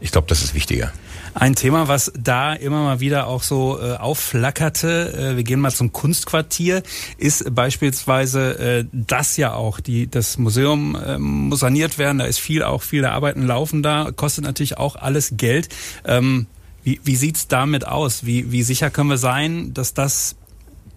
ich 0.00 0.12
glaube, 0.12 0.28
das 0.28 0.42
ist 0.42 0.54
wichtiger. 0.54 0.92
Ein 1.34 1.54
Thema, 1.54 1.88
was 1.88 2.12
da 2.18 2.52
immer 2.52 2.82
mal 2.82 3.00
wieder 3.00 3.26
auch 3.26 3.42
so 3.42 3.78
äh, 3.80 3.94
aufflackerte, 3.94 5.32
äh, 5.32 5.36
wir 5.36 5.44
gehen 5.44 5.60
mal 5.60 5.70
zum 5.70 5.92
Kunstquartier, 5.92 6.82
ist 7.16 7.54
beispielsweise 7.54 8.58
äh, 8.58 8.84
das 8.92 9.36
ja 9.36 9.52
auch, 9.52 9.80
die, 9.80 10.08
das 10.08 10.38
Museum 10.38 10.96
äh, 10.96 11.18
muss 11.18 11.60
saniert 11.60 11.98
werden, 11.98 12.18
da 12.18 12.24
ist 12.24 12.38
viel 12.38 12.62
auch, 12.62 12.82
viele 12.82 13.10
Arbeiten 13.10 13.46
laufen 13.46 13.82
da, 13.82 14.10
kostet 14.14 14.44
natürlich 14.44 14.78
auch 14.78 14.96
alles 14.96 15.34
Geld. 15.36 15.68
Ähm, 16.04 16.46
wie, 16.88 17.00
wie 17.04 17.16
sieht's 17.16 17.48
damit 17.48 17.86
aus? 17.86 18.24
Wie, 18.24 18.50
wie 18.50 18.62
sicher 18.62 18.88
können 18.88 19.10
wir 19.10 19.18
sein, 19.18 19.74
dass 19.74 19.92
das 19.92 20.36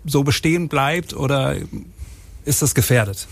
so 0.06 0.24
bestehen 0.24 0.70
bleibt 0.70 1.14
oder 1.14 1.58
ist 2.46 2.62
das 2.62 2.74
gefährdet? 2.74 3.28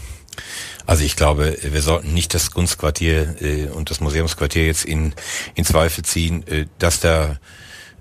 Also 0.86 1.06
ich 1.06 1.16
glaube, 1.16 1.58
wir 1.62 1.82
sollten 1.82 2.14
nicht 2.14 2.34
das 2.34 2.52
Kunstquartier 2.52 3.42
äh, 3.42 3.68
und 3.68 3.90
das 3.92 4.02
Museumsquartier 4.02 4.66
jetzt 4.66 4.84
in, 4.84 5.14
in 5.56 5.64
Zweifel 5.64 6.04
ziehen, 6.04 6.46
äh, 6.48 6.66
dass 6.80 7.00
da 7.00 7.40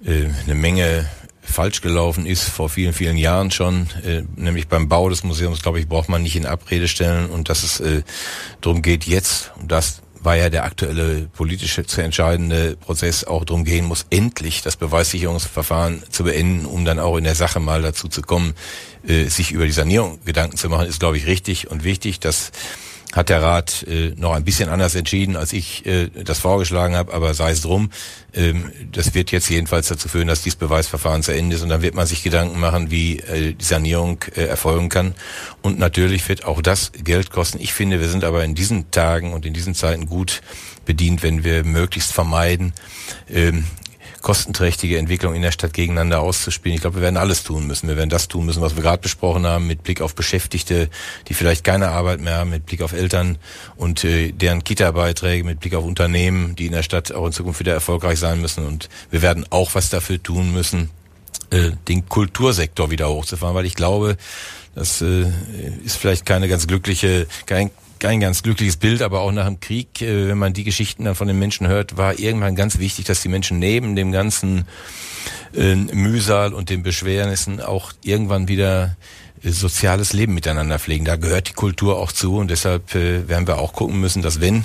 äh, 0.04 0.26
eine 0.44 0.56
Menge 0.56 1.08
falsch 1.40 1.80
gelaufen 1.80 2.26
ist 2.26 2.42
vor 2.42 2.68
vielen, 2.68 2.92
vielen 2.92 3.16
Jahren 3.16 3.52
schon. 3.52 3.88
Äh, 4.04 4.22
nämlich 4.34 4.66
beim 4.66 4.88
Bau 4.88 5.08
des 5.08 5.22
Museums, 5.22 5.62
glaube 5.62 5.78
ich, 5.78 5.88
braucht 5.88 6.08
man 6.08 6.22
nicht 6.22 6.34
in 6.34 6.46
Abrede 6.46 6.88
stellen 6.88 7.30
und 7.30 7.48
dass 7.48 7.62
es 7.62 7.78
äh, 7.78 8.02
darum 8.60 8.82
geht, 8.82 9.04
jetzt, 9.04 9.52
um 9.60 9.68
das 9.68 10.02
war 10.20 10.36
ja 10.36 10.50
der 10.50 10.64
aktuelle 10.64 11.28
politische 11.32 11.84
zu 11.86 12.00
entscheidende 12.00 12.76
Prozess 12.76 13.24
auch 13.24 13.44
darum 13.44 13.64
gehen 13.64 13.84
muss, 13.84 14.06
endlich 14.10 14.62
das 14.62 14.76
Beweissicherungsverfahren 14.76 16.02
zu 16.10 16.24
beenden, 16.24 16.66
um 16.66 16.84
dann 16.84 16.98
auch 16.98 17.16
in 17.16 17.24
der 17.24 17.34
Sache 17.34 17.60
mal 17.60 17.82
dazu 17.82 18.08
zu 18.08 18.22
kommen, 18.22 18.54
äh, 19.06 19.24
sich 19.24 19.52
über 19.52 19.66
die 19.66 19.72
Sanierung 19.72 20.18
Gedanken 20.24 20.56
zu 20.56 20.68
machen, 20.68 20.86
ist, 20.86 21.00
glaube 21.00 21.16
ich, 21.16 21.26
richtig 21.26 21.70
und 21.70 21.84
wichtig, 21.84 22.20
dass 22.20 22.52
hat 23.12 23.30
der 23.30 23.42
Rat 23.42 23.84
äh, 23.88 24.12
noch 24.16 24.32
ein 24.32 24.44
bisschen 24.44 24.68
anders 24.68 24.94
entschieden, 24.94 25.36
als 25.36 25.52
ich 25.52 25.86
äh, 25.86 26.08
das 26.08 26.38
vorgeschlagen 26.38 26.94
habe, 26.94 27.14
aber 27.14 27.32
sei 27.32 27.52
es 27.52 27.62
drum. 27.62 27.90
Ähm, 28.34 28.70
das 28.92 29.14
wird 29.14 29.30
jetzt 29.30 29.48
jedenfalls 29.48 29.88
dazu 29.88 30.08
führen, 30.08 30.28
dass 30.28 30.42
dieses 30.42 30.58
Beweisverfahren 30.58 31.22
zu 31.22 31.32
Ende 31.32 31.56
ist 31.56 31.62
und 31.62 31.70
dann 31.70 31.80
wird 31.80 31.94
man 31.94 32.06
sich 32.06 32.22
Gedanken 32.22 32.60
machen, 32.60 32.90
wie 32.90 33.18
äh, 33.20 33.54
die 33.54 33.64
Sanierung 33.64 34.22
äh, 34.36 34.42
erfolgen 34.42 34.90
kann. 34.90 35.14
Und 35.62 35.78
natürlich 35.78 36.28
wird 36.28 36.44
auch 36.44 36.60
das 36.60 36.92
Geld 36.92 37.30
kosten. 37.30 37.58
Ich 37.60 37.72
finde, 37.72 38.00
wir 38.00 38.08
sind 38.08 38.24
aber 38.24 38.44
in 38.44 38.54
diesen 38.54 38.90
Tagen 38.90 39.32
und 39.32 39.46
in 39.46 39.54
diesen 39.54 39.74
Zeiten 39.74 40.06
gut 40.06 40.42
bedient, 40.84 41.22
wenn 41.22 41.44
wir 41.44 41.64
möglichst 41.64 42.12
vermeiden, 42.12 42.74
ähm, 43.30 43.64
kostenträchtige 44.22 44.98
Entwicklung 44.98 45.34
in 45.34 45.42
der 45.42 45.52
Stadt 45.52 45.72
gegeneinander 45.72 46.20
auszuspielen. 46.20 46.74
Ich 46.74 46.80
glaube, 46.80 46.96
wir 46.96 47.02
werden 47.02 47.16
alles 47.16 47.44
tun 47.44 47.66
müssen. 47.66 47.88
Wir 47.88 47.96
werden 47.96 48.10
das 48.10 48.28
tun 48.28 48.46
müssen, 48.46 48.62
was 48.62 48.76
wir 48.76 48.82
gerade 48.82 49.02
besprochen 49.02 49.46
haben, 49.46 49.66
mit 49.66 49.82
Blick 49.82 50.00
auf 50.00 50.14
Beschäftigte, 50.14 50.88
die 51.28 51.34
vielleicht 51.34 51.64
keine 51.64 51.88
Arbeit 51.88 52.20
mehr 52.20 52.36
haben, 52.36 52.50
mit 52.50 52.66
Blick 52.66 52.82
auf 52.82 52.92
Eltern 52.92 53.38
und 53.76 54.04
äh, 54.04 54.32
deren 54.32 54.64
Kita-Beiträge, 54.64 55.44
mit 55.44 55.60
Blick 55.60 55.74
auf 55.74 55.84
Unternehmen, 55.84 56.56
die 56.56 56.66
in 56.66 56.72
der 56.72 56.82
Stadt 56.82 57.12
auch 57.12 57.26
in 57.26 57.32
Zukunft 57.32 57.60
wieder 57.60 57.72
erfolgreich 57.72 58.18
sein 58.18 58.40
müssen. 58.40 58.66
Und 58.66 58.88
wir 59.10 59.22
werden 59.22 59.46
auch 59.50 59.74
was 59.74 59.90
dafür 59.90 60.22
tun 60.22 60.52
müssen, 60.52 60.90
äh, 61.50 61.70
den 61.88 62.08
Kultursektor 62.08 62.90
wieder 62.90 63.08
hochzufahren, 63.08 63.54
weil 63.54 63.66
ich 63.66 63.74
glaube, 63.74 64.16
das 64.74 65.00
äh, 65.00 65.24
ist 65.84 65.96
vielleicht 65.96 66.26
keine 66.26 66.48
ganz 66.48 66.66
glückliche, 66.66 67.26
kein 67.46 67.70
kein 67.98 68.20
ganz 68.20 68.42
glückliches 68.42 68.76
Bild, 68.76 69.02
aber 69.02 69.20
auch 69.20 69.32
nach 69.32 69.46
dem 69.46 69.60
Krieg, 69.60 70.00
äh, 70.02 70.28
wenn 70.28 70.38
man 70.38 70.52
die 70.52 70.64
Geschichten 70.64 71.04
dann 71.04 71.14
von 71.14 71.28
den 71.28 71.38
Menschen 71.38 71.66
hört, 71.66 71.96
war 71.96 72.18
irgendwann 72.18 72.54
ganz 72.54 72.78
wichtig, 72.78 73.04
dass 73.06 73.22
die 73.22 73.28
Menschen 73.28 73.58
neben 73.58 73.96
dem 73.96 74.12
ganzen 74.12 74.66
äh, 75.54 75.74
Mühsal 75.74 76.54
und 76.54 76.70
den 76.70 76.82
Beschwernissen 76.82 77.60
auch 77.60 77.92
irgendwann 78.02 78.48
wieder 78.48 78.96
äh, 79.42 79.50
soziales 79.50 80.12
Leben 80.12 80.34
miteinander 80.34 80.78
pflegen. 80.78 81.04
Da 81.04 81.16
gehört 81.16 81.48
die 81.48 81.54
Kultur 81.54 81.98
auch 81.98 82.12
zu 82.12 82.36
und 82.36 82.50
deshalb 82.50 82.94
werden 82.94 83.46
wir 83.46 83.58
auch 83.58 83.72
gucken 83.72 84.00
müssen, 84.00 84.22
dass 84.22 84.40
wenn 84.40 84.64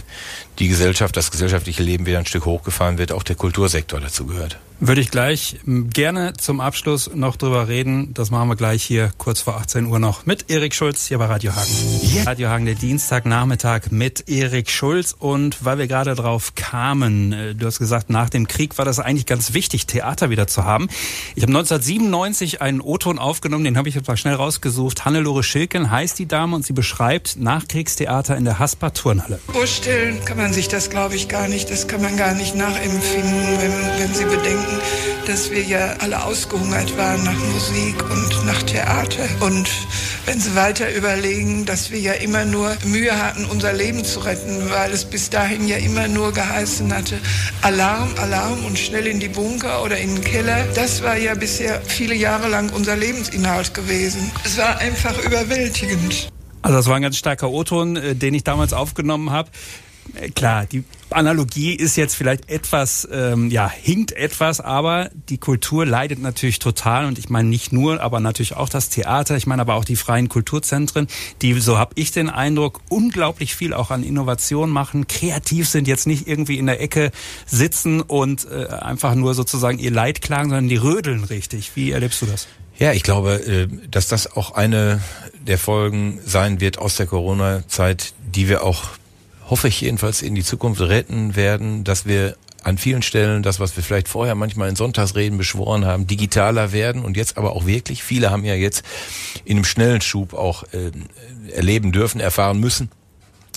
die 0.60 0.68
Gesellschaft, 0.68 1.18
das 1.18 1.32
gesellschaftliche 1.32 1.84
Leben 1.84 2.06
wieder 2.06 2.20
ein 2.20 2.26
Stück 2.26 2.46
hochgefahren 2.46 2.98
wird, 2.98 3.12
auch 3.12 3.24
der 3.24 3.36
Kultursektor 3.36 4.00
dazu 4.00 4.26
gehört. 4.26 4.58
Würde 4.86 5.00
ich 5.00 5.12
gleich 5.12 5.60
gerne 5.66 6.34
zum 6.34 6.60
Abschluss 6.60 7.10
noch 7.16 7.38
drüber 7.38 7.70
reden. 7.70 8.14
Das 8.14 8.32
machen 8.32 8.50
wir 8.50 8.58
gleich 8.58 8.84
hier 8.84 9.14
kurz 9.18 9.40
vor 9.40 9.56
18 9.56 9.86
Uhr 9.86 9.98
noch 9.98 10.26
mit 10.26 10.50
Erik 10.50 10.76
Schulz 10.76 11.08
hier 11.08 11.20
bei 11.20 11.26
Radio 11.28 11.56
Hagen. 11.56 11.72
Yeah. 12.14 12.24
Radio 12.26 12.50
Hagen, 12.50 12.66
der 12.66 12.76
Dienstagnachmittag 12.76 13.92
mit 13.92 14.28
Erik 14.28 14.70
Schulz. 14.70 15.16
Und 15.18 15.64
weil 15.64 15.78
wir 15.78 15.88
gerade 15.88 16.16
drauf 16.16 16.56
kamen, 16.56 17.32
äh, 17.32 17.56
du 17.56 17.66
hast 17.66 17.80
gesagt, 17.80 18.10
nach 18.10 18.30
dem 18.30 18.46
Krieg 18.46 18.78
war 18.78 18.84
das 18.84 19.00
eigentlich 19.00 19.26
ganz 19.26 19.54
wichtig, 19.54 19.88
Theater 19.88 20.30
wieder 20.30 20.48
zu 20.48 20.66
haben. 20.66 20.90
Ich 21.36 21.44
habe 21.44 21.54
1997 21.54 22.62
einen 22.62 22.82
O-Ton 22.82 23.20
aufgenommen, 23.20 23.64
den 23.64 23.78
habe 23.78 23.88
ich 23.88 23.96
jetzt 23.96 24.10
mal 24.10 24.18
schnell 24.18 24.36
rausgesucht. 24.36 25.06
Hannelore 25.06 25.44
Schilken 25.44 25.92
heißt 25.92 26.20
die 26.20 26.28
Dame 26.28 26.58
und 26.58 26.66
sie 26.66 26.74
beschreibt 26.74 27.38
Nachkriegstheater 27.38 28.36
in 28.36 28.44
der 28.44 28.60
Hasper 28.60 28.94
Turnhalle. 28.94 29.40
Vorstellen 29.48 30.26
kann 30.26 30.36
man 30.36 30.43
sich 30.52 30.68
das, 30.68 30.90
glaube 30.90 31.16
ich, 31.16 31.30
gar 31.30 31.48
nicht. 31.48 31.70
Das 31.70 31.88
kann 31.88 32.02
man 32.02 32.18
gar 32.18 32.34
nicht 32.34 32.56
nachempfinden, 32.56 33.58
wenn, 33.62 34.00
wenn 34.00 34.14
Sie 34.14 34.26
bedenken, 34.26 34.80
dass 35.28 35.52
wir 35.52 35.62
ja 35.62 35.96
alle 36.00 36.24
ausgehungert 36.26 36.98
waren 36.98 37.24
nach 37.24 37.38
Musik 37.54 38.04
und 38.10 38.46
nach 38.46 38.64
Theater. 38.64 39.24
Und 39.42 39.70
wenn 40.26 40.40
Sie 40.40 40.56
weiter 40.56 40.94
überlegen, 40.94 41.66
dass 41.66 41.92
wir 41.92 42.00
ja 42.00 42.14
immer 42.14 42.46
nur 42.46 42.76
Mühe 42.86 43.16
hatten, 43.18 43.46
unser 43.46 43.74
Leben 43.74 44.04
zu 44.04 44.20
retten, 44.22 44.70
weil 44.72 44.92
es 44.92 45.06
bis 45.06 45.30
dahin 45.30 45.68
ja 45.68 45.78
immer 45.78 46.08
nur 46.08 46.34
geheißen 46.34 46.94
hatte, 46.94 47.20
Alarm, 47.62 48.10
Alarm 48.20 48.66
und 48.66 48.78
schnell 48.80 49.08
in 49.08 49.20
die 49.20 49.30
Bunker 49.30 49.84
oder 49.84 49.98
in 49.98 50.16
den 50.16 50.24
Keller. 50.24 50.66
Das 50.76 51.04
war 51.04 51.16
ja 51.16 51.36
bisher 51.36 51.82
viele 51.82 52.16
Jahre 52.16 52.50
lang 52.50 52.72
unser 52.74 52.98
Lebensinhalt 52.98 53.74
gewesen. 53.74 54.32
Es 54.44 54.58
war 54.58 54.80
einfach 54.80 55.18
überwältigend. 55.24 56.30
Also 56.64 56.78
das 56.78 56.88
war 56.88 56.96
ein 56.96 57.02
ganz 57.02 57.18
starker 57.18 57.50
O-Ton, 57.50 57.98
äh, 57.98 58.16
den 58.16 58.34
ich 58.34 58.44
damals 58.44 58.74
aufgenommen 58.74 59.32
habe. 59.32 59.52
Äh, 60.16 60.30
klar, 60.30 60.66
die 60.66 60.84
Analogie 61.10 61.74
ist 61.74 61.96
jetzt 61.96 62.16
vielleicht 62.16 62.50
etwas, 62.50 63.08
ähm, 63.12 63.50
ja, 63.50 63.70
hinkt 63.70 64.12
etwas, 64.14 64.60
aber 64.60 65.10
die 65.30 65.38
Kultur 65.38 65.86
leidet 65.86 66.20
natürlich 66.20 66.60
total 66.60 67.06
und 67.06 67.20
ich 67.20 67.30
meine 67.30 67.50
nicht 67.50 67.72
nur, 67.72 68.02
aber 68.02 68.20
natürlich 68.20 68.56
auch 68.56 68.70
das 68.70 68.90
Theater, 68.90 69.38
ich 69.38 69.48
meine 69.48 69.62
aber 69.62 69.76
auch 69.76 69.86
die 69.86 69.96
freien 69.96 70.30
Kulturzentren, 70.30 71.08
die, 71.42 71.60
so 71.60 71.78
habe 71.78 71.92
ich 71.96 72.12
den 72.12 72.30
Eindruck, 72.30 72.82
unglaublich 72.90 73.56
viel 73.56 73.74
auch 73.74 73.92
an 73.92 74.04
Innovation 74.04 74.70
machen, 74.70 75.08
kreativ 75.08 75.70
sind, 75.70 75.88
jetzt 75.88 76.08
nicht 76.08 76.28
irgendwie 76.28 76.58
in 76.58 76.66
der 76.66 76.82
Ecke 76.82 77.12
sitzen 77.46 78.02
und 78.02 78.48
äh, 78.50 78.68
einfach 78.68 79.16
nur 79.16 79.34
sozusagen 79.34 79.80
ihr 79.80 79.92
Leid 79.92 80.22
klagen, 80.22 80.50
sondern 80.50 80.70
die 80.70 80.78
rödeln 80.78 81.24
richtig. 81.24 81.72
Wie 81.76 81.92
erlebst 81.92 82.22
du 82.22 82.26
das? 82.26 82.48
Ja, 82.80 82.92
ich 82.92 83.04
glaube, 83.04 83.34
äh, 83.34 83.68
dass 83.90 84.08
das 84.08 84.36
auch 84.36 84.56
eine 84.56 85.02
der 85.48 85.58
Folgen 85.58 86.20
sein 86.26 86.60
wird 86.60 86.80
aus 86.80 86.96
der 86.96 87.06
Corona-Zeit, 87.06 88.14
die 88.34 88.50
wir 88.50 88.64
auch 88.64 88.84
hoffe 89.50 89.68
ich 89.68 89.82
jedenfalls 89.82 90.22
in 90.22 90.36
die 90.36 90.44
Zukunft 90.44 90.82
retten 90.82 91.36
werden, 91.36 91.84
dass 91.84 92.06
wir 92.06 92.36
an 92.64 92.78
vielen 92.78 93.02
Stellen 93.02 93.44
das, 93.44 93.60
was 93.60 93.76
wir 93.76 93.84
vielleicht 93.84 94.08
vorher 94.08 94.36
manchmal 94.36 94.70
in 94.70 94.76
Sonntagsreden 94.76 95.38
beschworen 95.38 95.86
haben, 95.86 96.08
digitaler 96.08 96.72
werden 96.72 97.04
und 97.04 97.18
jetzt 97.18 97.38
aber 97.38 97.56
auch 97.56 97.66
wirklich. 97.66 98.04
Viele 98.04 98.32
haben 98.32 98.46
ja 98.46 98.56
jetzt 98.56 98.84
in 99.46 99.58
einem 99.58 99.66
schnellen 99.66 100.02
Schub 100.02 100.34
auch 100.34 100.64
äh, 100.72 100.92
erleben 101.52 101.92
dürfen, 101.92 102.22
erfahren 102.22 102.60
müssen, 102.60 102.90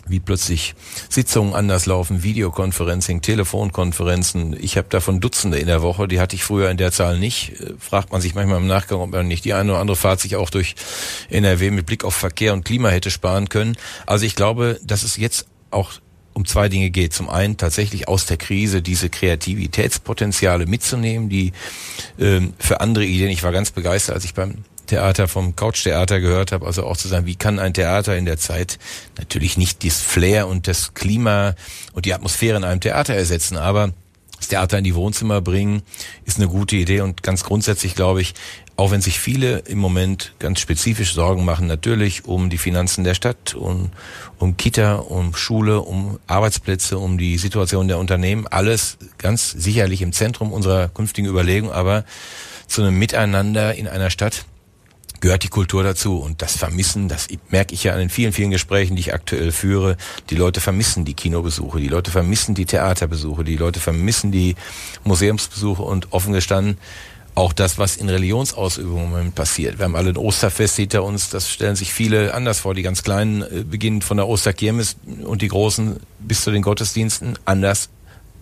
wie 0.09 0.21
plötzlich 0.21 0.75
Sitzungen 1.09 1.55
anders 1.55 1.87
laufen, 1.87 2.23
Videokonferencing, 2.23 3.23
Telefonkonferenzen. 3.23 4.57
Ich 4.61 4.77
habe 4.77 4.89
davon 4.89 5.21
Dutzende 5.21 5.59
in 5.59 5.67
der 5.67 5.83
Woche, 5.83 6.09
die 6.09 6.21
hatte 6.21 6.37
ich 6.37 6.45
früher 6.45 6.71
in 6.71 6.77
der 6.77 6.93
Zahl 6.93 7.19
nicht. 7.19 7.61
Äh, 7.61 7.75
fragt 7.79 8.13
man 8.13 8.21
sich 8.21 8.35
manchmal 8.35 8.59
im 8.59 8.67
Nachgang, 8.67 9.01
ob 9.01 9.11
man 9.11 9.29
nicht 9.29 9.45
die 9.45 9.55
eine 9.55 9.73
oder 9.73 9.81
andere 9.81 9.97
Fahrt 9.97 10.21
sich 10.21 10.37
auch 10.37 10.51
durch 10.51 10.75
NRW 11.31 11.71
mit 11.71 11.87
Blick 11.87 12.05
auf 12.05 12.15
Verkehr 12.15 12.53
und 12.53 12.65
Klima 12.65 12.89
hätte 12.89 13.11
sparen 13.11 13.49
können. 13.49 13.77
Also 14.05 14.27
ich 14.27 14.35
glaube, 14.35 14.81
dass 14.83 15.05
es 15.05 15.17
jetzt 15.17 15.47
auch 15.77 15.93
um 16.35 16.45
zwei 16.45 16.69
Dinge 16.69 16.91
geht. 16.91 17.15
Zum 17.15 17.31
einen 17.31 17.57
tatsächlich 17.57 18.09
aus 18.09 18.27
der 18.27 18.37
Krise 18.37 18.83
diese 18.83 19.09
Kreativitätspotenziale 19.09 20.67
mitzunehmen, 20.67 21.29
die 21.29 21.53
ähm, 22.19 22.53
für 22.59 22.81
andere 22.81 23.05
Ideen, 23.07 23.31
ich 23.31 23.43
war 23.43 23.53
ganz 23.53 23.71
begeistert, 23.71 24.17
als 24.17 24.25
ich 24.25 24.35
beim 24.35 24.65
Theater 24.87 25.29
vom 25.29 25.57
Couch-Theater 25.57 26.21
gehört 26.21 26.53
habe, 26.53 26.67
also 26.67 26.85
auch 26.85 26.97
zu 26.97 27.09
sagen, 27.09 27.27
wie 27.27 27.35
kann 27.35 27.59
ein 27.59 27.75
Theater 27.75 28.17
in 28.17 28.25
der 28.25 28.39
Zeit 28.39 28.79
natürlich 29.19 29.57
nicht 29.57 29.85
das 29.85 30.01
Flair 30.01 30.47
und 30.47 30.69
das 30.69 30.95
Klima 30.95 31.55
und 31.93 32.05
die 32.05 32.15
Atmosphäre 32.15 32.57
in 32.57 32.65
einem 32.65 32.81
Theater 32.81 33.15
ersetzen, 33.15 33.57
aber 33.57 33.93
das 34.37 34.49
Theater 34.49 34.79
in 34.79 34.85
die 34.85 34.95
Wohnzimmer 34.95 35.41
bringen, 35.41 35.83
ist 36.25 36.39
eine 36.39 36.49
gute 36.49 36.77
Idee 36.77 37.01
und 37.01 37.23
ganz 37.23 37.45
grundsätzlich 37.45 37.95
glaube 37.95 38.21
ich, 38.21 38.35
auch 38.77 38.91
wenn 38.91 39.01
sich 39.01 39.19
viele 39.19 39.59
im 39.61 39.79
Moment 39.79 40.35
ganz 40.39 40.61
spezifisch 40.61 41.15
Sorgen 41.15 41.45
machen, 41.45 41.67
natürlich 41.67 42.27
um 42.27 42.51
die 42.51 42.59
Finanzen 42.59 43.05
der 43.05 43.15
Stadt, 43.15 43.55
um, 43.55 43.91
um 44.39 44.57
Kita, 44.57 44.97
um 44.97 45.35
Schule, 45.35 45.81
um 45.81 46.19
Arbeitsplätze, 46.27 46.99
um 46.99 47.17
die 47.17 47.39
Situation 47.39 47.89
der 47.89 47.99
Unternehmen, 47.99 48.47
alles 48.47 48.99
ganz 49.17 49.51
sicherlich 49.51 50.03
im 50.03 50.13
Zentrum 50.13 50.53
unserer 50.53 50.89
künftigen 50.89 51.27
Überlegung, 51.27 51.73
aber 51.73 52.05
zu 52.67 52.83
einem 52.83 52.99
Miteinander 52.99 53.75
in 53.75 53.89
einer 53.89 54.11
Stadt 54.11 54.45
gehört 55.21 55.43
die 55.43 55.49
Kultur 55.49 55.83
dazu. 55.83 56.19
Und 56.19 56.43
das 56.43 56.57
Vermissen, 56.57 57.09
das 57.09 57.29
merke 57.49 57.75
ich 57.75 57.85
ja 57.85 57.93
an 57.93 57.99
den 57.99 58.11
vielen, 58.11 58.33
vielen 58.33 58.51
Gesprächen, 58.51 58.97
die 58.97 59.01
ich 59.01 59.15
aktuell 59.15 59.53
führe. 59.53 59.97
Die 60.29 60.37
Leute 60.37 60.61
vermissen 60.61 61.05
die 61.05 61.15
Kinobesuche, 61.15 61.81
die 61.81 61.89
Leute 61.89 62.11
vermissen 62.11 62.55
die 62.55 62.67
Theaterbesuche, 62.67 63.43
die 63.43 63.57
Leute 63.57 63.81
vermissen 63.81 64.33
die 64.33 64.57
Museumsbesuche. 65.05 65.83
Und 65.83 66.13
offen 66.13 66.33
gestanden, 66.33 66.79
auch 67.37 67.53
das, 67.53 67.79
was 67.79 67.97
in 67.97 68.09
Religionsausübungen 68.09 69.33
passiert. 69.33 69.79
Wir 69.79 69.85
haben 69.85 69.95
alle 69.95 70.09
ein 70.09 70.17
Osterfest 70.17 70.77
hinter 70.77 71.05
uns, 71.05 71.29
das 71.29 71.51
stellen 71.51 71.77
sich 71.77 71.93
viele 71.93 72.33
anders 72.33 72.61
vor. 72.61 72.75
Die 72.75 72.83
ganz 72.83 73.03
Kleinen 73.03 73.43
äh, 73.43 73.63
beginnen 73.63 74.01
von 74.01 74.17
der 74.17 74.27
Osterkirmes 74.27 74.97
und 75.23 75.43
die 75.43 75.49
Großen 75.49 76.01
bis 76.19 76.43
zu 76.43 76.51
den 76.51 76.63
Gottesdiensten 76.63 77.39
anders. 77.45 77.91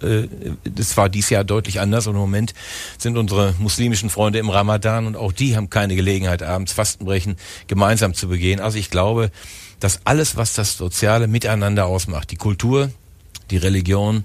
Äh, 0.00 0.28
das 0.64 0.96
war 0.96 1.08
dies 1.08 1.28
Jahr 1.28 1.42
deutlich 1.42 1.80
anders 1.80 2.06
und 2.06 2.14
im 2.14 2.20
Moment 2.20 2.54
sind 2.96 3.18
unsere 3.18 3.54
muslimischen 3.58 4.10
Freunde 4.10 4.38
im 4.38 4.48
Ramadan 4.48 5.08
und 5.08 5.16
auch 5.16 5.32
die 5.32 5.56
haben 5.56 5.70
keine 5.70 5.96
Gelegenheit, 5.96 6.44
abends 6.44 6.72
Fastenbrechen 6.72 7.36
gemeinsam 7.66 8.14
zu 8.14 8.28
begehen. 8.28 8.60
Also 8.60 8.78
ich 8.78 8.90
glaube, 8.90 9.32
dass 9.80 10.02
alles, 10.04 10.36
was 10.36 10.54
das 10.54 10.76
soziale 10.76 11.26
Miteinander 11.26 11.86
ausmacht, 11.86 12.30
die 12.30 12.36
Kultur, 12.36 12.90
die 13.50 13.56
Religion, 13.56 14.22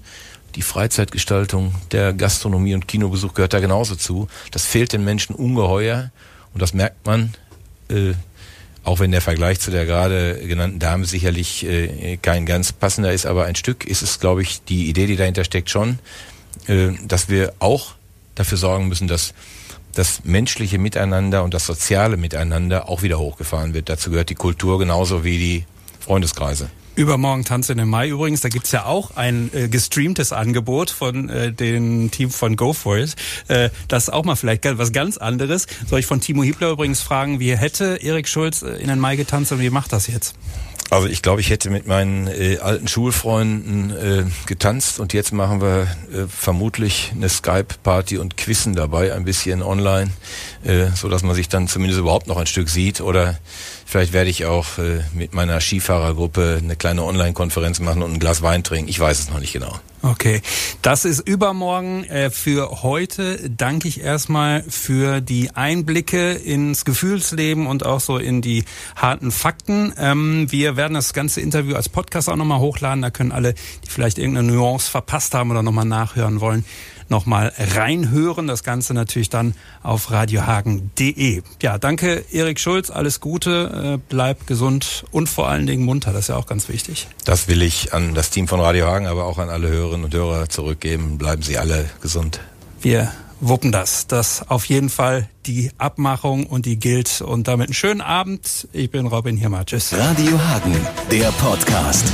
die 0.54 0.62
Freizeitgestaltung, 0.62 1.74
der 1.92 2.12
Gastronomie 2.12 2.74
und 2.74 2.88
Kinobesuch 2.88 3.34
gehört 3.34 3.52
da 3.52 3.60
genauso 3.60 3.96
zu. 3.96 4.28
Das 4.50 4.66
fehlt 4.66 4.92
den 4.92 5.04
Menschen 5.04 5.34
ungeheuer 5.34 6.10
und 6.52 6.62
das 6.62 6.74
merkt 6.74 7.06
man, 7.06 7.34
äh, 7.88 8.14
auch 8.82 8.98
wenn 8.98 9.10
der 9.10 9.20
Vergleich 9.20 9.60
zu 9.60 9.70
der 9.70 9.86
gerade 9.86 10.40
genannten 10.46 10.78
Dame 10.78 11.04
sicherlich 11.04 11.64
äh, 11.66 12.16
kein 12.16 12.46
ganz 12.46 12.72
passender 12.72 13.12
ist, 13.12 13.26
aber 13.26 13.44
ein 13.44 13.54
Stück 13.54 13.84
ist 13.84 14.02
es, 14.02 14.20
glaube 14.20 14.42
ich, 14.42 14.62
die 14.64 14.88
Idee, 14.88 15.06
die 15.06 15.16
dahinter 15.16 15.44
steckt, 15.44 15.70
schon, 15.70 15.98
äh, 16.66 16.88
dass 17.06 17.28
wir 17.28 17.52
auch 17.58 17.94
dafür 18.34 18.58
sorgen 18.58 18.88
müssen, 18.88 19.06
dass 19.06 19.34
das 19.94 20.24
menschliche 20.24 20.78
Miteinander 20.78 21.42
und 21.42 21.52
das 21.52 21.66
soziale 21.66 22.16
Miteinander 22.16 22.88
auch 22.88 23.02
wieder 23.02 23.18
hochgefahren 23.18 23.74
wird. 23.74 23.88
Dazu 23.88 24.10
gehört 24.10 24.30
die 24.30 24.34
Kultur 24.34 24.78
genauso 24.78 25.24
wie 25.24 25.38
die 25.38 25.64
Freundeskreise. 26.00 26.70
Übermorgen 27.00 27.46
Tanz 27.46 27.70
in 27.70 27.88
Mai 27.88 28.08
übrigens. 28.08 28.42
Da 28.42 28.50
gibt's 28.50 28.72
ja 28.72 28.84
auch 28.84 29.16
ein 29.16 29.50
äh, 29.54 29.68
gestreamtes 29.68 30.34
Angebot 30.34 30.90
von 30.90 31.30
äh, 31.30 31.50
dem 31.50 32.10
Team 32.10 32.30
von 32.30 32.56
Go 32.56 32.74
For 32.74 32.98
It. 32.98 33.16
Äh, 33.48 33.70
das 33.88 34.04
ist 34.04 34.08
auch 34.10 34.26
mal 34.26 34.36
vielleicht 34.36 34.66
was 34.76 34.92
ganz 34.92 35.16
anderes. 35.16 35.66
Soll 35.86 36.00
ich 36.00 36.06
von 36.06 36.20
Timo 36.20 36.42
Hiebler 36.42 36.72
übrigens 36.72 37.00
fragen, 37.00 37.40
wie 37.40 37.56
hätte 37.56 37.96
Erik 38.02 38.28
Schulz 38.28 38.60
äh, 38.60 38.72
in 38.72 38.88
den 38.88 38.98
Mai 38.98 39.16
getanzt 39.16 39.50
und 39.50 39.60
wie 39.60 39.70
macht 39.70 39.94
das 39.94 40.08
jetzt? 40.08 40.34
Also 40.90 41.06
ich 41.06 41.22
glaube, 41.22 41.40
ich 41.40 41.50
hätte 41.50 41.70
mit 41.70 41.86
meinen 41.86 42.26
äh, 42.26 42.58
alten 42.58 42.88
Schulfreunden 42.88 43.90
äh, 43.96 44.24
getanzt 44.46 44.98
und 44.98 45.12
jetzt 45.12 45.32
machen 45.32 45.62
wir 45.62 45.82
äh, 46.12 46.26
vermutlich 46.28 47.12
eine 47.14 47.28
Skype-Party 47.28 48.18
und 48.18 48.36
Quizzen 48.36 48.74
dabei, 48.74 49.14
ein 49.14 49.24
bisschen 49.24 49.62
online, 49.62 50.10
äh, 50.64 50.88
so 50.96 51.08
dass 51.08 51.22
man 51.22 51.36
sich 51.36 51.48
dann 51.48 51.68
zumindest 51.68 52.00
überhaupt 52.00 52.26
noch 52.26 52.36
ein 52.36 52.46
Stück 52.46 52.68
sieht 52.68 53.00
oder 53.00 53.38
Vielleicht 53.90 54.12
werde 54.12 54.30
ich 54.30 54.44
auch 54.44 54.78
äh, 54.78 55.00
mit 55.14 55.34
meiner 55.34 55.60
Skifahrergruppe 55.60 56.60
eine 56.62 56.76
kleine 56.76 57.02
Online-Konferenz 57.02 57.80
machen 57.80 58.04
und 58.04 58.12
ein 58.12 58.20
Glas 58.20 58.40
Wein 58.40 58.62
trinken. 58.62 58.88
Ich 58.88 59.00
weiß 59.00 59.18
es 59.18 59.30
noch 59.30 59.40
nicht 59.40 59.52
genau. 59.52 59.80
Okay, 60.02 60.42
das 60.80 61.04
ist 61.04 61.18
übermorgen. 61.18 62.04
Äh, 62.04 62.30
für 62.30 62.84
heute 62.84 63.50
danke 63.50 63.88
ich 63.88 64.00
erstmal 64.00 64.62
für 64.62 65.20
die 65.20 65.50
Einblicke 65.56 66.34
ins 66.34 66.84
Gefühlsleben 66.84 67.66
und 67.66 67.84
auch 67.84 67.98
so 67.98 68.16
in 68.16 68.42
die 68.42 68.64
harten 68.94 69.32
Fakten. 69.32 69.92
Ähm, 69.98 70.46
wir 70.52 70.76
werden 70.76 70.94
das 70.94 71.12
ganze 71.12 71.40
Interview 71.40 71.74
als 71.74 71.88
Podcast 71.88 72.28
auch 72.28 72.36
nochmal 72.36 72.60
hochladen. 72.60 73.02
Da 73.02 73.10
können 73.10 73.32
alle, 73.32 73.54
die 73.54 73.90
vielleicht 73.90 74.18
irgendeine 74.18 74.52
Nuance 74.52 74.88
verpasst 74.88 75.34
haben 75.34 75.50
oder 75.50 75.64
nochmal 75.64 75.84
nachhören 75.84 76.40
wollen, 76.40 76.64
nochmal 77.10 77.52
reinhören. 77.58 78.46
Das 78.46 78.64
Ganze 78.64 78.94
natürlich 78.94 79.30
dann 79.30 79.54
auf 79.82 80.10
radiohagen.de. 80.10 81.42
Ja, 81.62 81.78
danke 81.78 82.24
Erik 82.30 82.60
Schulz, 82.60 82.90
alles 82.90 83.20
Gute, 83.20 83.98
äh, 83.98 84.02
bleib 84.08 84.46
gesund 84.46 85.04
und 85.10 85.28
vor 85.28 85.48
allen 85.48 85.66
Dingen 85.66 85.84
munter, 85.84 86.12
das 86.12 86.22
ist 86.22 86.28
ja 86.28 86.36
auch 86.36 86.46
ganz 86.46 86.68
wichtig. 86.68 87.08
Das 87.24 87.48
will 87.48 87.62
ich 87.62 87.92
an 87.92 88.14
das 88.14 88.30
Team 88.30 88.48
von 88.48 88.60
Radio 88.60 88.86
Hagen, 88.86 89.06
aber 89.06 89.24
auch 89.24 89.38
an 89.38 89.50
alle 89.50 89.68
Hörerinnen 89.68 90.04
und 90.04 90.14
Hörer 90.14 90.48
zurückgeben. 90.48 91.18
Bleiben 91.18 91.42
Sie 91.42 91.58
alle 91.58 91.90
gesund. 92.00 92.40
Wir 92.80 93.12
wuppen 93.40 93.72
das. 93.72 94.06
Das 94.06 94.48
auf 94.48 94.66
jeden 94.66 94.88
Fall 94.88 95.28
die 95.46 95.70
Abmachung 95.78 96.46
und 96.46 96.66
die 96.66 96.78
gilt. 96.78 97.20
Und 97.20 97.48
damit 97.48 97.68
einen 97.68 97.74
schönen 97.74 98.00
Abend. 98.00 98.68
Ich 98.72 98.90
bin 98.90 99.06
Robin 99.06 99.36
Hirmer. 99.36 99.64
Tschüss. 99.64 99.92
Radio 99.92 100.38
Hagen, 100.38 100.76
der 101.10 101.32
Podcast. 101.32 102.04